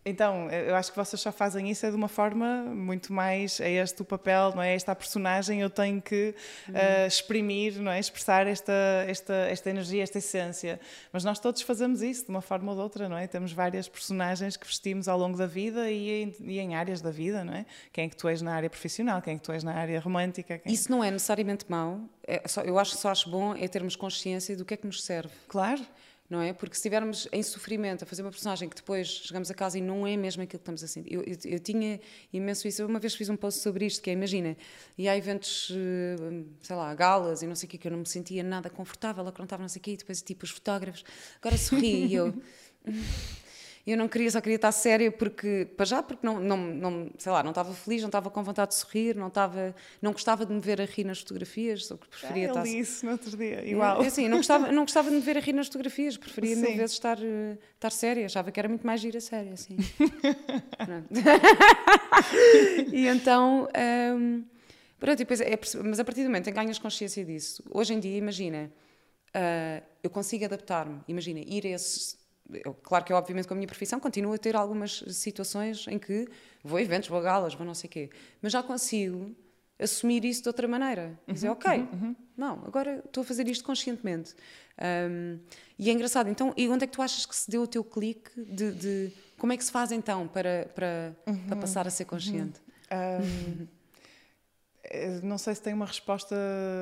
então, 0.04 0.50
eu 0.50 0.76
acho 0.76 0.92
que 0.92 0.98
vocês 0.98 1.22
só 1.22 1.32
fazem 1.32 1.70
isso 1.70 1.86
é 1.86 1.92
de 1.92 1.96
uma 1.96 2.08
forma 2.08 2.64
muito 2.64 3.14
mais 3.14 3.60
é 3.60 3.72
este 3.74 4.02
o 4.02 4.06
papel, 4.06 4.52
não 4.56 4.62
é? 4.62 4.74
Esta 4.74 4.94
a 4.94 4.96
personagem 4.96 5.62
eu 5.62 5.70
tenho 5.70 6.02
que 6.02 6.34
uh, 6.70 7.08
exprimir, 7.08 7.80
não 7.80 7.92
é? 7.92 8.00
Expressar 8.00 8.48
esta 8.48 8.74
esta 9.08 9.34
esta 9.34 9.70
energia, 9.70 10.02
esta 10.02 10.18
essência. 10.18 10.80
Mas 11.14 11.24
nós 11.24 11.40
todos 11.40 11.62
fazemos 11.62 12.02
isso 12.02 12.26
de 12.26 12.32
uma 12.32 12.42
forma 12.42 12.72
ou 12.72 12.78
de 12.78 12.82
outra, 12.82 13.08
não 13.08 13.16
é? 13.16 13.28
Temos 13.28 13.54
várias 13.54 13.88
personagens 13.88 14.58
que 14.58 14.66
vestimos 14.66 15.08
ao 15.08 15.20
longo 15.20 15.38
da 15.38 15.46
vida 15.46 15.92
e 15.92 16.24
em, 16.24 16.36
e 16.40 16.60
em 16.60 16.76
áreas 16.76 17.00
da 17.00 17.12
vida, 17.12 17.44
não 17.44 17.54
é? 17.54 17.66
Quem 17.94 18.06
é 18.06 18.10
que 18.10 18.18
tu 18.18 18.28
és 18.28 18.42
na 18.42 18.56
área 18.56 18.72
profissional, 18.72 19.22
quem 19.22 19.36
é 19.36 19.38
que 19.38 19.44
tu 19.44 19.52
és 19.52 19.64
na 19.64 19.76
área 19.76 20.00
romântica? 20.00 20.58
Quem... 20.58 20.74
Isso 20.74 20.90
não 20.90 21.04
é 21.04 21.12
necessariamente 21.12 21.66
mau. 21.70 22.02
É 22.26 22.48
só, 22.48 22.62
eu 22.62 22.80
acho 22.80 22.96
que 22.96 23.02
só 23.02 23.10
acho 23.10 23.30
bom 23.30 23.56
é 23.56 23.68
termos 23.68 23.96
consciência 23.96 24.58
do 24.58 24.66
que 24.66 24.74
é 24.74 24.78
que 24.78 24.88
nos 24.88 25.04
serve. 25.04 25.34
Claro 25.48 25.86
não 26.32 26.42
é? 26.42 26.54
Porque 26.54 26.76
se 26.76 26.80
estivermos 26.80 27.28
em 27.30 27.44
sofrimento 27.44 28.06
a 28.06 28.08
fazer 28.08 28.22
uma 28.22 28.32
personagem 28.32 28.70
que 28.70 28.76
depois 28.78 29.06
chegamos 29.06 29.52
a 29.52 29.54
casa 29.54 29.78
e 29.78 29.82
não 29.82 30.08
é 30.08 30.16
mesmo 30.16 30.42
aquilo 30.42 30.60
que 30.60 30.62
estamos 30.62 30.82
a 30.82 30.88
sentir. 30.88 31.14
Eu, 31.14 31.22
eu, 31.24 31.36
eu 31.44 31.60
tinha 31.60 32.00
imenso 32.32 32.70
isso. 32.70 32.82
Eu 32.82 32.88
uma 32.88 33.02
vez 33.02 33.14
fiz 33.14 33.28
um 33.28 33.36
post 33.36 33.60
sobre 33.60 33.86
isto, 33.86 34.02
que 34.02 34.10
é, 34.10 34.14
imagina, 34.14 34.56
e 34.98 35.10
há 35.10 35.18
eventos, 35.18 35.70
eh, 35.76 36.46
sei 36.62 36.76
lá, 36.78 36.96
galas 36.96 37.42
e 37.42 37.48
não 37.48 37.54
sei 37.54 37.68
o 37.68 37.70
que, 37.70 37.78
que 37.78 37.86
eu 37.86 37.92
não 37.92 38.00
me 38.00 38.08
sentia 38.08 38.44
nada 38.44 38.70
confortável, 38.70 39.28
a 39.28 39.32
que 39.34 39.40
não 39.42 39.58
não 39.60 39.68
sei 39.68 39.82
o 39.82 39.84
quê, 39.84 39.92
e 39.92 39.98
depois 39.98 40.22
tipo 40.22 40.46
os 40.46 40.52
fotógrafos, 40.52 41.04
agora 41.42 41.58
sorri 41.58 42.06
e 42.06 42.16
eu... 42.16 42.34
eu 43.86 43.98
não 43.98 44.08
queria, 44.08 44.30
só 44.30 44.40
queria 44.40 44.58
estar 44.58 44.72
séria 44.72 45.12
porque, 45.12 45.68
para 45.76 45.86
já, 45.86 46.04
porque 46.04 46.26
não, 46.26 46.40
não, 46.40 46.58
não 46.58 47.10
sei 47.18 47.32
lá, 47.32 47.42
não 47.42 47.50
estava 47.50 47.74
feliz, 47.74 48.02
não 48.02 48.10
estava 48.10 48.30
com 48.30 48.44
vontade 48.44 48.70
de 48.70 48.76
sorrir, 48.76 49.16
não 49.16 49.28
estava, 49.28 49.76
não 50.02 50.12
gostava 50.12 50.46
de 50.46 50.54
me 50.54 50.60
ver 50.60 50.80
a 50.80 50.86
rir 50.86 51.04
nas 51.04 51.20
fotografias, 51.20 51.88
só 51.88 51.98
que 51.98 52.08
preferia 52.08 52.48
ah, 52.48 52.50
estar... 52.50 52.64
li 52.64 52.80
isso 52.80 53.06
no 53.06 53.14
outro 53.14 53.36
dia, 53.36 53.66
igual. 53.66 54.04
É, 54.04 54.08
assim, 54.08 54.28
não 54.28 54.38
gostava, 54.38 54.72
não 54.72 54.84
gostava 54.84 55.10
de 55.10 55.16
me 55.16 55.22
ver 55.22 55.38
a 55.38 55.40
rir 55.40 55.54
nas 55.54 55.68
fotografias, 55.68 56.16
preferia 56.16 56.56
Sim. 56.56 56.62
mil 56.62 56.78
vezes 56.78 56.94
estar, 56.94 57.18
eh, 57.22 57.58
estar 57.74 57.92
séria, 57.92 58.26
achava 58.26 58.52
que 58.52 58.60
era 58.60 58.70
muito 58.70 58.86
mais 58.86 59.02
gira 59.02 59.20
séria, 59.20 59.54
assim. 59.54 59.78
e 62.94 63.08
então... 63.08 63.68
Um, 64.16 64.44
pronto, 65.00 65.18
depois 65.18 65.42
é, 65.42 65.60
mas 65.84 66.00
a 66.00 66.06
partir 66.06 66.22
do 66.22 66.28
momento 66.28 66.48
em 66.48 66.54
que 66.54 66.60
ganhas 66.60 66.78
consciência 66.78 67.26
disso, 67.26 67.64
hoje 67.72 67.94
em 67.94 68.00
dia, 68.00 68.18
imagina, 68.18 68.72
uh, 69.36 69.84
eu 70.04 70.10
consigo 70.10 70.46
adaptar-me, 70.46 71.02
imagina, 71.08 71.40
ir 71.40 71.66
a 71.66 71.70
esses 71.70 72.21
eu, 72.64 72.74
claro 72.74 73.04
que 73.06 73.14
eu, 73.14 73.18
obviamente, 73.18 73.48
com 73.48 73.54
a 73.54 73.58
minha 73.58 73.68
profissão, 73.68 74.00
continuo 74.00 74.34
a 74.34 74.38
ter 74.38 74.56
algumas 74.56 75.04
situações 75.10 75.86
em 75.88 75.98
que 75.98 76.28
vou 76.64 76.78
a 76.78 76.82
eventos, 76.82 77.10
vou 77.10 77.20
a 77.20 77.22
galas, 77.22 77.54
vou 77.54 77.66
não 77.66 77.74
sei 77.74 77.88
o 77.88 77.92
quê, 77.92 78.10
mas 78.42 78.52
já 78.52 78.62
consigo 78.62 79.36
assumir 79.80 80.24
isso 80.26 80.44
de 80.44 80.50
outra 80.50 80.68
maneira. 80.68 81.20
Uhum, 81.28 81.34
dizer, 81.34 81.50
ok, 81.50 81.72
uhum, 81.72 81.88
uhum. 81.92 82.16
não, 82.38 82.64
agora 82.66 83.02
estou 83.06 83.22
a 83.22 83.26
fazer 83.26 83.48
isto 83.48 83.64
conscientemente. 83.64 84.36
Um, 85.10 85.40
e 85.78 85.90
é 85.90 85.94
engraçado, 85.94 86.30
então, 86.30 86.54
e 86.56 86.68
onde 86.70 86.84
é 86.84 86.88
que 86.88 86.94
tu 86.94 87.02
achas 87.02 87.26
que 87.26 87.36
se 87.36 87.50
deu 87.50 87.64
o 87.64 87.68
teu 87.68 87.84
clique 87.84 88.32
de, 88.38 88.72
de 88.72 89.12
como 89.38 89.54
é 89.54 89.58
que 89.58 89.64
se 89.64 89.72
faz 89.72 89.92
então 89.92 90.28
para, 90.28 90.70
para, 90.76 91.16
para 91.26 91.34
uhum, 91.34 91.60
passar 91.60 91.88
a 91.88 91.90
ser 91.90 92.06
consciente? 92.06 92.62
Um, 92.92 93.68
não 95.24 95.38
sei 95.38 95.56
se 95.56 95.62
tem 95.62 95.74
uma 95.74 95.86
resposta 95.86 96.36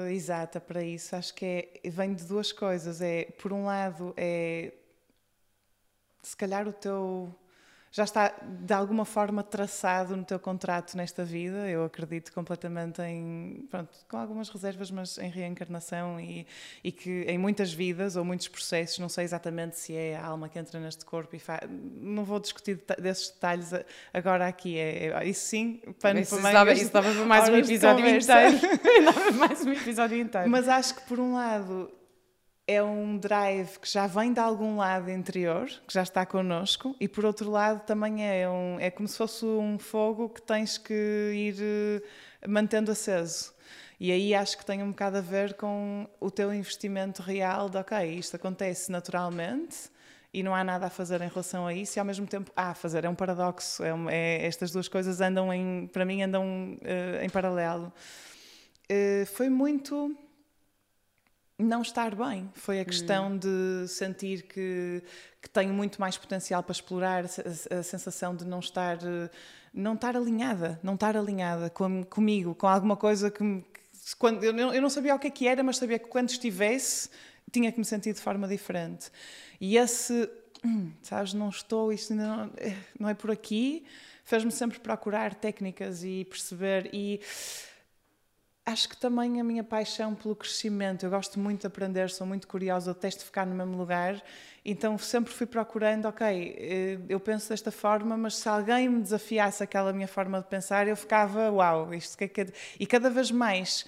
exata 0.09 0.59
para 0.59 0.83
isso. 0.83 1.15
Acho 1.15 1.33
que 1.33 1.45
é, 1.83 1.89
vem 1.89 2.13
de 2.13 2.25
duas 2.25 2.51
coisas. 2.51 3.01
É, 3.01 3.25
por 3.41 3.53
um 3.53 3.65
lado, 3.65 4.13
é 4.17 4.73
se 6.21 6.35
calhar 6.35 6.67
o 6.67 6.73
teu 6.73 7.33
já 7.91 8.03
está 8.03 8.31
de 8.43 8.71
alguma 8.71 9.03
forma 9.03 9.41
traçado 9.41 10.15
no 10.15 10.23
teu 10.23 10.39
contrato 10.39 10.95
nesta 10.95 11.25
vida. 11.25 11.67
Eu 11.67 11.83
acredito 11.83 12.31
completamente 12.31 13.01
em, 13.01 13.67
pronto, 13.69 13.89
com 14.07 14.17
algumas 14.17 14.47
reservas, 14.49 14.91
mas 14.91 15.17
em 15.17 15.29
reencarnação 15.29 16.19
e, 16.19 16.45
e 16.83 16.91
que 16.91 17.23
em 17.23 17.37
muitas 17.37 17.73
vidas 17.73 18.15
ou 18.15 18.23
muitos 18.23 18.47
processos, 18.47 18.99
não 18.99 19.09
sei 19.09 19.23
exatamente 19.23 19.77
se 19.79 19.95
é 19.95 20.15
a 20.15 20.25
alma 20.25 20.47
que 20.47 20.59
entra 20.59 20.79
neste 20.79 21.03
corpo 21.03 21.35
e 21.35 21.39
faz, 21.39 21.61
não 21.99 22.23
vou 22.23 22.39
discutir 22.39 22.79
desses 22.99 23.31
detalhes 23.31 23.71
agora 24.13 24.47
aqui. 24.47 24.77
É, 24.77 25.07
é 25.07 25.27
isso 25.27 25.47
sim, 25.47 25.81
pano 25.99 26.19
isso 26.19 26.39
para 26.39 26.51
dava, 26.51 26.73
isso 26.73 26.93
dava 26.93 27.11
para 27.11 27.25
mais 27.25 27.49
um 27.49 27.55
episódio 27.55 28.07
inteiro. 28.07 28.59
dava 29.03 29.31
mais 29.31 29.65
um 29.65 29.71
episódio 29.71 30.19
inteiro. 30.19 30.47
Mas 30.47 30.67
acho 30.67 30.93
que 30.93 31.01
por 31.01 31.19
um 31.19 31.33
lado 31.33 31.91
é 32.69 32.83
um 32.83 33.17
drive 33.17 33.79
que 33.79 33.91
já 33.91 34.05
vem 34.05 34.31
de 34.31 34.39
algum 34.39 34.77
lado 34.77 35.09
interior, 35.09 35.65
que 35.87 35.91
já 35.91 36.03
está 36.03 36.23
connosco, 36.23 36.95
e 36.99 37.07
por 37.07 37.25
outro 37.25 37.49
lado 37.49 37.83
também 37.83 38.23
é, 38.23 38.47
um, 38.47 38.79
é 38.79 38.91
como 38.91 39.07
se 39.07 39.17
fosse 39.17 39.43
um 39.43 39.79
fogo 39.79 40.29
que 40.29 40.39
tens 40.39 40.77
que 40.77 40.93
ir 41.33 41.55
uh, 41.55 42.47
mantendo 42.47 42.91
aceso. 42.91 43.51
E 43.99 44.11
aí 44.11 44.35
acho 44.35 44.55
que 44.55 44.63
tem 44.63 44.83
um 44.83 44.91
bocado 44.91 45.17
a 45.17 45.21
ver 45.21 45.55
com 45.55 46.07
o 46.19 46.29
teu 46.29 46.53
investimento 46.53 47.23
real 47.23 47.69
de, 47.69 47.77
ok, 47.77 48.05
isto 48.13 48.35
acontece 48.35 48.91
naturalmente 48.91 49.89
e 50.31 50.43
não 50.43 50.53
há 50.53 50.63
nada 50.63 50.85
a 50.85 50.89
fazer 50.91 51.21
em 51.21 51.27
relação 51.27 51.65
a 51.65 51.73
isso 51.73 51.97
e 51.97 51.99
ao 51.99 52.05
mesmo 52.05 52.27
tempo 52.27 52.51
há 52.55 52.69
a 52.69 52.75
fazer. 52.75 53.03
É 53.03 53.09
um 53.09 53.15
paradoxo. 53.15 53.83
É, 53.83 53.89
é 54.11 54.45
estas 54.45 54.69
duas 54.69 54.87
coisas 54.87 55.19
andam, 55.21 55.51
em, 55.51 55.87
para 55.91 56.05
mim, 56.05 56.21
andam 56.21 56.45
uh, 56.45 57.23
em 57.23 57.29
paralelo. 57.31 57.91
Uh, 58.91 59.25
foi 59.25 59.49
muito 59.49 60.15
não 61.59 61.81
estar 61.81 62.15
bem. 62.15 62.49
Foi 62.55 62.79
a 62.79 62.85
questão 62.85 63.33
hum. 63.33 63.37
de 63.37 63.87
sentir 63.87 64.43
que, 64.43 65.03
que 65.41 65.49
tenho 65.49 65.73
muito 65.73 65.99
mais 65.99 66.17
potencial 66.17 66.63
para 66.63 66.71
explorar, 66.71 67.25
a, 67.25 67.79
a, 67.79 67.83
sensação 67.83 68.35
de 68.35 68.45
não 68.45 68.59
estar, 68.59 68.97
não 69.73 69.93
estar 69.93 70.15
alinhada, 70.15 70.79
não 70.81 70.95
estar 70.95 71.17
alinhada 71.17 71.69
com, 71.69 72.03
comigo, 72.05 72.55
com 72.55 72.67
alguma 72.67 72.95
coisa 72.95 73.29
que, 73.29 73.43
que 73.43 74.15
quando, 74.17 74.43
eu, 74.43 74.53
não, 74.53 74.73
eu 74.73 74.81
não 74.81 74.89
sabia 74.89 75.13
o 75.13 75.19
que 75.19 75.27
é 75.27 75.31
que 75.31 75.47
era, 75.47 75.61
mas 75.61 75.77
sabia 75.77 75.99
que 75.99 76.07
quando 76.07 76.29
estivesse 76.29 77.09
tinha 77.51 77.71
que 77.71 77.79
me 77.79 77.85
sentir 77.85 78.13
de 78.13 78.21
forma 78.21 78.47
diferente. 78.47 79.11
E 79.59 79.77
esse, 79.77 80.29
hum, 80.63 80.91
sabes, 81.01 81.33
não 81.33 81.49
estou, 81.49 81.91
isto 81.91 82.13
ainda 82.13 82.27
não, 82.27 82.51
eh, 82.57 82.75
não 82.99 83.09
é 83.09 83.13
por 83.13 83.31
aqui, 83.31 83.85
fez-me 84.23 84.51
sempre 84.51 84.79
procurar 84.79 85.33
técnicas 85.33 86.03
e 86.03 86.25
perceber 86.25 86.89
e 86.93 87.19
acho 88.69 88.87
que 88.87 88.95
também 88.95 89.41
a 89.41 89.43
minha 89.43 89.63
paixão 89.63 90.13
pelo 90.13 90.35
crescimento. 90.35 91.03
Eu 91.05 91.09
gosto 91.09 91.39
muito 91.39 91.61
de 91.61 91.67
aprender, 91.67 92.09
sou 92.09 92.25
muito 92.25 92.47
curiosa, 92.47 92.93
detesto 92.93 93.25
ficar 93.25 93.45
no 93.45 93.55
mesmo 93.55 93.75
lugar. 93.75 94.21
Então 94.63 94.97
sempre 94.97 95.33
fui 95.33 95.47
procurando, 95.47 96.05
ok, 96.05 96.27
eh, 96.57 96.99
eu 97.09 97.19
penso 97.19 97.49
desta 97.49 97.71
forma, 97.71 98.15
mas 98.15 98.35
se 98.35 98.47
alguém 98.47 98.87
me 98.87 99.01
desafiasse 99.01 99.63
aquela 99.63 99.91
minha 99.91 100.07
forma 100.07 100.39
de 100.39 100.47
pensar, 100.47 100.87
eu 100.87 100.95
ficava, 100.95 101.49
uau, 101.51 101.93
isto 101.93 102.17
que 102.17 102.25
é 102.25 102.27
que 102.27 102.41
é... 102.41 102.47
E 102.79 102.85
cada 102.85 103.09
vez 103.09 103.31
mais. 103.31 103.85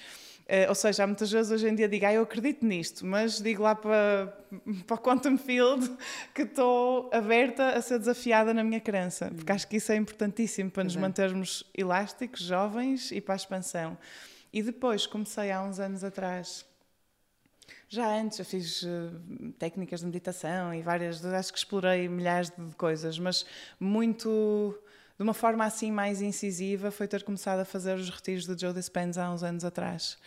Uh, 0.47 0.67
ou 0.67 0.75
seja, 0.75 1.03
há 1.03 1.07
muitas 1.07 1.31
vezes 1.31 1.49
hoje 1.49 1.69
em 1.69 1.75
dia 1.75 1.87
digo, 1.87 2.05
ah, 2.05 2.13
eu 2.13 2.23
acredito 2.23 2.65
nisto, 2.65 3.05
mas 3.05 3.39
digo 3.41 3.63
lá 3.63 3.73
para, 3.73 4.35
para 4.85 4.95
o 4.95 4.99
Quantum 4.99 5.37
Field 5.37 5.89
que 6.33 6.41
estou 6.41 7.09
aberta 7.13 7.69
a 7.69 7.81
ser 7.81 7.99
desafiada 7.99 8.53
na 8.53 8.61
minha 8.61 8.81
crença, 8.81 9.31
porque 9.33 9.49
acho 9.49 9.65
que 9.67 9.77
isso 9.77 9.93
é 9.93 9.95
importantíssimo 9.95 10.69
para 10.69 10.83
nos 10.83 10.95
mantermos 10.97 11.63
elásticos, 11.73 12.41
jovens 12.41 13.11
e 13.11 13.21
para 13.21 13.35
a 13.35 13.37
expansão. 13.37 13.97
E 14.53 14.61
depois 14.61 15.05
comecei 15.05 15.51
há 15.51 15.61
uns 15.61 15.79
anos 15.79 16.03
atrás. 16.03 16.65
Já 17.87 18.07
antes 18.07 18.39
eu 18.39 18.45
fiz 18.45 18.83
uh, 18.83 19.51
técnicas 19.57 20.01
de 20.01 20.05
meditação 20.05 20.73
e 20.73 20.81
várias, 20.81 21.23
acho 21.25 21.51
que 21.51 21.59
explorei 21.59 22.07
milhares 22.07 22.49
de 22.49 22.75
coisas, 22.75 23.17
mas 23.17 23.45
muito 23.79 24.77
de 25.17 25.23
uma 25.23 25.33
forma 25.33 25.63
assim 25.65 25.91
mais 25.91 26.21
incisiva 26.21 26.89
foi 26.89 27.07
ter 27.07 27.23
começado 27.23 27.59
a 27.59 27.65
fazer 27.65 27.95
os 27.95 28.09
retiros 28.09 28.45
do 28.45 28.59
Joe 28.59 28.73
Dispenza 28.73 29.23
há 29.23 29.31
uns 29.31 29.43
anos 29.43 29.63
atrás 29.63 30.17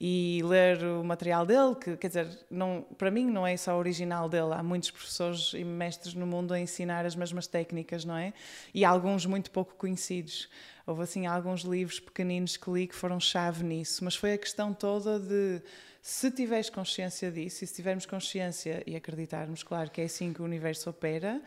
e 0.00 0.40
ler 0.44 0.82
o 0.84 1.02
material 1.02 1.44
dele, 1.44 1.74
que 1.74 1.96
quer 1.96 2.08
dizer, 2.08 2.46
não, 2.48 2.86
para 2.96 3.10
mim 3.10 3.26
não 3.26 3.46
é 3.46 3.56
só 3.56 3.76
original 3.76 4.28
dele, 4.28 4.52
há 4.52 4.62
muitos 4.62 4.90
professores 4.92 5.52
e 5.54 5.64
mestres 5.64 6.14
no 6.14 6.26
mundo 6.26 6.54
a 6.54 6.60
ensinar 6.60 7.04
as 7.04 7.16
mesmas 7.16 7.48
técnicas, 7.48 8.04
não 8.04 8.16
é? 8.16 8.32
E 8.72 8.84
alguns 8.84 9.26
muito 9.26 9.50
pouco 9.50 9.74
conhecidos. 9.74 10.48
Houve 10.86 11.02
assim 11.02 11.26
alguns 11.26 11.62
livros 11.62 11.98
pequeninos 11.98 12.56
que 12.56 12.70
li 12.70 12.86
que 12.86 12.94
foram 12.94 13.18
chave 13.18 13.64
nisso, 13.64 14.04
mas 14.04 14.14
foi 14.14 14.34
a 14.34 14.38
questão 14.38 14.72
toda 14.72 15.18
de 15.18 15.60
se 16.00 16.30
tiveres 16.30 16.70
consciência 16.70 17.30
disso, 17.30 17.64
e 17.64 17.66
se 17.66 17.74
tivermos 17.74 18.06
consciência 18.06 18.82
e 18.86 18.94
acreditarmos, 18.94 19.62
claro, 19.62 19.90
que 19.90 20.00
é 20.00 20.04
assim 20.04 20.32
que 20.32 20.40
o 20.40 20.44
universo 20.44 20.88
opera, 20.88 21.42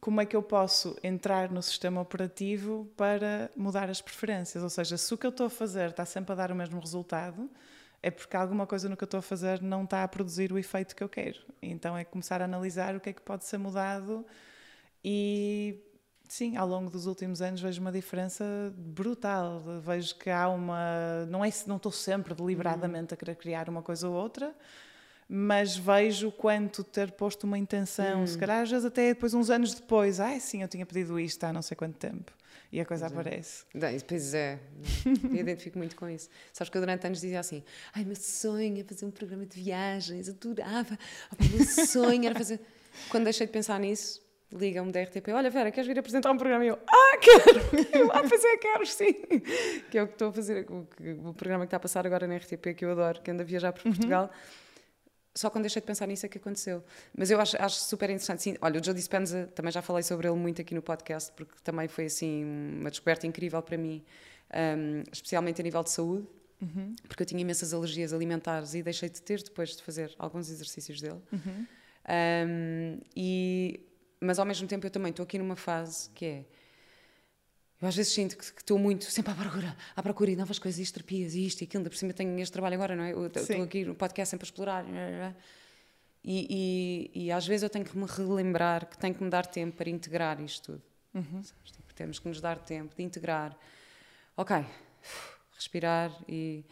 como 0.00 0.20
é 0.20 0.26
que 0.26 0.34
eu 0.34 0.42
posso 0.42 0.96
entrar 1.02 1.50
no 1.50 1.62
sistema 1.62 2.00
operativo 2.00 2.90
para 2.96 3.50
mudar 3.56 3.88
as 3.88 4.00
preferências? 4.00 4.62
Ou 4.62 4.68
seja, 4.68 4.96
se 4.96 5.14
o 5.14 5.18
que 5.18 5.26
eu 5.26 5.30
estou 5.30 5.46
a 5.46 5.50
fazer 5.50 5.90
está 5.90 6.04
sempre 6.04 6.32
a 6.32 6.34
dar 6.34 6.50
o 6.50 6.54
mesmo 6.54 6.80
resultado, 6.80 7.48
é 8.04 8.10
porque 8.10 8.36
alguma 8.36 8.66
coisa 8.66 8.86
no 8.86 8.98
que 8.98 9.02
eu 9.02 9.06
estou 9.06 9.18
a 9.18 9.22
fazer 9.22 9.62
não 9.62 9.84
está 9.84 10.04
a 10.04 10.08
produzir 10.08 10.52
o 10.52 10.58
efeito 10.58 10.94
que 10.94 11.02
eu 11.02 11.08
quero. 11.08 11.40
Então 11.62 11.96
é 11.96 12.04
começar 12.04 12.42
a 12.42 12.44
analisar 12.44 12.94
o 12.94 13.00
que 13.00 13.08
é 13.08 13.12
que 13.14 13.22
pode 13.22 13.46
ser 13.46 13.56
mudado 13.56 14.26
e 15.02 15.80
Sim, 16.26 16.56
ao 16.56 16.66
longo 16.66 16.90
dos 16.90 17.06
últimos 17.06 17.42
anos 17.42 17.60
vejo 17.60 17.80
uma 17.80 17.92
diferença 17.92 18.44
brutal. 18.76 19.62
Vejo 19.82 20.14
que 20.16 20.30
há 20.30 20.48
uma. 20.48 21.26
Não, 21.28 21.44
é, 21.44 21.50
não 21.66 21.76
estou 21.76 21.92
sempre 21.92 22.34
deliberadamente 22.34 23.12
a 23.12 23.16
querer 23.16 23.36
criar 23.36 23.68
uma 23.68 23.82
coisa 23.82 24.08
ou 24.08 24.14
outra, 24.14 24.54
mas 25.28 25.76
vejo 25.76 26.32
quanto 26.32 26.82
ter 26.82 27.12
posto 27.12 27.44
uma 27.44 27.58
intenção, 27.58 28.22
hum. 28.22 28.26
se 28.26 28.38
calhar 28.38 28.62
às 28.62 28.70
vezes 28.70 28.86
até 28.86 29.08
depois, 29.08 29.34
uns 29.34 29.50
anos 29.50 29.74
depois, 29.74 30.18
ai 30.18 30.40
sim, 30.40 30.62
eu 30.62 30.68
tinha 30.68 30.86
pedido 30.86 31.20
isto 31.20 31.44
há 31.44 31.52
não 31.52 31.62
sei 31.62 31.76
quanto 31.76 31.98
tempo. 31.98 32.32
E 32.74 32.80
a 32.80 32.84
coisa 32.84 33.06
pois 33.06 33.16
é. 33.16 33.20
aparece. 33.20 33.64
É. 33.72 33.98
Pois 34.00 34.34
é, 34.34 34.58
eu 35.30 35.36
identifico 35.36 35.78
muito 35.78 35.94
com 35.94 36.08
isso. 36.08 36.28
Sabes 36.52 36.68
que 36.68 36.76
eu 36.76 36.82
durante 36.82 37.06
anos 37.06 37.20
dizia 37.20 37.38
assim: 37.38 37.62
ai, 37.94 38.04
meu 38.04 38.16
sonho 38.16 38.80
é 38.80 38.82
fazer 38.82 39.06
um 39.06 39.12
programa 39.12 39.46
de 39.46 39.62
viagens, 39.62 40.28
adorava. 40.28 40.98
O 41.38 41.56
meu 41.56 41.64
sonho 41.64 42.26
era 42.26 42.34
fazer. 42.34 42.58
Quando 43.10 43.24
deixei 43.24 43.46
de 43.46 43.52
pensar 43.52 43.78
nisso, 43.78 44.20
ligam-me 44.52 44.90
da 44.90 45.02
RTP, 45.02 45.28
olha 45.28 45.50
Vera, 45.50 45.70
queres 45.70 45.86
vir 45.86 45.96
apresentar 46.00 46.32
um 46.32 46.36
programa? 46.36 46.64
E 46.64 46.68
eu, 46.68 46.78
ah, 46.84 47.16
quero! 47.18 48.10
ah, 48.10 48.24
pois 48.28 48.44
é, 48.44 48.56
quero, 48.56 48.86
sim! 48.86 49.14
Que 49.88 49.98
é 49.98 50.02
o 50.02 50.08
que 50.08 50.14
estou 50.14 50.30
a 50.30 50.32
fazer, 50.32 50.66
o, 50.68 51.28
o, 51.28 51.32
programa 51.32 51.64
que 51.64 51.68
está 51.68 51.76
a 51.76 51.80
passar 51.80 52.04
agora 52.04 52.26
na 52.26 52.36
RTP, 52.36 52.74
que 52.76 52.84
eu 52.84 52.90
adoro, 52.90 53.22
que 53.22 53.30
anda 53.30 53.44
a 53.44 53.46
viajar 53.46 53.72
por 53.72 53.86
uhum. 53.86 54.28
Só 55.34 55.50
quando 55.50 55.62
deixei 55.62 55.82
de 55.82 55.86
pensar 55.86 56.06
nisso 56.06 56.24
é 56.24 56.28
que 56.28 56.38
aconteceu. 56.38 56.84
Mas 57.16 57.30
eu 57.30 57.40
acho, 57.40 57.56
acho 57.60 57.80
super 57.80 58.08
interessante. 58.08 58.42
Sim, 58.42 58.56
olha, 58.60 58.80
o 58.80 58.84
Joe 58.84 58.94
Dispenza, 58.94 59.50
também 59.54 59.72
já 59.72 59.82
falei 59.82 60.02
sobre 60.02 60.28
ele 60.28 60.36
muito 60.36 60.60
aqui 60.60 60.74
no 60.74 60.82
podcast, 60.82 61.32
porque 61.32 61.54
também 61.64 61.88
foi, 61.88 62.06
assim, 62.06 62.44
uma 62.80 62.90
descoberta 62.90 63.26
incrível 63.26 63.60
para 63.60 63.76
mim, 63.76 64.04
um, 64.54 65.02
especialmente 65.12 65.60
a 65.60 65.64
nível 65.64 65.82
de 65.82 65.90
saúde. 65.90 66.26
Uhum. 66.62 66.94
Porque 67.08 67.22
eu 67.22 67.26
tinha 67.26 67.40
imensas 67.40 67.74
alergias 67.74 68.12
alimentares 68.12 68.74
e 68.74 68.82
deixei 68.82 69.08
de 69.08 69.20
ter 69.20 69.42
depois 69.42 69.76
de 69.76 69.82
fazer 69.82 70.14
alguns 70.18 70.48
exercícios 70.48 71.00
dele. 71.00 71.20
Uhum. 71.32 71.66
Um, 72.06 73.00
e 73.16 73.80
mas 74.20 74.38
ao 74.38 74.46
mesmo 74.46 74.66
tempo 74.66 74.86
eu 74.86 74.90
também 74.90 75.10
estou 75.10 75.22
aqui 75.22 75.38
numa 75.38 75.56
fase 75.56 76.08
que 76.10 76.24
é. 76.24 76.44
Eu 77.84 77.88
às 77.88 77.96
vezes 77.96 78.14
sinto 78.14 78.38
que, 78.38 78.44
estou 78.44 78.78
muito 78.78 79.04
sempre 79.04 79.30
à 79.30 79.34
procura, 79.34 79.76
à 79.94 80.02
procura 80.02 80.30
de 80.30 80.38
novas 80.38 80.58
coisas, 80.58 80.90
terapias, 80.90 81.34
isto 81.34 81.60
e 81.60 81.64
aquilo. 81.64 81.80
Ainda 81.80 81.90
por 81.90 81.96
cima 81.96 82.14
tenho 82.14 82.38
este 82.40 82.50
trabalho 82.50 82.76
agora, 82.76 82.96
não 82.96 83.04
é? 83.04 83.12
Eu 83.12 83.26
estou 83.26 83.62
aqui 83.62 83.84
no 83.84 83.94
podcast 83.94 84.30
sempre 84.30 84.44
a 84.44 84.48
explorar. 84.48 84.86
E, 86.24 87.10
e, 87.14 87.26
e, 87.26 87.30
às 87.30 87.46
vezes 87.46 87.62
eu 87.62 87.68
tenho 87.68 87.84
que 87.84 87.94
me 87.94 88.06
relembrar 88.06 88.86
que 88.86 88.96
tenho 88.96 89.14
que 89.14 89.22
me 89.22 89.28
dar 89.28 89.44
tempo 89.44 89.76
para 89.76 89.90
integrar 89.90 90.40
isto 90.40 90.72
tudo. 90.72 90.82
Uhum. 91.12 91.42
Tipo, 91.42 91.94
temos 91.94 92.18
que 92.18 92.26
nos 92.26 92.40
dar 92.40 92.58
tempo 92.58 92.96
de 92.96 93.02
integrar. 93.02 93.54
Ok, 94.34 94.64
respirar 95.54 96.10
e. 96.26 96.64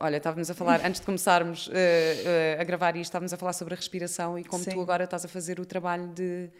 Olha, 0.00 0.16
estávamos 0.16 0.50
a 0.50 0.54
falar, 0.54 0.84
antes 0.84 1.00
de 1.00 1.06
começarmos 1.06 1.68
uh, 1.68 1.70
uh, 1.70 2.60
a 2.60 2.64
gravar 2.64 2.96
isto, 2.96 3.10
estávamos 3.10 3.32
a 3.32 3.36
falar 3.36 3.52
sobre 3.52 3.74
a 3.74 3.76
respiração 3.76 4.36
e 4.36 4.42
como 4.42 4.64
Sim. 4.64 4.72
tu 4.72 4.80
agora 4.80 5.04
estás 5.04 5.24
a 5.24 5.28
fazer 5.28 5.60
o 5.60 5.66
trabalho 5.66 6.08
de 6.08 6.50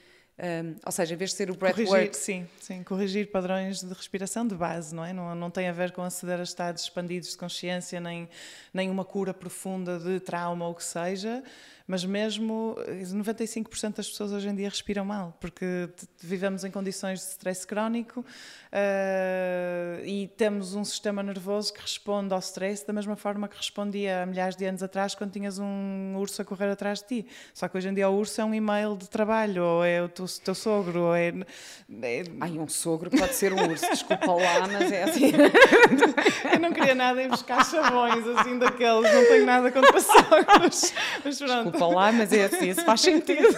um, 0.42 0.74
ou 0.84 0.90
seja, 0.90 1.14
em 1.14 1.16
vez 1.16 1.30
de 1.30 1.36
ser 1.36 1.50
o 1.50 1.54
breathwork... 1.54 2.16
Sim, 2.16 2.48
sim, 2.60 2.82
corrigir 2.82 3.30
padrões 3.30 3.80
de 3.80 3.94
respiração 3.94 4.44
de 4.44 4.56
base, 4.56 4.92
não 4.92 5.04
é? 5.04 5.12
Não, 5.12 5.32
não 5.36 5.50
tem 5.50 5.68
a 5.68 5.72
ver 5.72 5.92
com 5.92 6.02
aceder 6.02 6.40
a 6.40 6.42
estados 6.42 6.82
expandidos 6.82 7.30
de 7.30 7.36
consciência, 7.36 8.00
nem, 8.00 8.28
nem 8.74 8.90
uma 8.90 9.04
cura 9.04 9.32
profunda 9.32 10.00
de 10.00 10.18
trauma 10.18 10.66
ou 10.66 10.72
o 10.72 10.74
que 10.74 10.82
seja, 10.82 11.44
mas 11.92 12.06
mesmo 12.06 12.74
95% 12.88 13.84
eh, 13.84 13.92
das 13.98 14.08
pessoas 14.08 14.32
hoje 14.32 14.48
em 14.48 14.54
dia 14.54 14.66
respiram 14.66 15.04
mal, 15.04 15.36
porque 15.38 15.90
vivemos 16.22 16.64
em 16.64 16.70
condições 16.70 17.20
de 17.20 17.26
stress 17.26 17.66
crónico 17.66 18.20
uh, 18.20 20.02
e 20.02 20.26
temos 20.34 20.74
um 20.74 20.86
sistema 20.86 21.22
nervoso 21.22 21.70
que 21.70 21.82
responde 21.82 22.32
ao 22.32 22.40
stress 22.40 22.86
da 22.86 22.94
mesma 22.94 23.14
forma 23.14 23.46
que 23.46 23.58
respondia 23.58 24.22
há 24.22 24.26
milhares 24.26 24.56
de 24.56 24.64
anos 24.64 24.82
atrás 24.82 25.14
quando 25.14 25.32
tinhas 25.32 25.58
um 25.58 26.14
urso 26.16 26.40
a 26.40 26.46
correr 26.46 26.70
atrás 26.70 27.00
de 27.00 27.08
ti. 27.08 27.28
Só 27.52 27.68
que 27.68 27.76
hoje 27.76 27.90
em 27.90 27.92
dia 27.92 28.08
o 28.08 28.16
urso 28.16 28.40
é 28.40 28.44
um 28.46 28.54
e-mail 28.54 28.96
de 28.96 29.10
trabalho, 29.10 29.62
ou 29.62 29.84
é 29.84 30.02
o 30.02 30.08
teu, 30.08 30.24
teu 30.42 30.54
sogro, 30.54 31.02
ou 31.02 31.14
é, 31.14 31.28
é... 31.28 32.24
Ai, 32.40 32.52
um 32.52 32.68
sogro 32.68 33.10
pode 33.10 33.34
ser 33.34 33.52
um 33.52 33.68
urso, 33.68 33.86
desculpa 33.90 34.32
lá, 34.32 34.66
mas 34.66 34.90
é 34.90 35.02
assim. 35.02 35.30
Eu 36.50 36.58
não 36.58 36.72
queria 36.72 36.94
nada 36.94 37.22
ir 37.22 37.28
buscar 37.28 37.62
chavões 37.66 38.26
assim 38.28 38.58
daqueles, 38.58 39.12
não 39.12 39.26
tenho 39.26 39.44
nada 39.44 39.70
contra 39.70 40.00
sogros. 40.00 40.94
Mas 41.22 41.38
pronto. 41.38 41.62
Desculpa 41.64 41.81
lá, 41.88 42.12
mas 42.12 42.32
é 42.32 42.44
assim, 42.44 42.70
isso 42.70 42.84
faz 42.84 43.00
sentido. 43.00 43.48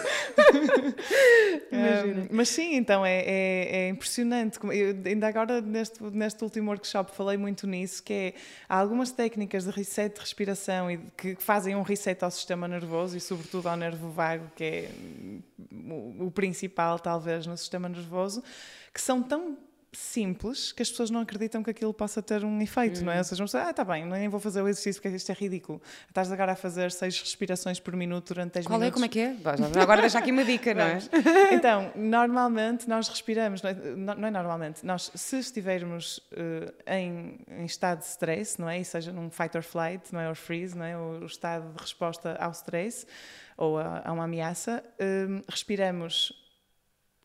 um, 1.73 2.29
mas 2.31 2.49
sim, 2.49 2.77
então 2.77 3.05
é, 3.05 3.21
é, 3.21 3.77
é 3.77 3.89
impressionante. 3.89 4.59
Eu, 4.63 4.97
ainda 5.05 5.27
agora, 5.27 5.61
neste, 5.61 6.03
neste 6.05 6.43
último 6.45 6.71
workshop, 6.71 7.15
falei 7.15 7.37
muito 7.37 7.67
nisso, 7.67 8.03
que 8.03 8.13
é, 8.13 8.35
há 8.69 8.79
algumas 8.79 9.11
técnicas 9.11 9.65
de 9.65 9.71
reset 9.71 10.15
de 10.15 10.21
respiração 10.21 10.91
e 10.91 10.99
que 11.17 11.35
fazem 11.37 11.75
um 11.75 11.83
reset 11.83 12.23
ao 12.25 12.31
sistema 12.31 12.69
nervoso 12.69 13.17
e 13.17 13.21
sobretudo 13.21 13.69
ao 13.69 13.77
nervo 13.77 14.11
vago, 14.11 14.51
que 14.55 14.65
é 14.65 14.91
o, 15.91 16.27
o 16.27 16.31
principal, 16.31 16.99
talvez, 16.99 17.47
no 17.47 17.57
sistema 17.57 17.89
nervoso, 17.89 18.43
que 18.93 19.01
são 19.01 19.23
tão 19.23 19.57
simples 19.95 20.73
que 20.73 20.83
as 20.83 20.91
pessoas 20.91 21.11
não 21.11 21.21
acreditam 21.21 21.63
que 21.63 21.71
aquilo 21.71 21.93
possa 21.95 22.23
ter 22.23 22.45
um 22.45 22.61
efeito, 22.61 23.05
não 23.05 23.13
é? 23.13 23.19
Ou 23.19 23.25
seja, 23.25 23.39
vão 23.39 23.47
dizer, 23.47 23.59
ah, 23.59 23.71
está 23.71 23.85
bem, 23.85 24.05
nem 24.05 24.29
vou 24.29 24.41
fazer 24.41 24.63
o 24.63 24.69
exercício 24.69 25.01
porque 25.01 25.17
isto 25.17 25.31
é 25.31 25.35
ridículo. 25.35 25.81
Estás 26.09 26.31
agora 26.31 26.53
a 26.53 26.57
fazer 26.57 26.91
seis 26.91 27.21
respirações 27.21 27.81
por 27.81 27.95
minuto 27.97 28.35
durante 28.35 28.55
10 28.55 28.67
Qual 28.67 28.79
minutos. 28.79 29.01
Qual 29.01 29.05
é? 29.05 29.09
Como 29.09 29.55
é 29.55 29.63
que 29.65 29.79
é? 29.79 29.81
Agora 29.83 30.01
deixa 30.01 30.19
aqui 30.19 30.31
uma 30.31 30.45
dica, 30.45 30.75
não 30.75 30.85
é? 30.85 30.99
Então, 31.55 31.93
normalmente 31.95 32.89
nós 32.89 33.09
respiramos, 33.09 33.63
não 33.63 33.71
é, 33.71 33.75
não 33.75 34.29
é 34.29 34.31
normalmente, 34.31 34.85
nós 34.85 35.11
se 35.15 35.39
estivermos 35.39 36.19
uh, 36.33 36.73
em, 36.87 37.39
em, 37.49 37.65
estado 37.65 38.01
de 38.01 38.07
stress, 38.07 38.61
não 38.61 38.69
é? 38.69 38.81
E 38.81 38.85
seja 38.85 39.13
num 39.13 39.31
fight 39.31 39.57
or 39.57 39.63
flight, 39.63 40.13
não 40.13 40.21
é? 40.21 40.29
Or 40.29 40.35
freeze, 40.35 40.77
não 40.77 40.85
é? 40.85 40.97
O, 40.97 41.23
o 41.23 41.27
estado 41.27 41.73
de 41.73 41.81
resposta 41.81 42.37
ao 42.41 42.51
stress 42.51 43.07
ou 43.57 43.79
a, 43.79 44.03
a 44.05 44.13
uma 44.13 44.25
ameaça, 44.25 44.83
uh, 45.01 45.45
respiramos 45.49 46.33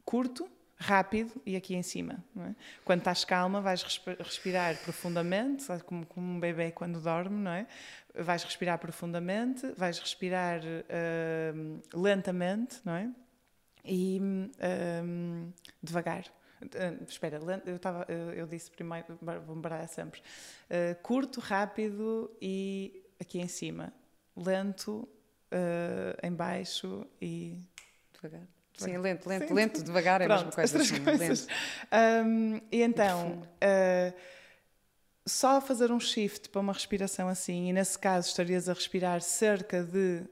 curto, 0.06 0.50
rápido 0.80 1.42
e 1.46 1.58
aqui 1.58 1.76
em 1.76 1.84
cima. 1.84 2.24
É? 2.38 2.56
Quando 2.86 3.00
estás 3.00 3.26
calma, 3.26 3.60
vais 3.60 3.84
respirar 4.18 4.78
profundamente, 4.78 5.66
como, 5.86 6.06
como, 6.06 6.36
um 6.36 6.40
bebê 6.40 6.72
quando 6.72 7.02
dorme, 7.02 7.38
não 7.38 7.52
é? 7.52 7.68
Vais 8.16 8.44
respirar 8.44 8.80
profundamente, 8.80 9.68
vais 9.78 10.00
respirar 10.00 10.62
uh, 10.62 12.00
lentamente, 12.02 12.80
não 12.86 12.94
é? 12.94 13.12
E 13.84 14.20
uh, 14.22 15.54
devagar. 15.84 16.26
Uh, 16.62 17.04
espera, 17.08 17.40
eu, 17.66 17.80
tava, 17.80 18.06
eu 18.10 18.48
disse 18.48 18.72
primeiro, 18.72 19.18
vou 19.46 19.62
parar 19.62 19.88
sempre. 19.88 20.22
curto, 21.04 21.40
rápido 21.42 22.32
e 22.42 23.04
aqui 23.20 23.40
em 23.40 23.48
cima. 23.48 23.94
Lento, 24.36 25.08
em 26.24 26.32
baixo 26.32 27.06
e 27.22 27.58
devagar. 28.14 28.59
Sim, 28.84 28.98
lento, 28.98 29.28
lento, 29.28 29.48
Sim. 29.48 29.54
lento, 29.54 29.84
devagar, 29.84 30.22
é 30.22 30.26
Pronto, 30.26 30.42
a 30.42 30.46
mesma 30.46 30.52
coisa. 30.52 30.78
Assim, 30.82 31.04
coisas. 31.04 31.48
Um, 32.26 32.62
e 32.72 32.82
então, 32.82 33.42
uh, 33.42 34.14
só 35.26 35.62
fazer 35.62 35.92
um 35.92 36.00
shift 36.00 36.50
para 36.50 36.62
uma 36.62 36.74
respiração 36.74 37.28
assim, 37.28 37.70
e 37.70 37.74
nesse 37.74 37.98
caso 37.98 38.28
estarias 38.28 38.68
a 38.68 38.74
respirar 38.74 39.22
cerca 39.22 39.84
de 39.84 40.24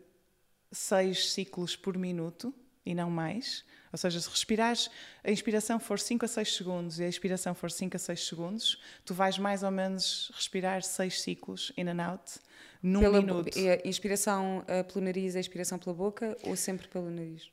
6 0.72 1.32
ciclos 1.32 1.76
por 1.76 1.98
minuto 1.98 2.54
e 2.86 2.95
não 2.95 3.10
mais. 3.10 3.64
Ou 3.91 3.98
seja, 3.98 4.20
se 4.20 4.30
respirares, 4.30 4.89
a 5.24 5.32
inspiração 5.32 5.80
for 5.80 6.00
5 6.00 6.26
a 6.26 6.28
6 6.28 6.56
segundos 6.56 7.00
e 7.00 7.04
a 7.04 7.08
expiração 7.08 7.56
for 7.56 7.72
5 7.72 7.95
a 7.95 8.00
6 8.00 8.28
segundos, 8.28 8.82
tu 9.06 9.14
vais 9.14 9.38
mais 9.38 9.64
ou 9.64 9.72
menos 9.72 10.32
respirar 10.36 10.84
6 10.84 11.22
ciclos 11.22 11.72
in 11.78 11.88
and 11.88 12.04
out 12.04 12.34
num 12.82 13.00
pela, 13.00 13.20
minuto. 13.20 13.50
A 13.58 13.88
inspiração 13.88 14.60
uh, 14.60 14.84
pelo 14.84 15.06
nariz 15.06 15.36
e 15.36 15.38
a 15.38 15.41
expiração 15.41 15.80
pela 15.80 15.95
boca 15.95 16.38
ou 16.43 16.56
sempre 16.56 16.88
pelo 16.88 17.10
nariz? 17.10 17.50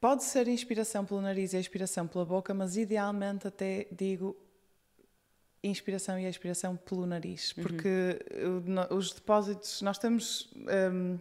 Pode 0.00 0.22
ser 0.22 0.46
inspiração 0.46 1.04
pelo 1.04 1.20
nariz 1.20 1.52
e 1.52 1.56
exspiração 1.56 2.06
pela 2.06 2.24
boca, 2.24 2.54
mas 2.54 2.76
idealmente 2.76 3.48
até 3.48 3.86
digo 3.90 4.36
inspiração 5.62 6.18
e 6.18 6.24
expiração 6.24 6.76
pelo 6.76 7.04
nariz, 7.04 7.52
uhum. 7.56 7.62
porque 7.64 8.24
uhum. 8.44 8.96
os 8.96 9.12
depósitos, 9.12 9.82
nós 9.82 9.98
temos 9.98 10.48
um, 10.92 11.18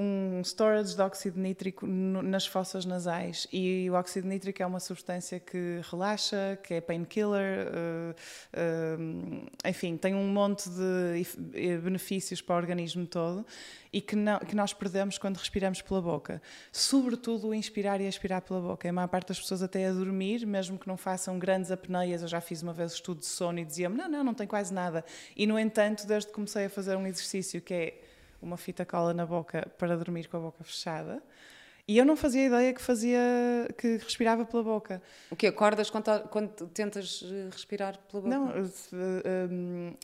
um 0.00 0.40
storage 0.44 0.94
de 0.94 1.02
óxido 1.02 1.40
nítrico 1.40 1.84
nas 1.84 2.46
fossas 2.46 2.84
nasais 2.84 3.48
e 3.52 3.90
o 3.90 3.94
óxido 3.94 4.28
nítrico 4.28 4.62
é 4.62 4.66
uma 4.66 4.78
substância 4.78 5.40
que 5.40 5.80
relaxa, 5.90 6.56
que 6.62 6.74
é 6.74 6.80
painkiller, 6.80 7.66
uh, 7.66 8.14
uh, 8.54 9.50
enfim, 9.66 9.96
tem 9.96 10.14
um 10.14 10.28
monte 10.28 10.70
de 10.70 11.78
benefícios 11.82 12.40
para 12.40 12.54
o 12.54 12.58
organismo 12.58 13.04
todo 13.06 13.44
e 13.92 14.00
que, 14.00 14.14
não, 14.14 14.38
que 14.38 14.54
nós 14.54 14.72
perdemos 14.72 15.18
quando 15.18 15.36
respiramos 15.36 15.82
pela 15.82 16.00
boca. 16.00 16.40
Sobretudo 16.70 17.52
inspirar 17.52 18.00
e 18.00 18.04
expirar 18.04 18.40
pela 18.42 18.60
boca. 18.60 18.88
A 18.88 18.92
maior 18.92 19.08
parte 19.08 19.28
das 19.28 19.40
pessoas 19.40 19.64
até 19.64 19.88
a 19.88 19.92
dormir, 19.92 20.46
mesmo 20.46 20.78
que 20.78 20.86
não 20.86 20.96
façam 20.96 21.40
grandes 21.40 21.72
apneias, 21.72 22.22
eu 22.22 22.28
já 22.28 22.40
fiz 22.40 22.62
uma 22.62 22.72
vez 22.72 22.92
estudo 22.92 23.18
de 23.18 23.26
sono 23.26 23.58
e 23.58 23.64
dizia-me, 23.64 23.96
não, 23.96 24.08
não, 24.08 24.22
não 24.22 24.34
tem 24.34 24.46
quase 24.46 24.72
nada. 24.72 25.04
E 25.36 25.44
no 25.44 25.58
entanto, 25.58 26.06
desde 26.06 26.28
que 26.28 26.34
comecei 26.34 26.66
a 26.66 26.70
fazer 26.70 26.96
um 26.96 27.06
exercício 27.06 27.60
que 27.60 27.74
é 27.74 28.07
uma 28.40 28.56
fita 28.56 28.84
cola 28.84 29.12
na 29.12 29.26
boca 29.26 29.70
para 29.78 29.96
dormir 29.96 30.28
com 30.28 30.36
a 30.36 30.40
boca 30.40 30.64
fechada. 30.64 31.22
E 31.86 31.96
eu 31.96 32.04
não 32.04 32.16
fazia 32.16 32.46
ideia 32.46 32.74
que 32.74 32.82
fazia 32.82 33.18
que 33.78 33.96
respirava 33.96 34.44
pela 34.44 34.62
boca. 34.62 35.00
O 35.30 35.36
que 35.36 35.46
acordas 35.46 35.88
quando, 35.88 36.28
quando 36.28 36.68
tentas 36.68 37.24
eh, 37.24 37.48
respirar 37.50 37.96
pela 38.10 38.22
boca? 38.22 38.36
Não, 38.36 38.52
um, 39.50 39.94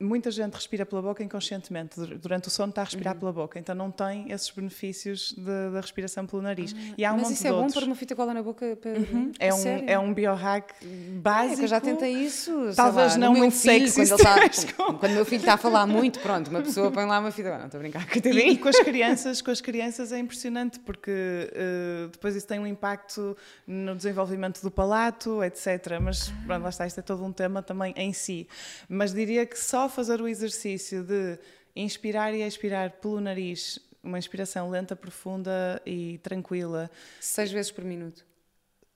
muita 0.00 0.30
gente 0.30 0.54
respira 0.54 0.86
pela 0.86 1.02
boca 1.02 1.22
inconscientemente. 1.22 2.00
Durante 2.16 2.48
o 2.48 2.50
sono 2.50 2.70
está 2.70 2.80
a 2.80 2.84
respirar 2.84 3.14
uhum. 3.14 3.20
pela 3.20 3.32
boca, 3.32 3.58
então 3.58 3.74
não 3.74 3.90
tem 3.90 4.32
esses 4.32 4.50
benefícios 4.50 5.34
da 5.34 5.80
respiração 5.80 6.26
pelo 6.26 6.40
nariz. 6.40 6.74
Ah, 6.74 6.94
e 6.96 7.04
há 7.04 7.12
um 7.12 7.18
mas 7.18 7.30
isso 7.30 7.46
é 7.46 7.50
bom 7.52 7.68
para 7.68 7.84
uma 7.84 7.94
fita 7.94 8.16
cola 8.16 8.32
na 8.32 8.42
boca? 8.42 8.76
Para... 8.76 8.92
Uhum. 8.92 9.32
É, 9.38 9.52
um, 9.52 9.64
é 9.86 9.98
um 9.98 10.14
biohack 10.14 10.74
básico. 11.20 11.60
É, 11.60 11.64
eu 11.64 11.68
já 11.68 11.80
tentei 11.80 12.14
isso. 12.14 12.72
Talvez 12.74 13.12
lá, 13.12 13.18
não 13.18 13.34
muito 13.34 13.54
filho, 13.56 13.88
sexy. 13.88 14.10
Quando, 14.10 14.20
está, 14.20 14.74
quando 14.98 15.12
o 15.12 15.14
meu 15.14 15.24
filho 15.24 15.40
está 15.40 15.54
a 15.54 15.58
falar 15.58 15.86
muito, 15.86 16.18
pronto, 16.20 16.48
uma 16.48 16.62
pessoa 16.62 16.90
põe 16.90 17.04
lá 17.04 17.18
uma 17.18 17.30
fita. 17.30 17.58
Não, 17.58 17.66
estou 17.66 17.78
a 17.78 17.82
brincar. 17.82 18.06
E, 18.16 18.52
e 18.52 18.58
com 18.58 18.68
as 18.68 18.78
crianças, 18.80 19.42
com 19.42 19.50
as 19.50 19.60
crianças 19.60 20.12
é 20.12 20.18
impressionante 20.18 20.78
porque 20.80 21.10
uh, 21.10 22.08
depois 22.08 22.34
isso 22.34 22.46
tem 22.46 22.58
um 22.58 22.66
impacto 22.66 23.36
no 23.66 23.94
desenvolvimento 23.94 24.62
do 24.62 24.70
palato, 24.70 25.42
etc. 25.44 25.98
Mas 26.00 26.32
pronto, 26.46 26.62
lá 26.62 26.68
está, 26.70 26.86
isto 26.86 27.00
é 27.00 27.02
todo 27.02 27.24
um 27.24 27.32
tema 27.32 27.62
também 27.62 27.92
em 27.96 28.12
si. 28.12 28.48
Mas 28.88 29.12
diria 29.12 29.44
que 29.44 29.58
só 29.58 29.89
fazer 29.90 30.20
o 30.20 30.28
exercício 30.28 31.02
de 31.02 31.38
inspirar 31.74 32.34
e 32.34 32.42
expirar 32.42 32.90
pelo 32.92 33.20
nariz, 33.20 33.78
uma 34.02 34.18
inspiração 34.18 34.70
lenta, 34.70 34.96
profunda 34.96 35.80
e 35.84 36.18
tranquila. 36.18 36.90
Seis 37.20 37.50
vezes 37.50 37.70
por 37.70 37.84
minuto. 37.84 38.24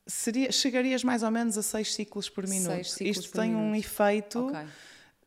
Seria, 0.07 0.53
chegarias 0.53 1.03
mais 1.03 1.23
ou 1.23 1.31
menos 1.31 1.57
a 1.57 1.63
seis 1.63 1.95
ciclos 1.95 2.29
por 2.29 2.47
minuto. 2.47 2.85
Ciclos 2.85 3.19
Isto 3.19 3.31
por 3.31 3.41
tem 3.41 3.51
minuto. 3.51 3.65
um 3.65 3.75
efeito. 3.75 4.49
Okay 4.49 4.67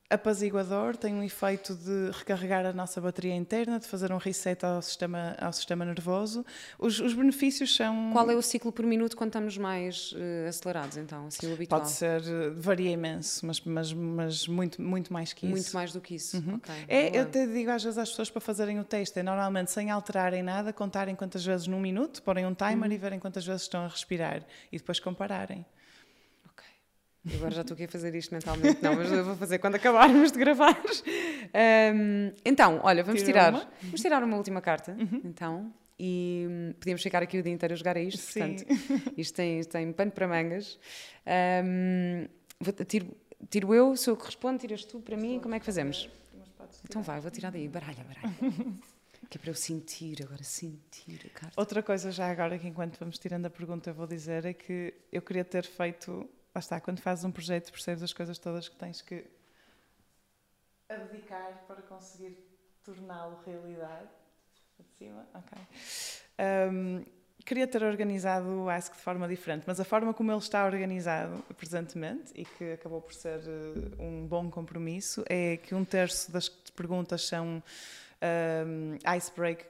apaziguador, 0.09 0.95
tem 0.95 1.13
um 1.13 1.21
efeito 1.21 1.75
de 1.75 2.11
recarregar 2.17 2.65
a 2.65 2.71
nossa 2.71 3.01
bateria 3.01 3.35
interna, 3.35 3.77
de 3.77 3.85
fazer 3.85 4.11
um 4.11 4.17
reset 4.17 4.65
ao 4.65 4.81
sistema, 4.81 5.35
ao 5.39 5.51
sistema 5.51 5.83
nervoso. 5.83 6.45
Os, 6.79 6.99
os 6.99 7.13
benefícios 7.13 7.75
são. 7.75 8.11
Qual 8.13 8.29
é 8.31 8.35
o 8.35 8.41
ciclo 8.41 8.71
por 8.71 8.85
minuto 8.85 9.17
quando 9.17 9.29
estamos 9.29 9.57
mais 9.57 10.13
uh, 10.13 10.47
acelerados, 10.47 10.95
então? 10.95 11.27
Assim, 11.27 11.47
o 11.47 11.53
habitual? 11.53 11.81
Pode 11.81 11.91
ser, 11.91 12.21
eh, 12.21 12.49
varia 12.55 12.91
imenso, 12.91 13.45
mas, 13.45 13.59
mas, 13.61 13.91
mas 13.91 14.47
muito, 14.47 14.81
muito 14.81 15.11
mais 15.11 15.33
que 15.33 15.45
isso. 15.45 15.55
Muito 15.55 15.73
mais 15.73 15.91
do 15.91 15.99
que 15.99 16.15
isso. 16.15 16.37
Uhum. 16.37 16.55
Okay, 16.55 16.85
é, 16.87 17.19
eu 17.19 17.29
te 17.29 17.45
digo 17.47 17.69
às 17.69 17.83
vezes 17.83 17.97
às 17.97 18.09
pessoas 18.09 18.29
para 18.29 18.39
fazerem 18.39 18.79
o 18.79 18.85
teste, 18.85 19.19
é 19.19 19.23
normalmente 19.23 19.71
sem 19.71 19.91
alterarem 19.91 20.41
nada, 20.41 20.71
contarem 20.71 21.15
quantas 21.15 21.45
vezes 21.45 21.67
num 21.67 21.81
minuto, 21.81 22.23
porem 22.23 22.45
um 22.45 22.53
timer 22.53 22.89
uhum. 22.89 22.95
e 22.95 22.97
verem 22.97 23.19
quantas 23.19 23.45
vezes 23.45 23.63
estão 23.63 23.83
a 23.83 23.87
respirar 23.87 24.41
e 24.71 24.77
depois 24.77 25.01
compararem. 25.01 25.65
Agora 27.36 27.51
já 27.51 27.61
estou 27.61 27.76
aqui 27.76 27.84
a 27.84 27.88
fazer 27.89 28.13
isto 28.15 28.34
mentalmente, 28.34 28.82
não, 28.82 28.95
mas 28.95 29.11
eu 29.11 29.24
vou 29.26 29.36
fazer 29.36 29.59
quando 29.59 29.76
acabarmos 29.76 30.32
de 30.32 30.39
gravar. 30.39 30.80
Um, 31.53 32.32
então, 32.45 32.80
olha, 32.84 33.03
vamos 33.03 33.22
Tira 33.22 33.34
tirar, 33.34 33.53
uma. 33.53 33.70
vamos 33.84 34.01
tirar 34.01 34.24
uma 34.24 34.38
última 34.38 34.61
carta, 34.61 34.95
então, 35.26 35.74
e 35.99 36.74
podíamos 36.80 37.01
ficar 37.03 37.22
aqui 37.24 37.38
o 37.39 37.43
dia 37.43 37.51
inteiro 37.51 37.74
a 37.74 37.78
jogar 37.78 37.97
a 37.97 38.01
isto, 38.01 38.20
Sim. 38.20 38.55
portanto, 38.55 39.13
isto 39.18 39.36
tem, 39.36 39.63
tem 39.63 39.91
pano 39.91 40.11
para 40.11 40.28
mangas. 40.28 40.80
Um, 41.65 42.28
vou- 42.59 42.74
tiro, 42.86 43.07
tiro 43.49 43.74
eu, 43.74 43.95
se 43.95 44.09
eu 44.09 44.15
respondo, 44.15 44.59
tiras 44.59 44.86
tu 44.86 44.99
para 45.01 45.18
mim, 45.18 45.39
como 45.41 45.55
é 45.55 45.59
que 45.59 45.65
fazemos? 45.65 46.09
Então 46.84 47.01
vai, 47.01 47.20
vou 47.20 47.32
tirar 47.32 47.51
daí, 47.51 47.68
baralha, 47.68 48.03
baralha. 48.05 48.34
Que 49.30 49.38
é 49.38 49.41
para 49.41 49.49
eu 49.49 49.55
sentir, 49.55 50.22
agora 50.24 50.43
sentir 50.43 51.20
a 51.26 51.30
carta. 51.39 51.53
Outra 51.59 51.84
coisa 51.84 52.11
já 52.11 52.30
agora 52.32 52.57
que 52.57 52.68
enquanto 52.68 52.97
vamos 52.97 53.18
tirando 53.18 53.45
a 53.47 53.49
pergunta 53.49 53.89
eu 53.89 53.93
vou 53.93 54.07
dizer 54.07 54.45
é 54.45 54.53
que 54.53 54.93
eu 55.11 55.22
queria 55.22 55.43
ter 55.43 55.65
feito, 55.65 56.30
lá 56.57 56.59
está, 56.59 56.81
quando 56.81 56.99
fazes 56.99 57.23
um 57.23 57.31
projeto 57.31 57.71
percebes 57.71 58.01
as 58.01 58.11
coisas 58.11 58.37
todas 58.39 58.67
que 58.67 58.75
tens 58.75 59.01
que 59.01 59.25
abdicar 60.89 61.63
para 61.67 61.81
conseguir 61.83 62.37
torná-lo 62.83 63.39
realidade. 63.45 64.09
De 64.79 64.85
cima, 64.97 65.27
ok. 65.33 65.57
Ahm, 66.37 67.03
queria 67.45 67.67
ter 67.67 67.83
organizado 67.83 68.63
o 68.63 68.69
Ask 68.69 68.93
de 68.93 68.99
forma 68.99 69.27
diferente, 69.27 69.63
mas 69.67 69.79
a 69.79 69.83
forma 69.83 70.13
como 70.13 70.31
ele 70.31 70.39
está 70.39 70.65
organizado 70.65 71.43
presentemente 71.55 72.31
e 72.35 72.45
que 72.45 72.73
acabou 72.73 73.01
por 73.01 73.13
ser 73.13 73.39
eh, 73.39 74.01
um 74.01 74.27
bom 74.27 74.49
compromisso 74.49 75.23
é 75.27 75.57
que 75.57 75.73
um 75.73 75.83
terço 75.83 76.31
das 76.31 76.49
perguntas 76.49 77.25
são 77.25 77.61
um, 78.21 78.97
icebreak, 79.15 79.65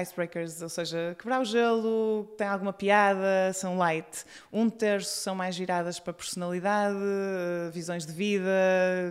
icebreakers, 0.00 0.60
ou 0.62 0.68
seja, 0.68 1.16
quebrar 1.18 1.40
o 1.40 1.44
gelo, 1.44 2.28
tem 2.36 2.46
alguma 2.46 2.72
piada, 2.72 3.52
são 3.52 3.76
light. 3.78 4.24
Um 4.52 4.68
terço 4.68 5.20
são 5.20 5.34
mais 5.34 5.56
viradas 5.56 5.98
para 6.00 6.12
personalidade, 6.12 6.96
eh, 6.96 7.70
visões 7.70 8.06
de 8.06 8.12
vida, 8.12 8.50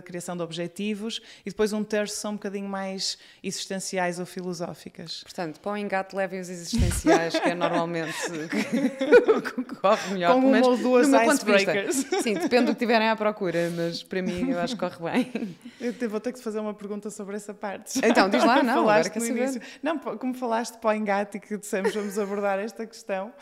criação 0.04 0.36
de 0.36 0.42
objetivos, 0.42 1.20
e 1.44 1.50
depois 1.50 1.72
um 1.72 1.82
terço 1.82 2.16
são 2.16 2.32
um 2.32 2.34
bocadinho 2.34 2.68
mais 2.68 3.18
existenciais 3.42 4.18
ou 4.18 4.26
filosóficas. 4.26 5.22
Portanto, 5.22 5.60
para 5.60 5.72
o 5.72 5.76
engate 5.76 6.14
levem 6.14 6.40
os 6.40 6.48
existenciais, 6.48 7.38
que 7.38 7.48
é 7.48 7.54
normalmente 7.54 8.14
o 9.36 9.42
que 9.42 9.64
corre 9.76 10.12
melhor. 10.14 10.34
Com 10.34 10.46
uma 10.46 10.66
ou 10.66 10.76
duas 10.76 11.08
icebreakers. 11.08 11.96
Sim, 12.22 12.34
depende 12.34 12.66
do 12.66 12.72
que 12.72 12.78
tiverem 12.78 13.08
à 13.08 13.16
procura, 13.16 13.70
mas 13.74 14.02
para 14.02 14.22
mim 14.22 14.50
eu 14.50 14.60
acho 14.60 14.74
que 14.74 14.80
corre 14.80 15.10
bem. 15.10 15.56
Eu 15.80 16.08
vou 16.08 16.20
ter 16.20 16.32
que 16.32 16.40
fazer 16.40 16.60
uma 16.60 16.74
pergunta 16.74 17.10
sobre 17.10 17.36
essa 17.36 17.54
parte. 17.54 18.00
Então, 18.04 18.28
diz 18.28 18.44
lá, 18.44 18.62
não, 18.62 18.82
agora 18.82 19.08
quer 19.08 19.20
no 19.20 19.26
início. 19.26 19.60
Não, 19.82 19.98
como 19.98 20.34
falaste 20.44 20.76
para 20.76 20.90
o 20.90 20.92
engate 20.92 21.38
e 21.38 21.40
que 21.40 21.56
dissemos 21.56 21.94
vamos 21.94 22.18
abordar 22.18 22.58
esta 22.58 22.86
questão. 22.86 23.32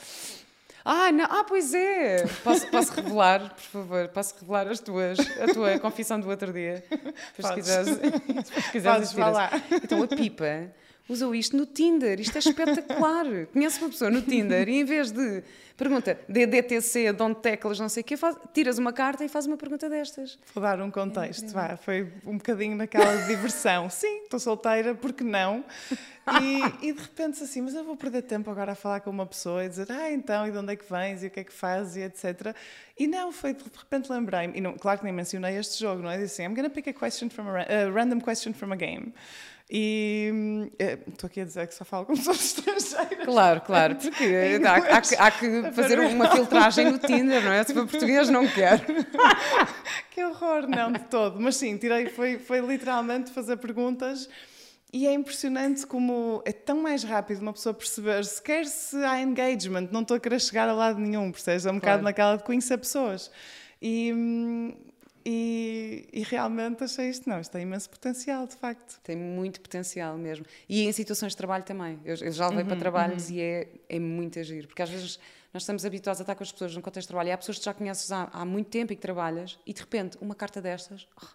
Ah, 0.84 1.10
não, 1.10 1.24
ah, 1.24 1.44
pois 1.44 1.74
é! 1.74 2.26
Posso, 2.44 2.66
posso 2.68 2.92
revelar, 2.92 3.54
por 3.54 3.60
favor, 3.60 4.08
posso 4.08 4.34
revelar 4.40 4.68
as 4.68 4.78
tuas, 4.78 5.18
a 5.18 5.52
tua 5.52 5.78
confissão 5.80 6.20
do 6.20 6.28
outro 6.28 6.52
dia? 6.52 6.84
Depois, 6.88 7.46
se 7.46 7.54
quiseres, 7.54 7.88
se 7.88 8.72
quiseres 8.72 9.12
Podes. 9.12 9.82
Então, 9.82 10.02
a 10.02 10.08
Pipa 10.08 10.70
usou 11.12 11.34
isto 11.34 11.56
no 11.56 11.66
Tinder. 11.66 12.20
Isto 12.20 12.36
é 12.36 12.38
espetacular. 12.40 13.26
Conhece 13.52 13.78
uma 13.80 13.90
pessoa 13.90 14.10
no 14.10 14.22
Tinder 14.22 14.68
e 14.68 14.80
em 14.80 14.84
vez 14.84 15.10
de 15.12 15.42
pergunta 15.76 16.18
DDTC, 16.28 17.12
de 17.12 17.22
onde 17.22 17.40
teclas, 17.40 17.80
não 17.80 17.88
sei 17.88 18.02
o 18.02 18.04
quê, 18.04 18.16
faz- 18.16 18.36
tiras 18.54 18.78
uma 18.78 18.92
carta 18.92 19.24
e 19.24 19.28
faz 19.28 19.46
uma 19.46 19.56
pergunta 19.56 19.88
destas. 19.88 20.38
Vou 20.54 20.62
dar 20.62 20.80
um 20.80 20.90
contexto, 20.90 21.48
vá. 21.48 21.76
Foi 21.76 22.12
um 22.24 22.36
bocadinho 22.36 22.76
naquela 22.76 23.16
diversão. 23.26 23.88
Sim, 23.90 24.22
estou 24.24 24.38
solteira, 24.38 24.94
porque 24.94 25.24
não? 25.24 25.64
E, 26.40 26.88
e 26.88 26.92
de 26.92 27.00
repente 27.02 27.42
assim, 27.42 27.62
mas 27.62 27.74
eu 27.74 27.82
vou 27.82 27.96
perder 27.96 28.22
tempo 28.22 28.48
agora 28.48 28.72
a 28.72 28.74
falar 28.76 29.00
com 29.00 29.10
uma 29.10 29.26
pessoa 29.26 29.64
e 29.64 29.68
dizer, 29.68 29.90
ah, 29.90 30.12
então, 30.12 30.46
e 30.46 30.52
de 30.52 30.58
onde 30.58 30.72
é 30.72 30.76
que 30.76 30.84
vens, 30.88 31.24
e 31.24 31.26
o 31.26 31.30
que 31.30 31.40
é 31.40 31.44
que 31.44 31.52
fazes, 31.52 31.96
e 31.96 32.00
etc. 32.02 32.54
E 32.96 33.08
não, 33.08 33.32
foi 33.32 33.52
de 33.54 33.64
repente 33.76 34.12
lembrei-me, 34.12 34.56
e 34.56 34.60
não, 34.60 34.74
claro 34.74 35.00
que 35.00 35.04
nem 35.04 35.12
mencionei 35.12 35.56
este 35.58 35.80
jogo, 35.80 36.00
não 36.00 36.10
é? 36.10 36.18
Disse 36.18 36.40
assim, 36.40 36.44
I'm 36.44 36.54
gonna 36.54 36.70
pick 36.70 36.86
a 36.86 36.92
question 36.92 37.28
from 37.28 37.48
a, 37.48 37.62
a 37.62 37.90
random 37.90 38.20
question 38.20 38.52
from 38.52 38.72
a 38.72 38.76
game. 38.76 39.12
E 39.74 40.70
eh, 40.78 40.98
estou 41.08 41.28
aqui 41.28 41.40
a 41.40 41.44
dizer 41.46 41.66
que 41.66 41.74
só 41.74 41.82
falo 41.82 42.04
com 42.04 42.12
pessoas 42.14 42.44
estrangeiras. 42.44 43.24
Claro, 43.24 43.62
claro, 43.62 43.96
porque 43.96 44.22
há, 44.66 44.74
há 44.74 45.26
há 45.26 45.30
que 45.30 45.72
fazer 45.72 45.98
uma 45.98 46.30
filtragem 46.30 46.92
no 46.92 46.98
Tinder, 46.98 47.42
não 47.42 47.52
é? 47.52 47.64
Se 47.64 47.72
for 47.72 47.86
português, 47.88 48.28
não 48.28 48.46
quero. 48.46 48.82
Que 50.10 50.22
horror, 50.22 50.68
não 50.68 50.92
de 50.92 50.98
todo. 51.04 51.40
Mas 51.40 51.56
sim, 51.56 51.78
tirei, 51.78 52.06
foi, 52.10 52.38
foi 52.38 52.60
literalmente 52.60 53.30
fazer 53.30 53.56
perguntas 53.56 54.28
e 54.92 55.06
é 55.06 55.12
impressionante 55.14 55.86
como 55.86 56.42
é 56.44 56.52
tão 56.52 56.82
mais 56.82 57.02
rápido 57.02 57.40
uma 57.40 57.54
pessoa 57.54 57.72
perceber 57.72 58.22
sequer 58.26 58.66
se 58.66 58.96
há 59.04 59.22
engagement, 59.22 59.88
não 59.90 60.02
estou 60.02 60.18
a 60.18 60.20
querer 60.20 60.38
chegar 60.38 60.68
a 60.68 60.74
lado 60.74 61.00
nenhum, 61.00 61.32
percebes? 61.32 61.64
É 61.64 61.70
um 61.70 61.76
bocado 61.76 62.00
Claro. 62.00 62.04
naquela 62.04 62.36
de 62.36 62.44
conhecer 62.44 62.76
pessoas. 62.76 63.30
E, 63.80 64.12
hum, 64.12 64.74
e, 65.24 66.08
e 66.12 66.22
realmente 66.22 66.84
achei 66.84 67.08
isto, 67.10 67.28
não, 67.28 67.40
isto 67.40 67.50
tem 67.52 67.62
imenso 67.62 67.88
potencial, 67.90 68.46
de 68.46 68.56
facto. 68.56 69.00
Tem 69.02 69.16
muito 69.16 69.60
potencial 69.60 70.16
mesmo. 70.18 70.44
E 70.68 70.82
em 70.84 70.92
situações 70.92 71.32
de 71.32 71.36
trabalho 71.36 71.64
também. 71.64 71.98
Eu, 72.04 72.16
eu 72.16 72.32
já 72.32 72.44
Uhum, 72.44 72.50
levei 72.50 72.64
para 72.64 72.76
trabalhos 72.76 73.30
e 73.30 73.40
é, 73.40 73.68
é 73.88 73.98
muito 73.98 74.38
agir. 74.38 74.66
Porque 74.66 74.82
às 74.82 74.90
vezes 74.90 75.18
nós 75.52 75.62
estamos 75.62 75.84
habituados 75.84 76.20
a 76.20 76.22
estar 76.22 76.34
com 76.34 76.42
as 76.42 76.50
pessoas 76.52 76.74
no 76.74 76.82
contexto 76.82 77.06
de 77.06 77.08
trabalho 77.08 77.28
e 77.28 77.32
há 77.32 77.38
pessoas 77.38 77.58
que 77.58 77.64
já 77.64 77.74
conheces 77.74 78.10
há, 78.10 78.28
há 78.32 78.44
muito 78.44 78.68
tempo 78.70 78.92
e 78.92 78.96
que 78.96 79.02
trabalhas 79.02 79.58
e 79.66 79.72
de 79.72 79.80
repente 79.80 80.16
uma 80.20 80.34
carta 80.34 80.60
destas 80.62 81.06
oh, 81.22 81.26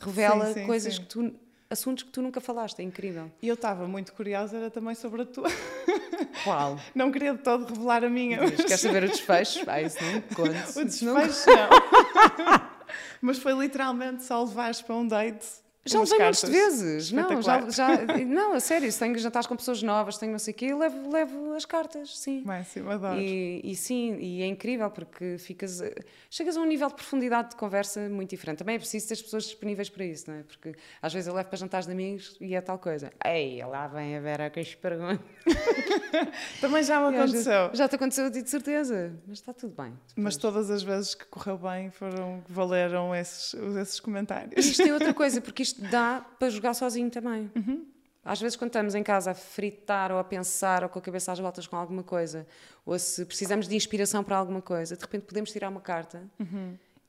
revela 0.00 0.46
Sim, 0.48 0.54
sim, 0.54 0.66
coisas 0.66 0.94
sim. 0.94 1.00
que 1.02 1.06
tu. 1.08 1.34
assuntos 1.68 2.04
que 2.04 2.10
tu 2.10 2.22
nunca 2.22 2.40
falaste. 2.40 2.80
É 2.80 2.82
incrível. 2.82 3.30
E 3.42 3.48
eu 3.48 3.54
estava 3.54 3.86
muito 3.88 4.12
curiosa, 4.12 4.56
era 4.58 4.70
também 4.70 4.94
sobre 4.94 5.22
a 5.22 5.26
tua. 5.26 5.48
Qual? 6.44 6.78
Não 6.94 7.10
queria 7.12 7.32
de 7.34 7.38
todo 7.42 7.66
revelar 7.66 8.04
a 8.04 8.08
minha. 8.10 8.38
Diz, 8.46 8.64
Queres 8.64 8.80
saber 8.80 9.04
o 9.04 9.08
desfecho? 9.08 9.60
Ah, 9.66 9.80
isso 9.82 9.98
não 10.02 10.20
conto. 10.22 10.50
O 10.78 10.82
Isso 10.86 11.04
não 11.04 11.14
desfecho 11.14 11.50
não. 11.50 12.72
Mas 13.20 13.38
foi 13.38 13.52
literalmente 13.52 14.24
só 14.24 14.42
levares 14.42 14.82
para 14.82 14.94
um 14.94 15.06
date. 15.06 15.61
Já 15.84 15.98
levei 16.00 16.18
montes 16.20 16.42
de 16.44 16.50
vezes. 16.50 17.10
Não, 17.12 17.42
já, 17.42 17.68
já, 17.70 17.88
não, 18.24 18.52
a 18.52 18.60
sério, 18.60 18.92
tenho 18.96 19.18
jantares 19.18 19.46
com 19.48 19.56
pessoas 19.56 19.82
novas, 19.82 20.16
tenho 20.16 20.30
não 20.30 20.38
sei 20.38 20.52
o 20.52 20.56
quê, 20.56 20.72
levo, 20.74 21.10
levo 21.10 21.54
as 21.54 21.64
cartas, 21.64 22.16
sim. 22.18 22.42
Máximo, 22.44 22.90
adoro. 22.90 23.18
E, 23.20 23.60
e 23.64 23.74
sim, 23.74 24.16
e 24.20 24.42
é 24.42 24.46
incrível 24.46 24.88
porque 24.90 25.36
ficas, 25.38 25.82
a- 25.82 25.90
chegas 26.30 26.56
a 26.56 26.60
um 26.60 26.64
nível 26.66 26.86
de 26.88 26.94
profundidade 26.94 27.50
de 27.50 27.56
conversa 27.56 28.08
muito 28.08 28.30
diferente. 28.30 28.58
Também 28.58 28.76
é 28.76 28.78
preciso 28.78 29.08
ter 29.08 29.14
as 29.14 29.22
pessoas 29.22 29.44
disponíveis 29.44 29.88
para 29.88 30.04
isso, 30.04 30.30
não 30.30 30.38
é? 30.38 30.42
Porque 30.44 30.72
às 31.00 31.12
vezes 31.12 31.26
eu 31.26 31.34
levo 31.34 31.48
para 31.48 31.58
jantares 31.58 31.86
de 31.86 31.92
amigos 31.92 32.36
e 32.40 32.54
é 32.54 32.60
tal 32.60 32.78
coisa. 32.78 33.10
Ei, 33.24 33.60
lá 33.64 33.88
vem 33.88 34.16
a 34.16 34.20
Vera 34.20 34.50
com 34.50 34.60
as 34.60 34.74
perguntas. 34.74 35.18
Também 36.60 36.82
já 36.82 37.00
me 37.10 37.16
aconteceu. 37.16 37.70
Já 37.72 37.88
te 37.88 37.96
aconteceu, 37.96 38.30
de 38.30 38.48
certeza, 38.48 39.12
mas 39.26 39.38
está 39.38 39.52
tudo 39.52 39.74
bem. 39.80 39.92
Mas 40.16 40.36
todas 40.36 40.70
as 40.70 40.82
vezes 40.82 41.14
que 41.14 41.24
correu 41.26 41.58
bem 41.58 41.90
foram, 41.90 42.42
valeram 42.48 43.14
esses, 43.14 43.54
esses 43.80 44.00
comentários. 44.00 44.64
Isto 44.64 44.82
é 44.82 44.92
outra 44.92 45.12
coisa, 45.14 45.40
porque 45.40 45.62
isto 45.62 45.71
dá 45.78 46.24
para 46.38 46.50
jogar 46.50 46.74
sozinho 46.74 47.10
também. 47.10 47.50
Uhum. 47.54 47.86
Às 48.24 48.40
vezes, 48.40 48.56
quando 48.56 48.68
estamos 48.68 48.94
em 48.94 49.02
casa 49.02 49.32
a 49.32 49.34
fritar 49.34 50.12
ou 50.12 50.18
a 50.18 50.24
pensar 50.24 50.84
ou 50.84 50.88
com 50.88 50.98
a 50.98 51.02
cabeça 51.02 51.32
às 51.32 51.38
voltas 51.40 51.66
com 51.66 51.76
alguma 51.76 52.04
coisa, 52.04 52.46
ou 52.86 52.96
se 52.98 53.24
precisamos 53.24 53.66
de 53.66 53.74
inspiração 53.74 54.22
para 54.22 54.36
alguma 54.36 54.62
coisa, 54.62 54.96
de 54.96 55.02
repente 55.02 55.22
podemos 55.22 55.50
tirar 55.50 55.68
uma 55.68 55.80
carta 55.80 56.22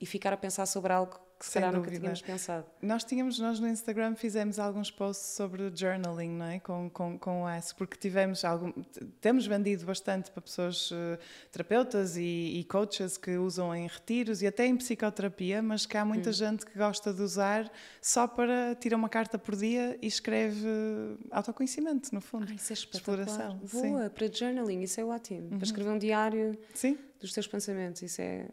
e 0.02 0.06
ficar 0.06 0.34
a 0.34 0.38
pensar 0.38 0.66
sobre 0.66 0.92
algo 0.92 1.20
que 1.44 1.50
se 1.50 1.54
calhar 1.56 1.74
nunca 1.74 1.92
tínhamos 1.92 2.22
pensado. 2.22 2.66
Nós 2.82 3.04
tínhamos, 3.04 3.38
nós 3.38 3.60
no 3.60 3.68
Instagram 3.68 4.16
fizemos 4.16 4.60
alguns 4.60 4.90
posts 4.90 5.36
sobre 5.36 5.70
journaling, 5.76 6.30
não 6.30 6.46
é? 6.46 6.60
Com, 6.60 6.90
com, 6.90 7.20
com 7.20 7.44
o 7.44 7.46
Ask, 7.46 7.76
porque 7.78 7.98
tivemos 7.98 8.46
algum, 8.46 8.72
temos 9.20 9.46
vendido 9.46 9.86
bastante 9.86 10.32
para 10.32 10.42
pessoas 10.42 10.90
eh, 10.94 11.20
terapeutas 11.52 12.16
e, 12.16 12.22
e 12.60 12.64
coaches 12.64 13.18
que 13.18 13.36
usam 13.36 13.76
em 13.76 13.88
retiros 13.88 14.42
e 14.42 14.48
até 14.48 14.66
em 14.66 14.78
psicoterapia, 14.78 15.62
mas 15.62 15.86
que 15.86 15.98
há 15.98 16.06
muita 16.06 16.30
Hum. 16.30 16.34
gente 16.34 16.66
que 16.66 16.78
gosta 16.78 17.14
de 17.14 17.22
usar 17.22 17.70
só 18.02 18.26
para 18.26 18.74
tirar 18.76 18.96
uma 18.96 19.10
carta 19.10 19.38
por 19.38 19.54
dia 19.58 19.98
e 20.02 20.08
escreve 20.08 20.66
eh, 20.66 21.18
autoconhecimento, 21.30 22.16
no 22.16 22.22
fundo. 22.22 22.48
Ah, 22.50 22.54
isso 22.54 22.72
é. 22.72 22.76
Exploração, 22.76 23.60
sim. 23.66 23.92
Boa, 23.92 24.10
para 24.10 24.32
journaling, 24.32 24.82
isso 24.82 25.02
é 25.02 25.04
ótimo. 25.04 25.50
Para 25.50 25.64
escrever 25.64 25.90
um 25.90 25.98
diário 26.00 26.58
Sim? 26.74 26.98
dos 27.20 27.34
teus 27.34 27.48
pensamentos, 27.48 28.02
isso 28.02 28.22
é 28.22 28.48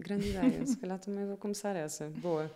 grande 0.00 0.28
ideia. 0.28 0.66
Se 0.66 0.76
calhar 0.76 0.98
também 0.98 1.26
vou 1.26 1.36
começar 1.36 1.76
essa. 1.76 2.08
Boa. 2.08 2.50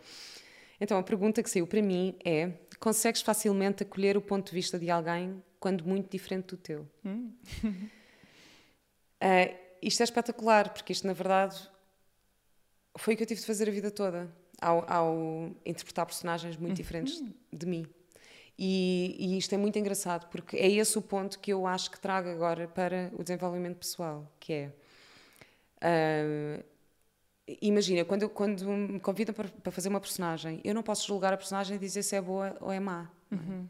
Então, 0.81 0.99
a 0.99 1.03
pergunta 1.03 1.43
que 1.43 1.51
saiu 1.51 1.67
para 1.67 1.83
mim 1.83 2.17
é: 2.25 2.53
consegues 2.79 3.23
facilmente 3.23 3.83
acolher 3.83 4.17
o 4.17 4.21
ponto 4.21 4.47
de 4.49 4.53
vista 4.53 4.79
de 4.79 4.91
alguém 4.91 5.43
quando 5.61 5.85
muito 5.85 6.11
diferente 6.11 6.49
do 6.49 6.57
teu? 6.57 6.89
Ah, 9.21 9.51
isto 9.81 10.01
é 10.01 10.05
espetacular, 10.05 10.73
porque 10.73 10.93
isto, 10.93 11.07
na 11.07 11.13
verdade, 11.13 11.57
foi 12.99 13.15
o 13.15 13.17
que 13.17 13.23
eu 13.23 13.27
tive 13.27 13.41
de 13.41 13.47
fazer 13.47 13.69
a 13.69 13.73
vida 13.73 13.91
toda 13.91 14.31
ao, 14.61 14.91
ao 14.91 15.51
interpretar 15.65 16.07
personagens 16.07 16.57
muito 16.57 16.77
diferentes 16.77 17.23
de 17.53 17.67
mim. 17.67 17.87
E, 18.59 19.17
e 19.19 19.39
isto 19.39 19.53
é 19.53 19.59
muito 19.59 19.79
engraçado, 19.79 20.29
porque 20.29 20.57
é 20.57 20.71
esse 20.71 20.97
o 20.97 21.03
ponto 21.03 21.39
que 21.41 21.53
eu 21.53 21.67
acho 21.67 21.91
que 21.91 21.99
trago 21.99 22.29
agora 22.29 22.69
para 22.69 23.11
o 23.15 23.23
desenvolvimento 23.23 23.79
pessoal, 23.79 24.31
que 24.39 24.53
é. 24.53 24.73
ah, 25.81 26.65
imagina, 27.47 28.05
quando, 28.05 28.29
quando 28.29 28.67
me 28.67 29.01
convidam 29.01 29.35
para, 29.35 29.49
para 29.49 29.73
fazer 29.73 29.89
uma 29.89 30.01
personagem, 30.01 30.61
eu 30.65 30.75
não 30.75 30.83
posso 30.83 31.07
julgar 31.07 31.33
a 31.33 31.37
personagem 31.37 31.77
e 31.77 31.79
dizer 31.79 32.03
se 32.03 32.17
é 32.17 32.21
boa 32.21 32.57
ou 32.61 32.73
é 32.73 32.81
má. 32.81 33.11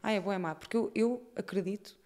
Ah, 0.03 0.13
é 0.13 0.21
boa 0.21 0.33
ou 0.33 0.35
é 0.35 0.39
má. 0.39 0.55
Porque 0.55 0.77
eu, 0.77 0.91
eu 0.95 1.33
acredito 1.35 1.97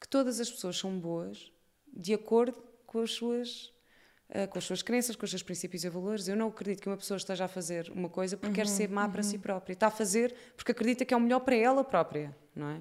que 0.00 0.08
todas 0.08 0.40
as 0.40 0.50
pessoas 0.50 0.76
são 0.76 0.98
boas 0.98 1.52
de 1.92 2.14
acordo 2.14 2.62
com 2.86 3.00
as 3.00 3.12
suas 3.12 3.72
uh, 4.30 4.48
com 4.48 4.58
as 4.58 4.64
suas 4.64 4.82
crenças, 4.82 5.14
com 5.14 5.24
os 5.24 5.30
seus 5.30 5.42
princípios 5.42 5.84
e 5.84 5.88
valores. 5.88 6.28
Eu 6.28 6.36
não 6.36 6.48
acredito 6.48 6.82
que 6.82 6.88
uma 6.88 6.96
pessoa 6.96 7.16
esteja 7.16 7.44
a 7.44 7.48
fazer 7.48 7.90
uma 7.90 8.08
coisa 8.08 8.36
porque 8.36 8.48
uhum, 8.48 8.54
quer 8.54 8.66
ser 8.66 8.88
má 8.88 9.04
uhum. 9.04 9.12
para 9.12 9.22
si 9.22 9.38
própria. 9.38 9.74
Está 9.74 9.88
a 9.88 9.90
fazer 9.90 10.34
porque 10.56 10.72
acredita 10.72 11.04
que 11.04 11.12
é 11.12 11.16
o 11.16 11.20
melhor 11.20 11.40
para 11.40 11.54
ela 11.54 11.84
própria, 11.84 12.36
não 12.54 12.68
é? 12.68 12.80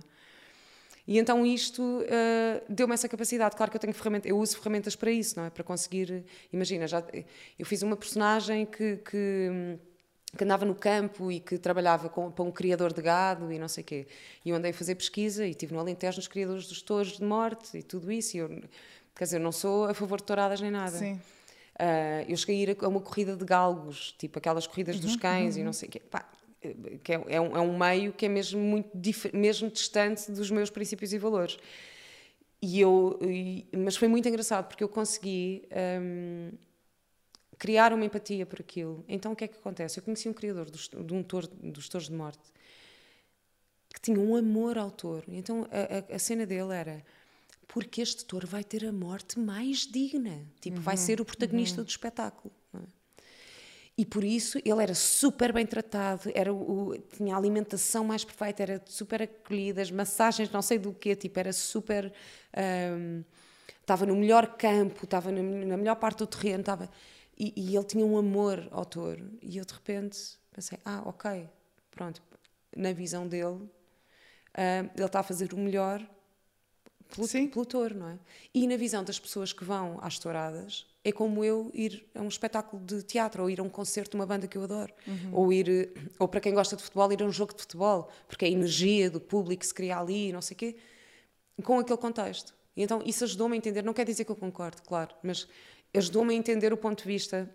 E 1.07 1.17
então 1.17 1.45
isto 1.45 1.81
uh, 1.81 2.63
deu-me 2.69 2.93
essa 2.93 3.09
capacidade. 3.09 3.55
Claro 3.55 3.71
que 3.71 3.77
eu 3.77 3.81
tenho 3.81 3.93
ferramentas, 3.93 4.29
eu 4.29 4.37
uso 4.37 4.57
ferramentas 4.57 4.95
para 4.95 5.11
isso, 5.11 5.37
não 5.37 5.45
é? 5.45 5.49
Para 5.49 5.63
conseguir, 5.63 6.23
imagina, 6.51 6.87
já 6.87 7.03
eu 7.57 7.65
fiz 7.65 7.81
uma 7.81 7.97
personagem 7.97 8.65
que, 8.65 8.97
que, 8.97 9.77
que 10.37 10.43
andava 10.43 10.65
no 10.65 10.75
campo 10.75 11.31
e 11.31 11.39
que 11.39 11.57
trabalhava 11.57 12.07
com, 12.09 12.31
para 12.31 12.43
um 12.43 12.51
criador 12.51 12.93
de 12.93 13.01
gado 13.01 13.51
e 13.51 13.57
não 13.57 13.67
sei 13.67 13.83
o 13.83 13.85
quê. 13.85 14.07
E 14.45 14.49
eu 14.49 14.55
andei 14.55 14.71
a 14.71 14.73
fazer 14.73 14.95
pesquisa 14.95 15.45
e 15.45 15.51
estive 15.51 15.73
no 15.73 15.79
Alentejo 15.79 16.17
nos 16.17 16.27
criadores 16.27 16.67
dos 16.67 16.81
touros 16.81 17.17
de 17.17 17.23
morte 17.23 17.77
e 17.77 17.83
tudo 17.83 18.11
isso. 18.11 18.37
E 18.37 18.39
eu, 18.39 18.49
quer 19.15 19.23
dizer, 19.23 19.37
eu 19.37 19.41
não 19.41 19.51
sou 19.51 19.85
a 19.85 19.93
favor 19.93 20.17
de 20.19 20.23
touradas 20.23 20.61
nem 20.61 20.71
nada. 20.71 20.97
Sim. 20.97 21.19
Uh, 21.75 22.25
eu 22.27 22.37
cheguei 22.37 22.57
a 22.57 22.71
ir 22.71 22.77
a 22.79 22.87
uma 22.87 23.01
corrida 23.01 23.35
de 23.35 23.43
galgos, 23.43 24.13
tipo 24.17 24.37
aquelas 24.37 24.67
corridas 24.67 24.97
uhum, 24.97 25.01
dos 25.01 25.15
cães 25.15 25.55
uhum. 25.55 25.61
e 25.61 25.63
não 25.63 25.73
sei 25.73 25.89
o 25.89 25.91
quê. 25.91 25.99
Pá, 25.99 26.29
que 27.03 27.11
é, 27.11 27.23
é, 27.27 27.41
um, 27.41 27.57
é 27.57 27.59
um 27.59 27.77
meio 27.77 28.13
que 28.13 28.25
é 28.25 28.29
mesmo 28.29 28.59
muito 28.59 28.89
mesmo 29.33 29.69
distante 29.69 30.31
dos 30.31 30.51
meus 30.51 30.69
princípios 30.69 31.11
e 31.11 31.17
valores. 31.17 31.57
E 32.61 32.79
eu, 32.79 33.19
e, 33.23 33.65
mas 33.75 33.95
foi 33.95 34.07
muito 34.07 34.27
engraçado 34.29 34.67
porque 34.67 34.83
eu 34.83 34.89
consegui 34.89 35.67
um, 35.99 36.51
criar 37.57 37.91
uma 37.91 38.05
empatia 38.05 38.45
por 38.45 38.59
aquilo. 38.61 39.03
Então 39.07 39.31
o 39.31 39.35
que 39.35 39.45
é 39.45 39.47
que 39.47 39.57
acontece? 39.57 39.99
Eu 39.99 40.03
conheci 40.03 40.29
um 40.29 40.33
criador 40.33 40.69
dos, 40.69 40.87
de 40.87 41.13
um 41.13 41.23
dos 41.71 41.89
touros 41.89 42.07
de 42.07 42.13
morte 42.13 42.51
que 43.93 43.99
tinha 43.99 44.19
um 44.19 44.35
amor 44.35 44.77
ao 44.77 44.91
touro. 44.91 45.25
Então 45.29 45.67
a, 45.71 46.13
a, 46.13 46.15
a 46.15 46.19
cena 46.19 46.45
dele 46.45 46.73
era 46.73 47.03
porque 47.67 48.01
este 48.01 48.25
touro 48.25 48.45
vai 48.45 48.63
ter 48.63 48.85
a 48.85 48.91
morte 48.91 49.39
mais 49.39 49.87
digna, 49.87 50.45
tipo 50.59 50.77
uhum, 50.77 50.83
vai 50.83 50.97
ser 50.97 51.21
o 51.21 51.25
protagonista 51.25 51.79
uhum. 51.79 51.85
do 51.85 51.89
espetáculo. 51.89 52.53
E 53.97 54.05
por 54.05 54.23
isso 54.23 54.57
ele 54.63 54.81
era 54.81 54.95
super 54.95 55.51
bem 55.51 55.65
tratado, 55.65 56.31
era 56.33 56.53
o, 56.53 56.97
tinha 57.15 57.35
a 57.35 57.37
alimentação 57.37 58.03
mais 58.03 58.23
perfeita, 58.23 58.63
era 58.63 58.81
super 58.85 59.21
acolhido, 59.21 59.81
as 59.81 59.91
massagens, 59.91 60.49
não 60.49 60.61
sei 60.61 60.79
do 60.79 60.93
que, 60.93 61.15
tipo, 61.15 61.39
era 61.39 61.51
super. 61.51 62.11
Um, 62.97 63.23
estava 63.79 64.05
no 64.05 64.15
melhor 64.15 64.55
campo, 64.55 65.03
estava 65.03 65.31
na, 65.31 65.41
na 65.41 65.77
melhor 65.77 65.95
parte 65.95 66.19
do 66.19 66.27
terreno, 66.27 66.61
estava. 66.61 66.89
E, 67.37 67.53
e, 67.55 67.75
ele 67.75 67.85
tinha 67.85 68.05
um 68.05 68.17
amor 68.17 68.67
ao 68.71 68.85
touro. 68.85 69.31
E 69.41 69.57
eu 69.57 69.65
de 69.65 69.73
repente 69.73 70.17
pensei: 70.51 70.79
ah, 70.85 71.01
ok, 71.05 71.49
pronto, 71.89 72.21
na 72.75 72.93
visão 72.93 73.27
dele, 73.27 73.55
uh, 73.55 73.69
ele 74.95 75.05
está 75.05 75.19
a 75.19 75.23
fazer 75.23 75.53
o 75.53 75.57
melhor 75.57 76.01
pelo, 77.15 77.49
pelo 77.49 77.65
touro, 77.65 77.95
não 77.95 78.07
é? 78.09 78.17
E 78.53 78.67
na 78.67 78.77
visão 78.77 79.03
das 79.03 79.19
pessoas 79.19 79.53
que 79.53 79.63
vão 79.63 79.99
às 80.01 80.17
touradas, 80.17 80.85
é 81.03 81.11
como 81.11 81.43
eu 81.43 81.71
ir 81.73 82.05
a 82.13 82.21
um 82.21 82.27
espetáculo 82.27 82.83
de 82.83 83.01
teatro 83.03 83.43
ou 83.43 83.49
ir 83.49 83.59
a 83.59 83.63
um 83.63 83.69
concerto 83.69 84.11
de 84.11 84.15
uma 84.17 84.25
banda 84.25 84.47
que 84.47 84.57
eu 84.57 84.63
adoro. 84.63 84.93
Uhum. 85.07 85.33
ou 85.33 85.53
ir 85.53 85.91
ou 86.19 86.27
para 86.27 86.39
quem 86.39 86.53
gosta 86.53 86.75
de 86.75 86.83
futebol 86.83 87.11
ir 87.11 87.21
a 87.21 87.25
um 87.25 87.31
jogo 87.31 87.53
de 87.53 87.61
futebol 87.61 88.09
porque 88.27 88.45
a 88.45 88.47
energia 88.47 89.09
do 89.09 89.19
público 89.19 89.65
se 89.65 89.73
cria 89.73 89.97
ali 89.97 90.31
não 90.31 90.41
sei 90.41 90.55
quê 90.55 90.75
com 91.63 91.79
aquele 91.79 91.97
contexto. 91.97 92.53
E 92.75 92.83
então 92.83 93.01
isso 93.05 93.23
ajudou-me 93.23 93.55
a 93.55 93.57
entender 93.57 93.83
não 93.83 93.93
quer 93.93 94.05
dizer 94.05 94.25
que 94.25 94.31
eu 94.31 94.35
concordo 94.35 94.81
claro 94.83 95.13
mas 95.23 95.47
ajudou-me 95.93 96.33
a 96.33 96.37
entender 96.37 96.71
o 96.71 96.77
ponto 96.77 96.99
de 96.99 97.07
vista 97.07 97.49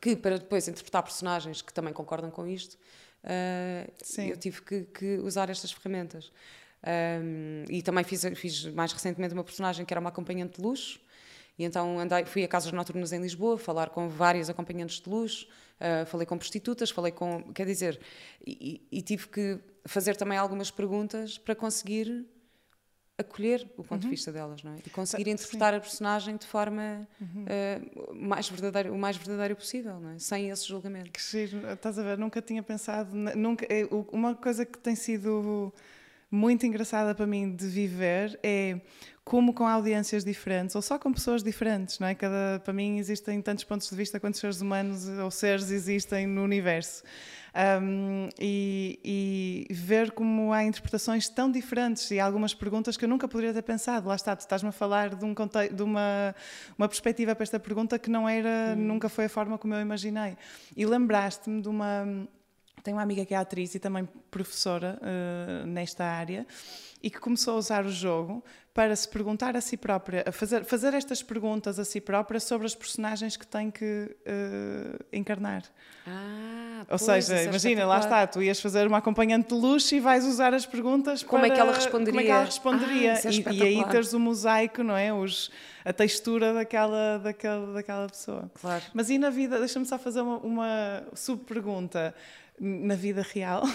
que 0.00 0.16
para 0.16 0.38
depois 0.38 0.66
interpretar 0.66 1.02
personagens 1.02 1.60
que 1.60 1.72
também 1.72 1.92
concordam 1.92 2.30
com 2.30 2.46
isto 2.46 2.78
uh, 3.24 4.20
eu 4.22 4.36
tive 4.36 4.62
que, 4.62 4.82
que, 4.84 5.16
usar 5.18 5.50
estas 5.50 5.70
ferramentas 5.70 6.32
um, 7.22 7.64
e 7.68 7.82
também 7.82 8.04
fiz, 8.04 8.24
fiz 8.36 8.66
mais 8.66 8.92
recentemente 8.92 9.34
uma 9.34 9.44
personagem 9.44 9.84
que 9.86 9.92
era 9.92 10.00
uma 10.00 10.10
acompanhante 10.10 10.56
de 10.56 10.62
luxo 10.62 11.00
e 11.58 11.64
então 11.64 11.98
andei, 11.98 12.24
fui 12.24 12.42
a 12.44 12.48
casas 12.48 12.72
noturnas 12.72 13.12
em 13.12 13.20
Lisboa 13.20 13.58
falar 13.58 13.90
com 13.90 14.08
vários 14.08 14.48
acompanhantes 14.48 15.00
de 15.00 15.08
luxo, 15.08 15.46
uh, 15.80 16.06
falei 16.06 16.26
com 16.26 16.38
prostitutas, 16.38 16.90
falei 16.90 17.12
com. 17.12 17.52
Quer 17.52 17.66
dizer, 17.66 18.00
e, 18.46 18.86
e, 18.90 19.02
tive 19.02 19.28
que 19.28 19.58
fazer 19.84 20.16
também 20.16 20.38
algumas 20.38 20.70
perguntas 20.70 21.36
para 21.36 21.54
conseguir 21.54 22.26
acolher 23.18 23.70
o 23.76 23.84
ponto 23.84 23.92
uhum. 23.92 23.98
de 23.98 24.08
vista 24.08 24.32
delas, 24.32 24.62
não 24.62 24.72
é? 24.72 24.78
E 24.84 24.90
conseguir 24.90 25.28
interpretar 25.28 25.74
Sim. 25.74 25.78
a 25.78 25.80
personagem 25.80 26.36
de 26.36 26.46
forma 26.46 27.06
uhum. 27.20 27.44
uh, 27.44 28.14
mais 28.14 28.48
verdadeira, 28.48 28.90
o 28.90 28.98
mais 28.98 29.18
verdadeiro 29.18 29.54
possível, 29.54 30.00
não 30.00 30.10
é? 30.10 30.18
Sem 30.18 30.48
esse 30.48 30.66
julgamento. 30.66 31.10
Que 31.10 31.20
giro, 31.20 31.70
estás 31.70 31.98
a 31.98 32.02
ver? 32.02 32.16
Nunca 32.16 32.40
tinha 32.40 32.62
pensado, 32.62 33.14
nunca, 33.14 33.66
é, 33.68 33.86
uma 34.10 34.34
coisa 34.34 34.64
que 34.64 34.78
tem 34.78 34.96
sido 34.96 35.72
muito 36.32 36.64
engraçada 36.64 37.14
para 37.14 37.26
mim 37.26 37.54
de 37.54 37.66
viver 37.66 38.40
é 38.42 38.80
como 39.22 39.52
com 39.52 39.68
audiências 39.68 40.24
diferentes 40.24 40.74
ou 40.74 40.80
só 40.80 40.98
com 40.98 41.12
pessoas 41.12 41.42
diferentes, 41.42 41.98
não 41.98 42.08
é? 42.08 42.14
Cada, 42.14 42.58
para 42.64 42.72
mim 42.72 42.98
existem 42.98 43.40
tantos 43.42 43.64
pontos 43.64 43.88
de 43.88 43.94
vista 43.94 44.18
quantos 44.18 44.40
seres 44.40 44.62
humanos 44.62 45.06
ou 45.06 45.30
seres 45.30 45.70
existem 45.70 46.26
no 46.26 46.42
universo. 46.42 47.04
Um, 47.54 48.30
e, 48.40 48.98
e, 49.70 49.74
ver 49.74 50.12
como 50.12 50.54
há 50.54 50.64
interpretações 50.64 51.28
tão 51.28 51.50
diferentes 51.52 52.10
e 52.10 52.18
algumas 52.18 52.54
perguntas 52.54 52.96
que 52.96 53.04
eu 53.04 53.08
nunca 53.10 53.28
poderia 53.28 53.52
ter 53.52 53.62
pensado. 53.62 54.08
Lá 54.08 54.14
está, 54.14 54.34
tu 54.34 54.40
estás-me 54.40 54.70
a 54.70 54.72
falar 54.72 55.14
de, 55.14 55.24
um, 55.24 55.34
de 55.34 55.82
uma, 55.82 56.34
uma 56.78 56.88
perspectiva 56.88 57.34
para 57.34 57.42
esta 57.42 57.60
pergunta 57.60 57.98
que 57.98 58.08
não 58.08 58.26
era, 58.26 58.74
hum. 58.74 58.80
nunca 58.80 59.10
foi 59.10 59.26
a 59.26 59.28
forma 59.28 59.58
como 59.58 59.74
eu 59.74 59.80
imaginei. 59.82 60.36
E 60.74 60.86
lembraste-me 60.86 61.60
de 61.60 61.68
uma. 61.68 62.26
Tenho 62.82 62.96
uma 62.96 63.02
amiga 63.02 63.24
que 63.24 63.34
é 63.34 63.36
atriz 63.36 63.74
e 63.74 63.78
também 63.78 64.08
professora 64.30 64.98
uh, 65.00 65.66
nesta 65.66 66.04
área 66.04 66.46
e 67.02 67.10
que 67.10 67.18
começou 67.18 67.54
a 67.54 67.56
usar 67.56 67.84
o 67.84 67.90
jogo 67.90 68.44
para 68.72 68.94
se 68.96 69.06
perguntar 69.06 69.54
a 69.54 69.60
si 69.60 69.76
própria, 69.76 70.24
a 70.26 70.32
fazer, 70.32 70.64
fazer 70.64 70.94
estas 70.94 71.22
perguntas 71.22 71.78
a 71.78 71.84
si 71.84 72.00
própria 72.00 72.40
sobre 72.40 72.66
as 72.66 72.74
personagens 72.74 73.36
que 73.36 73.46
tem 73.46 73.70
que 73.70 74.16
uh, 74.26 75.04
encarnar. 75.12 75.64
Ah, 76.06 76.80
Ou 76.80 76.98
pois, 76.98 77.02
seja, 77.02 77.36
é 77.36 77.44
imagina, 77.44 77.84
lá 77.84 77.98
está, 77.98 78.26
tu 78.26 78.42
ias 78.42 78.60
fazer 78.60 78.86
uma 78.86 78.98
acompanhante 78.98 79.48
de 79.48 79.54
luxo 79.54 79.94
e 79.94 80.00
vais 80.00 80.24
usar 80.24 80.54
as 80.54 80.64
perguntas 80.64 81.22
como 81.22 81.42
para... 81.42 81.52
é 81.52 81.54
que 81.54 81.60
ela 81.60 81.72
responderia. 81.74 82.12
Como 82.12 82.20
é 82.20 82.24
que 82.24 82.30
ela 82.30 82.44
responderia. 82.44 83.12
Ah, 83.12 83.28
é 83.28 83.30
e, 83.30 83.58
e, 83.58 83.62
aí 83.62 83.84
teres 83.90 84.12
o 84.14 84.20
mosaico, 84.20 84.82
não 84.82 84.96
é? 84.96 85.12
Os, 85.12 85.50
a 85.84 85.92
textura 85.92 86.54
daquela, 86.54 87.18
daquela, 87.18 87.74
daquela 87.74 88.08
pessoa. 88.08 88.50
Claro. 88.58 88.82
Mas 88.94 89.10
e 89.10 89.18
na 89.18 89.28
vida, 89.28 89.58
deixa-me 89.58 89.84
só 89.84 89.98
fazer 89.98 90.22
uma, 90.22 90.38
uma 90.38 91.04
sub-pergunta 91.14 92.14
na 92.62 92.94
vida 92.94 93.22
real? 93.22 93.62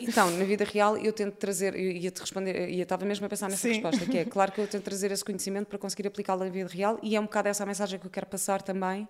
Então, 0.00 0.30
na 0.32 0.44
vida 0.44 0.64
real 0.64 0.96
eu 0.96 1.12
tento 1.12 1.36
trazer, 1.36 1.74
eu 1.74 1.92
ia-te 1.92 2.20
responder, 2.20 2.68
ia 2.68 2.82
estava 2.82 3.04
mesmo 3.04 3.24
a 3.24 3.28
pensar 3.28 3.48
nessa 3.48 3.62
Sim. 3.62 3.74
resposta, 3.74 4.04
que 4.04 4.18
é 4.18 4.24
claro 4.26 4.50
que 4.50 4.60
eu 4.60 4.66
tento 4.66 4.82
trazer 4.82 5.10
esse 5.12 5.24
conhecimento 5.24 5.66
para 5.66 5.78
conseguir 5.78 6.06
aplicá-lo 6.06 6.44
na 6.44 6.50
vida 6.50 6.68
real 6.68 6.98
e 7.02 7.14
é 7.14 7.20
um 7.20 7.24
bocado 7.24 7.48
essa 7.48 7.62
a 7.62 7.66
mensagem 7.66 7.98
que 7.98 8.06
eu 8.06 8.10
quero 8.10 8.26
passar 8.26 8.60
também, 8.60 9.08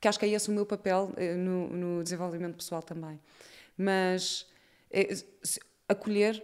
que 0.00 0.06
acho 0.06 0.18
que 0.18 0.26
é 0.26 0.28
esse 0.28 0.48
o 0.50 0.52
meu 0.52 0.66
papel 0.66 1.12
eh, 1.16 1.34
no, 1.34 1.68
no 1.68 2.02
desenvolvimento 2.02 2.56
pessoal 2.56 2.82
também. 2.82 3.18
Mas 3.76 4.46
é, 4.90 5.08
acolher 5.88 6.42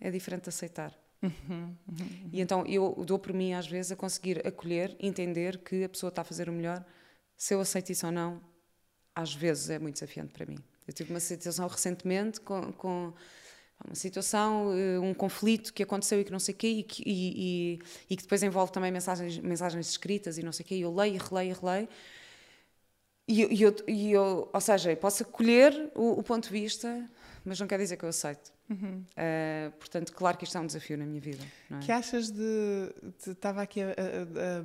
é 0.00 0.10
diferente 0.10 0.44
de 0.44 0.48
aceitar. 0.50 0.96
Uhum, 1.22 1.32
uhum, 1.50 1.76
uhum. 1.88 2.30
E 2.32 2.40
então 2.40 2.64
eu 2.66 2.94
dou 3.04 3.18
por 3.18 3.32
mim 3.32 3.54
às 3.54 3.66
vezes 3.66 3.92
a 3.92 3.96
conseguir 3.96 4.46
acolher, 4.46 4.96
entender 5.00 5.58
que 5.58 5.84
a 5.84 5.88
pessoa 5.88 6.08
está 6.08 6.22
a 6.22 6.24
fazer 6.24 6.48
o 6.48 6.52
melhor, 6.52 6.84
se 7.36 7.54
eu 7.54 7.60
aceito 7.60 7.90
isso 7.90 8.06
ou 8.06 8.12
não, 8.12 8.40
às 9.14 9.34
vezes 9.34 9.70
é 9.70 9.78
muito 9.78 9.94
desafiante 9.94 10.32
para 10.32 10.46
mim. 10.46 10.58
Eu 10.86 10.92
tive 10.92 11.10
uma 11.10 11.20
situação 11.20 11.66
recentemente 11.68 12.40
com, 12.40 12.72
com 12.72 13.12
uma 13.84 13.94
situação, 13.94 14.72
eh, 14.76 14.98
um 14.98 15.12
conflito 15.12 15.72
que 15.72 15.82
aconteceu 15.82 16.20
e 16.20 16.24
que 16.24 16.30
não 16.30 16.38
sei 16.38 16.54
o 16.54 16.56
quê, 16.56 16.68
e 16.68 16.82
que, 16.82 17.02
e, 17.04 17.74
e, 17.74 17.78
e 18.10 18.16
que 18.16 18.22
depois 18.22 18.42
envolve 18.42 18.72
também 18.72 18.90
mensagens, 18.92 19.38
mensagens 19.38 19.88
escritas 19.88 20.38
e 20.38 20.42
não 20.42 20.52
sei 20.52 20.64
o 20.64 20.66
quê, 20.66 20.74
e 20.76 20.80
eu 20.82 20.94
leio, 20.94 21.20
releio 21.20 21.50
e 21.50 21.60
releio. 21.60 21.88
E, 23.28 23.62
eu, 23.62 23.76
e 23.86 24.12
eu, 24.12 24.50
ou 24.52 24.60
seja, 24.60 24.90
eu 24.90 24.96
posso 24.96 25.22
acolher 25.22 25.90
o, 25.94 26.18
o, 26.18 26.22
ponto 26.22 26.44
de 26.44 26.50
vista, 26.50 27.08
mas 27.44 27.58
não 27.58 27.66
quer 27.66 27.78
dizer 27.78 27.96
que 27.96 28.04
eu 28.04 28.08
aceito. 28.08 28.52
Uhum. 28.68 29.04
Uh, 29.12 29.70
portanto, 29.78 30.12
claro 30.12 30.36
que 30.36 30.44
isto 30.44 30.58
é 30.58 30.60
um 30.60 30.66
desafio 30.66 30.98
na 30.98 31.06
minha 31.06 31.20
vida. 31.20 31.44
É? 31.70 31.78
que 31.78 31.92
achas 31.92 32.30
de. 32.30 32.92
de 33.24 33.30
estava 33.30 33.62
aqui 33.62 33.80
a, 33.80 33.86
a, 33.86 33.90
a, 33.90 34.64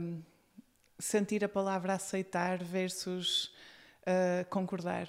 sentir 1.00 1.46
a 1.46 1.50
palavra 1.50 1.94
aceitar 1.94 2.64
versus 2.64 3.54
uh, 4.02 4.46
concordar. 4.50 5.08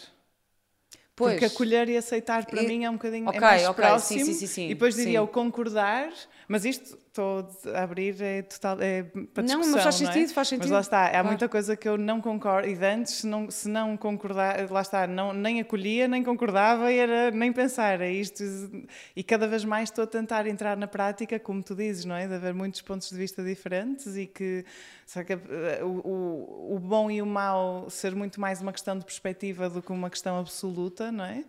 Pois. 1.18 1.32
Porque 1.32 1.46
acolher 1.46 1.88
e 1.88 1.96
aceitar 1.96 2.46
para 2.46 2.62
e... 2.62 2.66
mim 2.68 2.84
é 2.84 2.90
um 2.90 2.92
bocadinho 2.92 3.26
okay, 3.26 3.38
é 3.38 3.40
mais 3.40 3.68
okay. 3.68 3.74
próximo. 3.74 4.24
Sim, 4.24 4.32
sim, 4.32 4.46
sim, 4.46 4.64
e 4.66 4.68
depois 4.68 4.94
diria 4.94 5.20
o 5.20 5.26
concordar, 5.26 6.12
mas 6.48 6.64
isto 6.64 6.96
estou 7.06 7.46
a 7.74 7.82
abrir 7.82 8.16
é, 8.22 8.40
total, 8.40 8.80
é 8.80 9.02
para 9.02 9.42
discussão, 9.42 9.70
Não, 9.70 9.70
mas 9.74 9.82
faz 9.82 9.94
sentido, 9.96 10.30
é? 10.30 10.32
faz 10.32 10.48
sentido. 10.48 10.64
Mas 10.64 10.70
lá 10.70 10.80
está, 10.80 11.04
há 11.04 11.10
claro. 11.10 11.26
muita 11.26 11.46
coisa 11.46 11.76
que 11.76 11.86
eu 11.86 11.98
não 11.98 12.22
concordo. 12.22 12.66
E 12.66 12.74
de 12.74 12.86
antes, 12.86 13.16
se 13.16 13.26
não, 13.26 13.50
se 13.50 13.68
não 13.68 13.98
concordar, 13.98 14.70
lá 14.70 14.80
está, 14.80 15.06
não, 15.06 15.34
nem 15.34 15.60
acolhia, 15.60 16.08
nem 16.08 16.24
concordava, 16.24 16.90
e 16.90 16.96
era 16.96 17.30
nem 17.30 17.52
pensar. 17.52 18.00
É 18.00 18.10
isto. 18.10 18.42
E 19.14 19.22
cada 19.22 19.46
vez 19.46 19.62
mais 19.62 19.90
estou 19.90 20.04
a 20.04 20.06
tentar 20.06 20.46
entrar 20.46 20.74
na 20.74 20.86
prática, 20.86 21.38
como 21.38 21.62
tu 21.62 21.74
dizes, 21.74 22.06
não 22.06 22.14
é? 22.14 22.26
De 22.26 22.32
haver 22.32 22.54
muitos 22.54 22.80
pontos 22.80 23.10
de 23.10 23.16
vista 23.16 23.42
diferentes 23.44 24.16
e 24.16 24.26
que, 24.26 24.64
que 25.26 25.32
eh, 25.32 25.84
o, 25.84 25.86
o, 25.86 26.76
o 26.76 26.78
bom 26.78 27.10
e 27.10 27.20
o 27.20 27.26
mau 27.26 27.90
ser 27.90 28.14
muito 28.14 28.40
mais 28.40 28.62
uma 28.62 28.72
questão 28.72 28.98
de 28.98 29.04
perspectiva 29.04 29.68
do 29.68 29.82
que 29.82 29.92
uma 29.92 30.08
questão 30.08 30.38
absoluta, 30.40 31.12
não 31.12 31.26
é? 31.26 31.44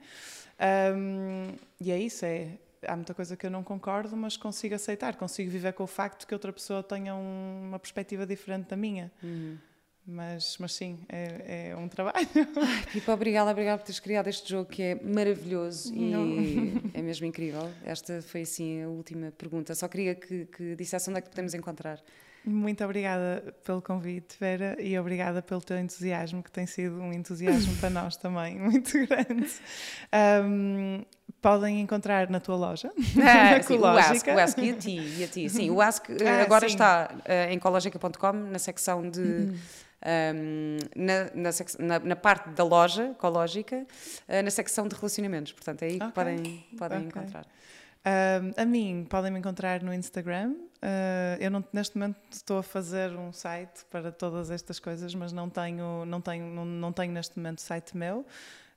Um, 0.94 1.54
e 1.80 1.90
é 1.90 1.98
isso, 1.98 2.26
é 2.26 2.50
há 2.86 2.96
muita 2.96 3.14
coisa 3.14 3.36
que 3.36 3.46
eu 3.46 3.52
não 3.52 3.64
concordo, 3.64 4.16
mas 4.16 4.38
consigo 4.38 4.76
aceitar, 4.76 5.16
consigo 5.16 5.50
viver 5.50 5.74
com 5.74 5.84
o 5.84 5.88
facto 5.88 6.26
que 6.28 6.34
outra 6.34 6.52
pessoa 6.52 6.84
tenha 6.84 7.16
um, 7.16 7.68
uma 7.68 7.80
perspectiva 7.80 8.26
diferente 8.26 8.70
da 8.70 8.76
minha. 8.76 9.12
Uhum. 9.24 9.58
Mas, 10.06 10.58
mas 10.58 10.74
sim, 10.74 11.00
é, 11.08 11.70
é 11.70 11.76
um 11.76 11.88
trabalho. 11.88 12.18
Ai, 12.58 12.86
Pipa, 12.92 13.14
obrigada, 13.14 13.52
obrigada 13.52 13.78
por 13.78 13.86
teres 13.86 14.00
criado 14.00 14.28
este 14.28 14.50
jogo 14.50 14.68
que 14.68 14.82
é 14.82 14.96
maravilhoso 14.96 15.94
Não. 15.94 16.26
e 16.28 16.82
é 16.96 17.02
mesmo 17.02 17.28
incrível. 17.28 17.70
Esta 17.84 18.22
foi 18.22 18.42
assim 18.42 18.82
a 18.82 18.88
última 18.88 19.32
pergunta. 19.32 19.76
Só 19.76 19.88
queria 19.88 20.16
que, 20.16 20.46
que 20.46 20.76
dissesse 20.76 21.10
onde 21.10 21.20
é 21.20 21.22
que 21.22 21.30
podemos 21.30 21.54
encontrar. 21.54 22.02
Muito 22.44 22.84
obrigada 22.84 23.54
pelo 23.64 23.82
convite, 23.82 24.38
Vera, 24.40 24.76
e 24.82 24.98
obrigada 24.98 25.42
pelo 25.42 25.62
teu 25.62 25.78
entusiasmo, 25.78 26.42
que 26.42 26.52
tem 26.52 26.66
sido 26.66 26.96
um 26.96 27.12
entusiasmo 27.12 27.76
para 27.78 27.90
nós 27.90 28.16
também 28.16 28.58
muito 28.60 28.92
grande. 29.06 29.52
Um, 30.44 31.04
podem 31.42 31.82
encontrar 31.82 32.30
na 32.30 32.40
tua 32.40 32.56
loja. 32.56 32.92
Ah, 33.22 33.62
sim, 33.62 33.78
o 33.78 33.86
Ask, 33.86 34.28
o 34.28 34.40
Ask 34.40 34.58
e 34.58 34.70
a 34.70 34.74
ti, 34.74 35.00
e 35.18 35.24
a 35.24 35.28
ti. 35.28 35.50
Sim, 35.50 35.70
o 35.70 35.82
Ask 35.82 36.10
ah, 36.26 36.42
agora 36.42 36.68
sim. 36.68 36.74
está 36.76 37.12
uh, 37.14 37.52
em 37.52 37.58
ecologica.com 37.58 38.34
na 38.34 38.60
secção 38.60 39.10
de. 39.10 39.22
Uhum. 39.22 39.58
Um, 40.02 40.78
na, 40.96 41.26
na, 41.36 41.50
na, 41.78 42.00
na, 42.00 42.16
parte 42.16 42.52
da 42.52 42.64
loja 42.64 43.10
ecológica, 43.10 43.86
uh, 44.30 44.44
na 44.44 44.50
secção 44.50 44.88
de 44.88 44.96
relacionamentos. 44.96 45.52
Portanto, 45.52 45.84
é 45.84 45.88
aí 45.88 45.96
okay. 45.98 46.08
que 46.08 46.14
podem, 46.14 46.66
podem 46.78 46.98
okay. 47.00 47.08
encontrar. 47.10 47.46
Uh, 48.00 48.54
a 48.56 48.64
mim, 48.64 49.06
podem 49.10 49.30
me 49.30 49.40
encontrar 49.40 49.84
no 49.84 49.94
Instagram. 49.94 50.52
Uh, 50.82 51.36
eu 51.42 51.52
não, 51.52 51.64
neste 51.74 51.98
momento 51.98 52.18
estou 52.32 52.60
a 52.60 52.64
fazer 52.64 53.12
um 53.12 53.34
site 53.34 53.86
para 53.92 54.10
todas 54.10 54.50
estas 54.50 54.80
coisas, 54.80 55.14
mas 55.14 55.34
não 55.34 55.50
tenho, 55.50 56.06
não 56.06 56.22
tenho, 56.22 56.46
não, 56.46 56.64
não 56.64 56.94
tenho 56.94 57.12
neste 57.12 57.38
momento 57.38 57.60
site 57.62 57.98
meu. 57.98 58.26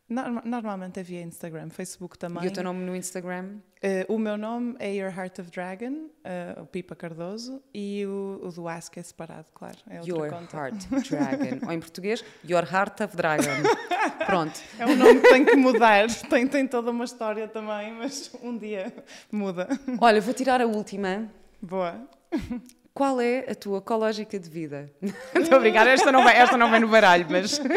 Normalmente 0.09 1.01
é 1.01 1.03
via 1.03 1.23
Instagram, 1.23 1.71
Facebook 1.71 2.19
também. 2.19 2.45
E 2.45 2.49
o 2.49 2.53
teu 2.53 2.63
nome 2.63 2.85
no 2.85 2.95
Instagram? 2.95 3.57
Uh, 3.83 4.15
o 4.15 4.19
meu 4.19 4.37
nome 4.37 4.77
é 4.79 4.95
Your 4.95 5.17
Heart 5.17 5.39
of 5.39 5.51
Dragon, 5.51 5.93
uh, 5.93 6.63
o 6.63 6.67
Pipa 6.67 6.95
Cardoso, 6.95 7.63
e 7.73 8.05
o, 8.07 8.41
o, 8.43 8.53
do 8.53 8.69
Ask 8.69 8.97
é 8.99 9.03
separado, 9.03 9.47
claro. 9.55 9.79
É 9.89 10.01
Your 10.05 10.29
conta. 10.29 10.57
Heart 10.57 10.87
Dragon. 11.09 11.67
Ou 11.67 11.73
em 11.73 11.81
português, 11.81 12.25
Your 12.49 12.65
Heart 12.71 13.01
of 13.01 13.17
Dragon. 13.17 13.63
Pronto. 14.27 14.61
É 14.79 14.87
um 14.87 14.97
nome 14.97 15.21
que 15.21 15.29
tem 15.31 15.45
que 15.45 15.57
mudar. 15.57 16.07
tem, 16.29 16.47
tem 16.47 16.67
toda 16.67 16.91
uma 16.91 17.05
história 17.05 17.49
também, 17.49 17.93
mas 17.95 18.31
um 18.43 18.57
dia 18.57 18.93
muda. 19.31 19.69
Olha, 20.01 20.21
vou 20.21 20.35
tirar 20.35 20.61
a 20.61 20.67
última. 20.67 21.31
Boa. 21.61 22.07
Qual 22.95 23.21
é 23.21 23.51
a 23.51 23.55
tua 23.55 23.79
ecológica 23.79 24.39
de 24.39 24.51
vida? 24.51 24.91
Estou 25.35 25.57
a 25.57 25.61
brincar, 25.61 25.87
esta 25.87 26.13
não, 26.13 26.23
vai, 26.23 26.37
esta 26.37 26.57
não 26.57 26.71
vem 26.71 26.81
no 26.81 26.89
baralho, 26.89 27.27
mas. 27.29 27.61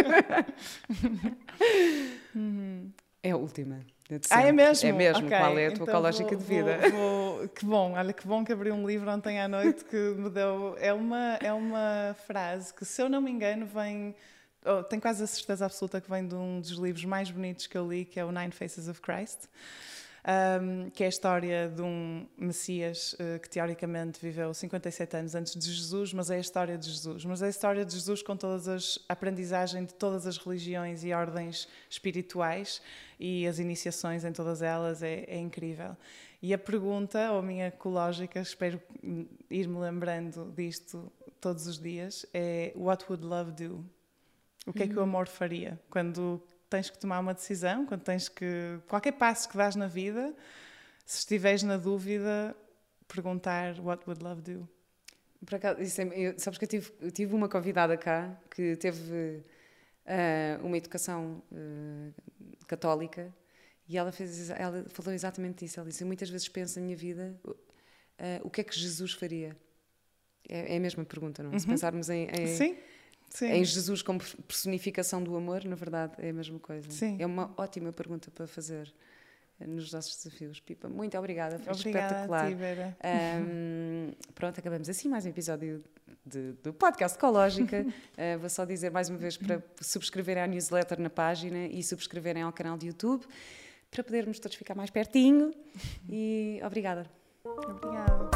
É 3.24 3.32
a 3.32 3.38
última. 3.38 3.84
Ah, 4.30 4.44
é 4.44 4.52
mesmo? 4.52 4.88
É 4.88 4.92
mesmo. 4.92 5.26
Okay. 5.26 5.38
Qual 5.40 5.58
é 5.58 5.66
a 5.66 5.72
tua 5.72 5.82
então 5.82 5.88
ecológica 5.88 6.36
de 6.36 6.44
vida? 6.44 6.78
Vou, 6.92 7.38
vou, 7.38 7.48
que 7.48 7.66
bom, 7.66 7.94
olha 7.94 8.14
que 8.14 8.28
bom 8.28 8.46
que 8.46 8.54
abri 8.54 8.72
um 8.72 8.86
livro 8.86 9.10
ontem 9.10 9.42
à 9.42 9.48
noite 9.48 9.84
que 9.84 9.96
me 9.96 10.30
deu. 10.30 10.78
É 10.80 10.94
uma, 10.94 11.40
é 11.42 11.52
uma 11.52 12.16
frase 12.28 12.72
que, 12.72 12.86
se 12.86 13.02
eu 13.02 13.10
não 13.10 13.20
me 13.20 13.32
engano, 13.32 13.66
vem. 13.66 14.14
Oh, 14.64 14.84
tenho 14.84 15.02
quase 15.02 15.24
a 15.24 15.28
certeza 15.28 15.66
absoluta 15.66 16.00
que 16.00 16.08
vem 16.08 16.28
de 16.28 16.36
um 16.36 16.60
dos 16.60 16.74
livros 16.74 17.06
mais 17.06 17.32
bonitos 17.32 17.66
que 17.66 17.76
eu 17.76 17.90
li, 17.90 18.06
que 18.06 18.20
é 18.20 18.26
o 18.26 18.32
Nine 18.32 18.52
Faces 18.52 18.88
of 18.88 19.02
Christ 19.02 19.48
um, 20.26 20.90
que 20.90 21.04
é 21.04 21.06
a 21.06 21.10
história 21.10 21.70
de 21.70 21.82
um 21.82 22.26
Messias 22.36 23.14
uh, 23.14 23.40
que 23.40 23.48
teoricamente 23.48 24.20
viveu 24.20 24.54
57 24.54 25.18
anos 25.18 25.36
antes 25.36 25.56
de 25.56 25.72
Jesus, 25.72 26.14
mas 26.14 26.32
é 26.32 26.38
a 26.38 26.40
história 26.40 26.78
de 26.78 26.90
Jesus. 26.90 27.24
Mas 27.26 27.44
é 27.44 27.46
a 27.46 27.50
história 27.50 27.86
de 27.86 27.94
Jesus 27.94 28.24
com 28.24 28.36
todas 28.36 28.68
as 28.68 29.00
a 29.08 29.14
aprendizagem 29.14 29.86
de 29.86 29.94
todas 29.94 30.26
as 30.26 30.38
religiões 30.38 31.04
e 31.04 31.14
ordens 31.14 31.68
espirituais 31.90 32.82
e 33.20 33.46
as 33.46 33.60
iniciações 33.60 34.26
em 34.26 34.32
todas 34.32 34.62
elas 34.62 35.04
é, 35.04 35.26
é 35.28 35.38
incrível. 35.38 35.96
E 36.42 36.54
a 36.54 36.58
pergunta, 36.58 37.32
ou 37.32 37.40
a 37.40 37.44
minha 37.44 37.68
ecológica, 37.68 38.40
espero 38.40 38.82
ir-me 39.50 39.78
lembrando 39.80 40.52
disto 40.56 41.12
todos 41.40 41.68
os 41.68 41.80
dias, 41.80 42.26
é 42.34 42.72
What 42.76 43.06
would 43.10 43.24
love 43.24 43.52
do? 43.52 43.86
O 44.66 44.74
que 44.74 44.84
é 44.84 44.88
que 44.88 44.96
o 44.96 44.98
uhum. 44.98 45.04
amor 45.04 45.28
faria 45.28 45.80
quando 45.90 46.42
tens 46.70 46.90
que 46.90 46.98
tomar 46.98 47.20
uma 47.20 47.34
decisão, 47.34 47.86
quando 47.86 48.02
tens 48.02 48.30
que. 48.30 48.80
qualquer 48.88 49.14
passo 49.14 49.50
que 49.50 49.58
dás 49.58 49.76
na 49.76 49.88
vida, 49.88 50.34
se 51.06 51.20
estiveres 51.20 51.64
na 51.64 51.78
dúvida, 51.78 52.56
perguntar 53.08 53.80
what 53.80 54.04
would 54.08 54.24
love 54.24 54.42
do. 54.42 54.68
Por 55.46 55.56
acaso, 55.56 55.82
isso 55.82 56.02
é, 56.02 56.06
eu, 56.16 56.40
sabes 56.40 56.58
que 56.58 56.66
eu 56.66 56.70
tive, 56.70 56.92
eu 57.02 57.12
tive 57.12 57.36
uma 57.36 57.48
convidada 57.48 57.96
cá 57.98 58.36
que 58.50 58.76
teve 58.78 59.44
uh, 60.06 60.66
uma 60.66 60.78
educação 60.78 61.44
uh, 61.52 62.66
católica 62.68 63.34
e 63.88 63.98
ela, 63.98 64.12
fez, 64.12 64.50
ela 64.50 64.84
falou 64.90 65.14
exatamente 65.14 65.64
isso. 65.66 65.80
Ela 65.80 65.90
disse: 65.90 66.04
Muitas 66.04 66.30
vezes 66.30 66.48
penso 66.48 66.80
na 66.80 66.86
minha 66.86 66.98
vida 66.98 67.40
uh, 67.46 67.52
o 68.44 68.50
que 68.50 68.62
é 68.62 68.64
que 68.64 68.78
Jesus 68.78 69.14
faria. 69.14 69.56
É, 70.50 70.74
é 70.74 70.78
a 70.78 70.80
mesma 70.80 71.04
pergunta, 71.06 71.44
não? 71.44 71.52
É? 71.52 71.54
Uhum. 71.54 71.60
Se 71.60 71.68
pensarmos 71.68 72.10
em, 72.10 72.28
em 72.28 72.48
Sim 72.48 72.76
Sim. 73.30 73.48
em 73.48 73.66
Jesus 73.66 74.02
como 74.02 74.20
personificação 74.48 75.22
do 75.22 75.36
amor, 75.36 75.64
na 75.66 75.76
verdade, 75.76 76.14
é 76.20 76.30
a 76.30 76.34
mesma 76.34 76.60
coisa. 76.60 76.90
Sim. 76.90 77.18
É 77.20 77.26
uma 77.26 77.54
ótima 77.58 77.92
pergunta 77.92 78.32
para 78.32 78.48
fazer 78.48 78.94
nos 79.60 79.92
nossos 79.92 80.16
desafios. 80.18 80.60
Pipa, 80.60 80.90
muito 80.90 81.18
obrigada, 81.18 81.60
foi 81.60 81.74
obrigada 81.74 82.06
espetacular. 82.06 82.46
A 82.46 82.50
ti. 82.50 82.56
Um, 83.42 84.12
pronto, 84.36 84.60
acabamos 84.60 84.90
assim 84.90 85.08
mais 85.08 85.26
um 85.26 85.30
episódio 85.30 85.84
de, 86.26 86.54
do 86.64 86.74
podcast 86.74 87.18
Ecológica. 87.18 87.86
uh, 87.86 88.40
vou 88.40 88.50
só 88.50 88.66
dizer 88.66 88.92
mais 88.92 89.10
uma 89.10 89.18
vez 89.18 89.38
para 89.38 89.64
subscreverem 89.80 90.44
à 90.44 90.48
newsletter 90.48 91.00
na 91.00 91.10
página 91.10 91.68
e 91.68 91.82
subscreverem 91.84 92.44
ao 92.44 92.52
canal 92.52 92.78
de 92.78 92.88
YouTube 92.88 93.26
para 93.90 94.04
podermos 94.04 94.40
todos 94.40 94.58
ficar 94.58 94.76
mais 94.76 94.90
pertinho. 94.90 95.52
E 96.10 96.62
obrigada. 96.64 97.10
Obrigada. 97.44 98.30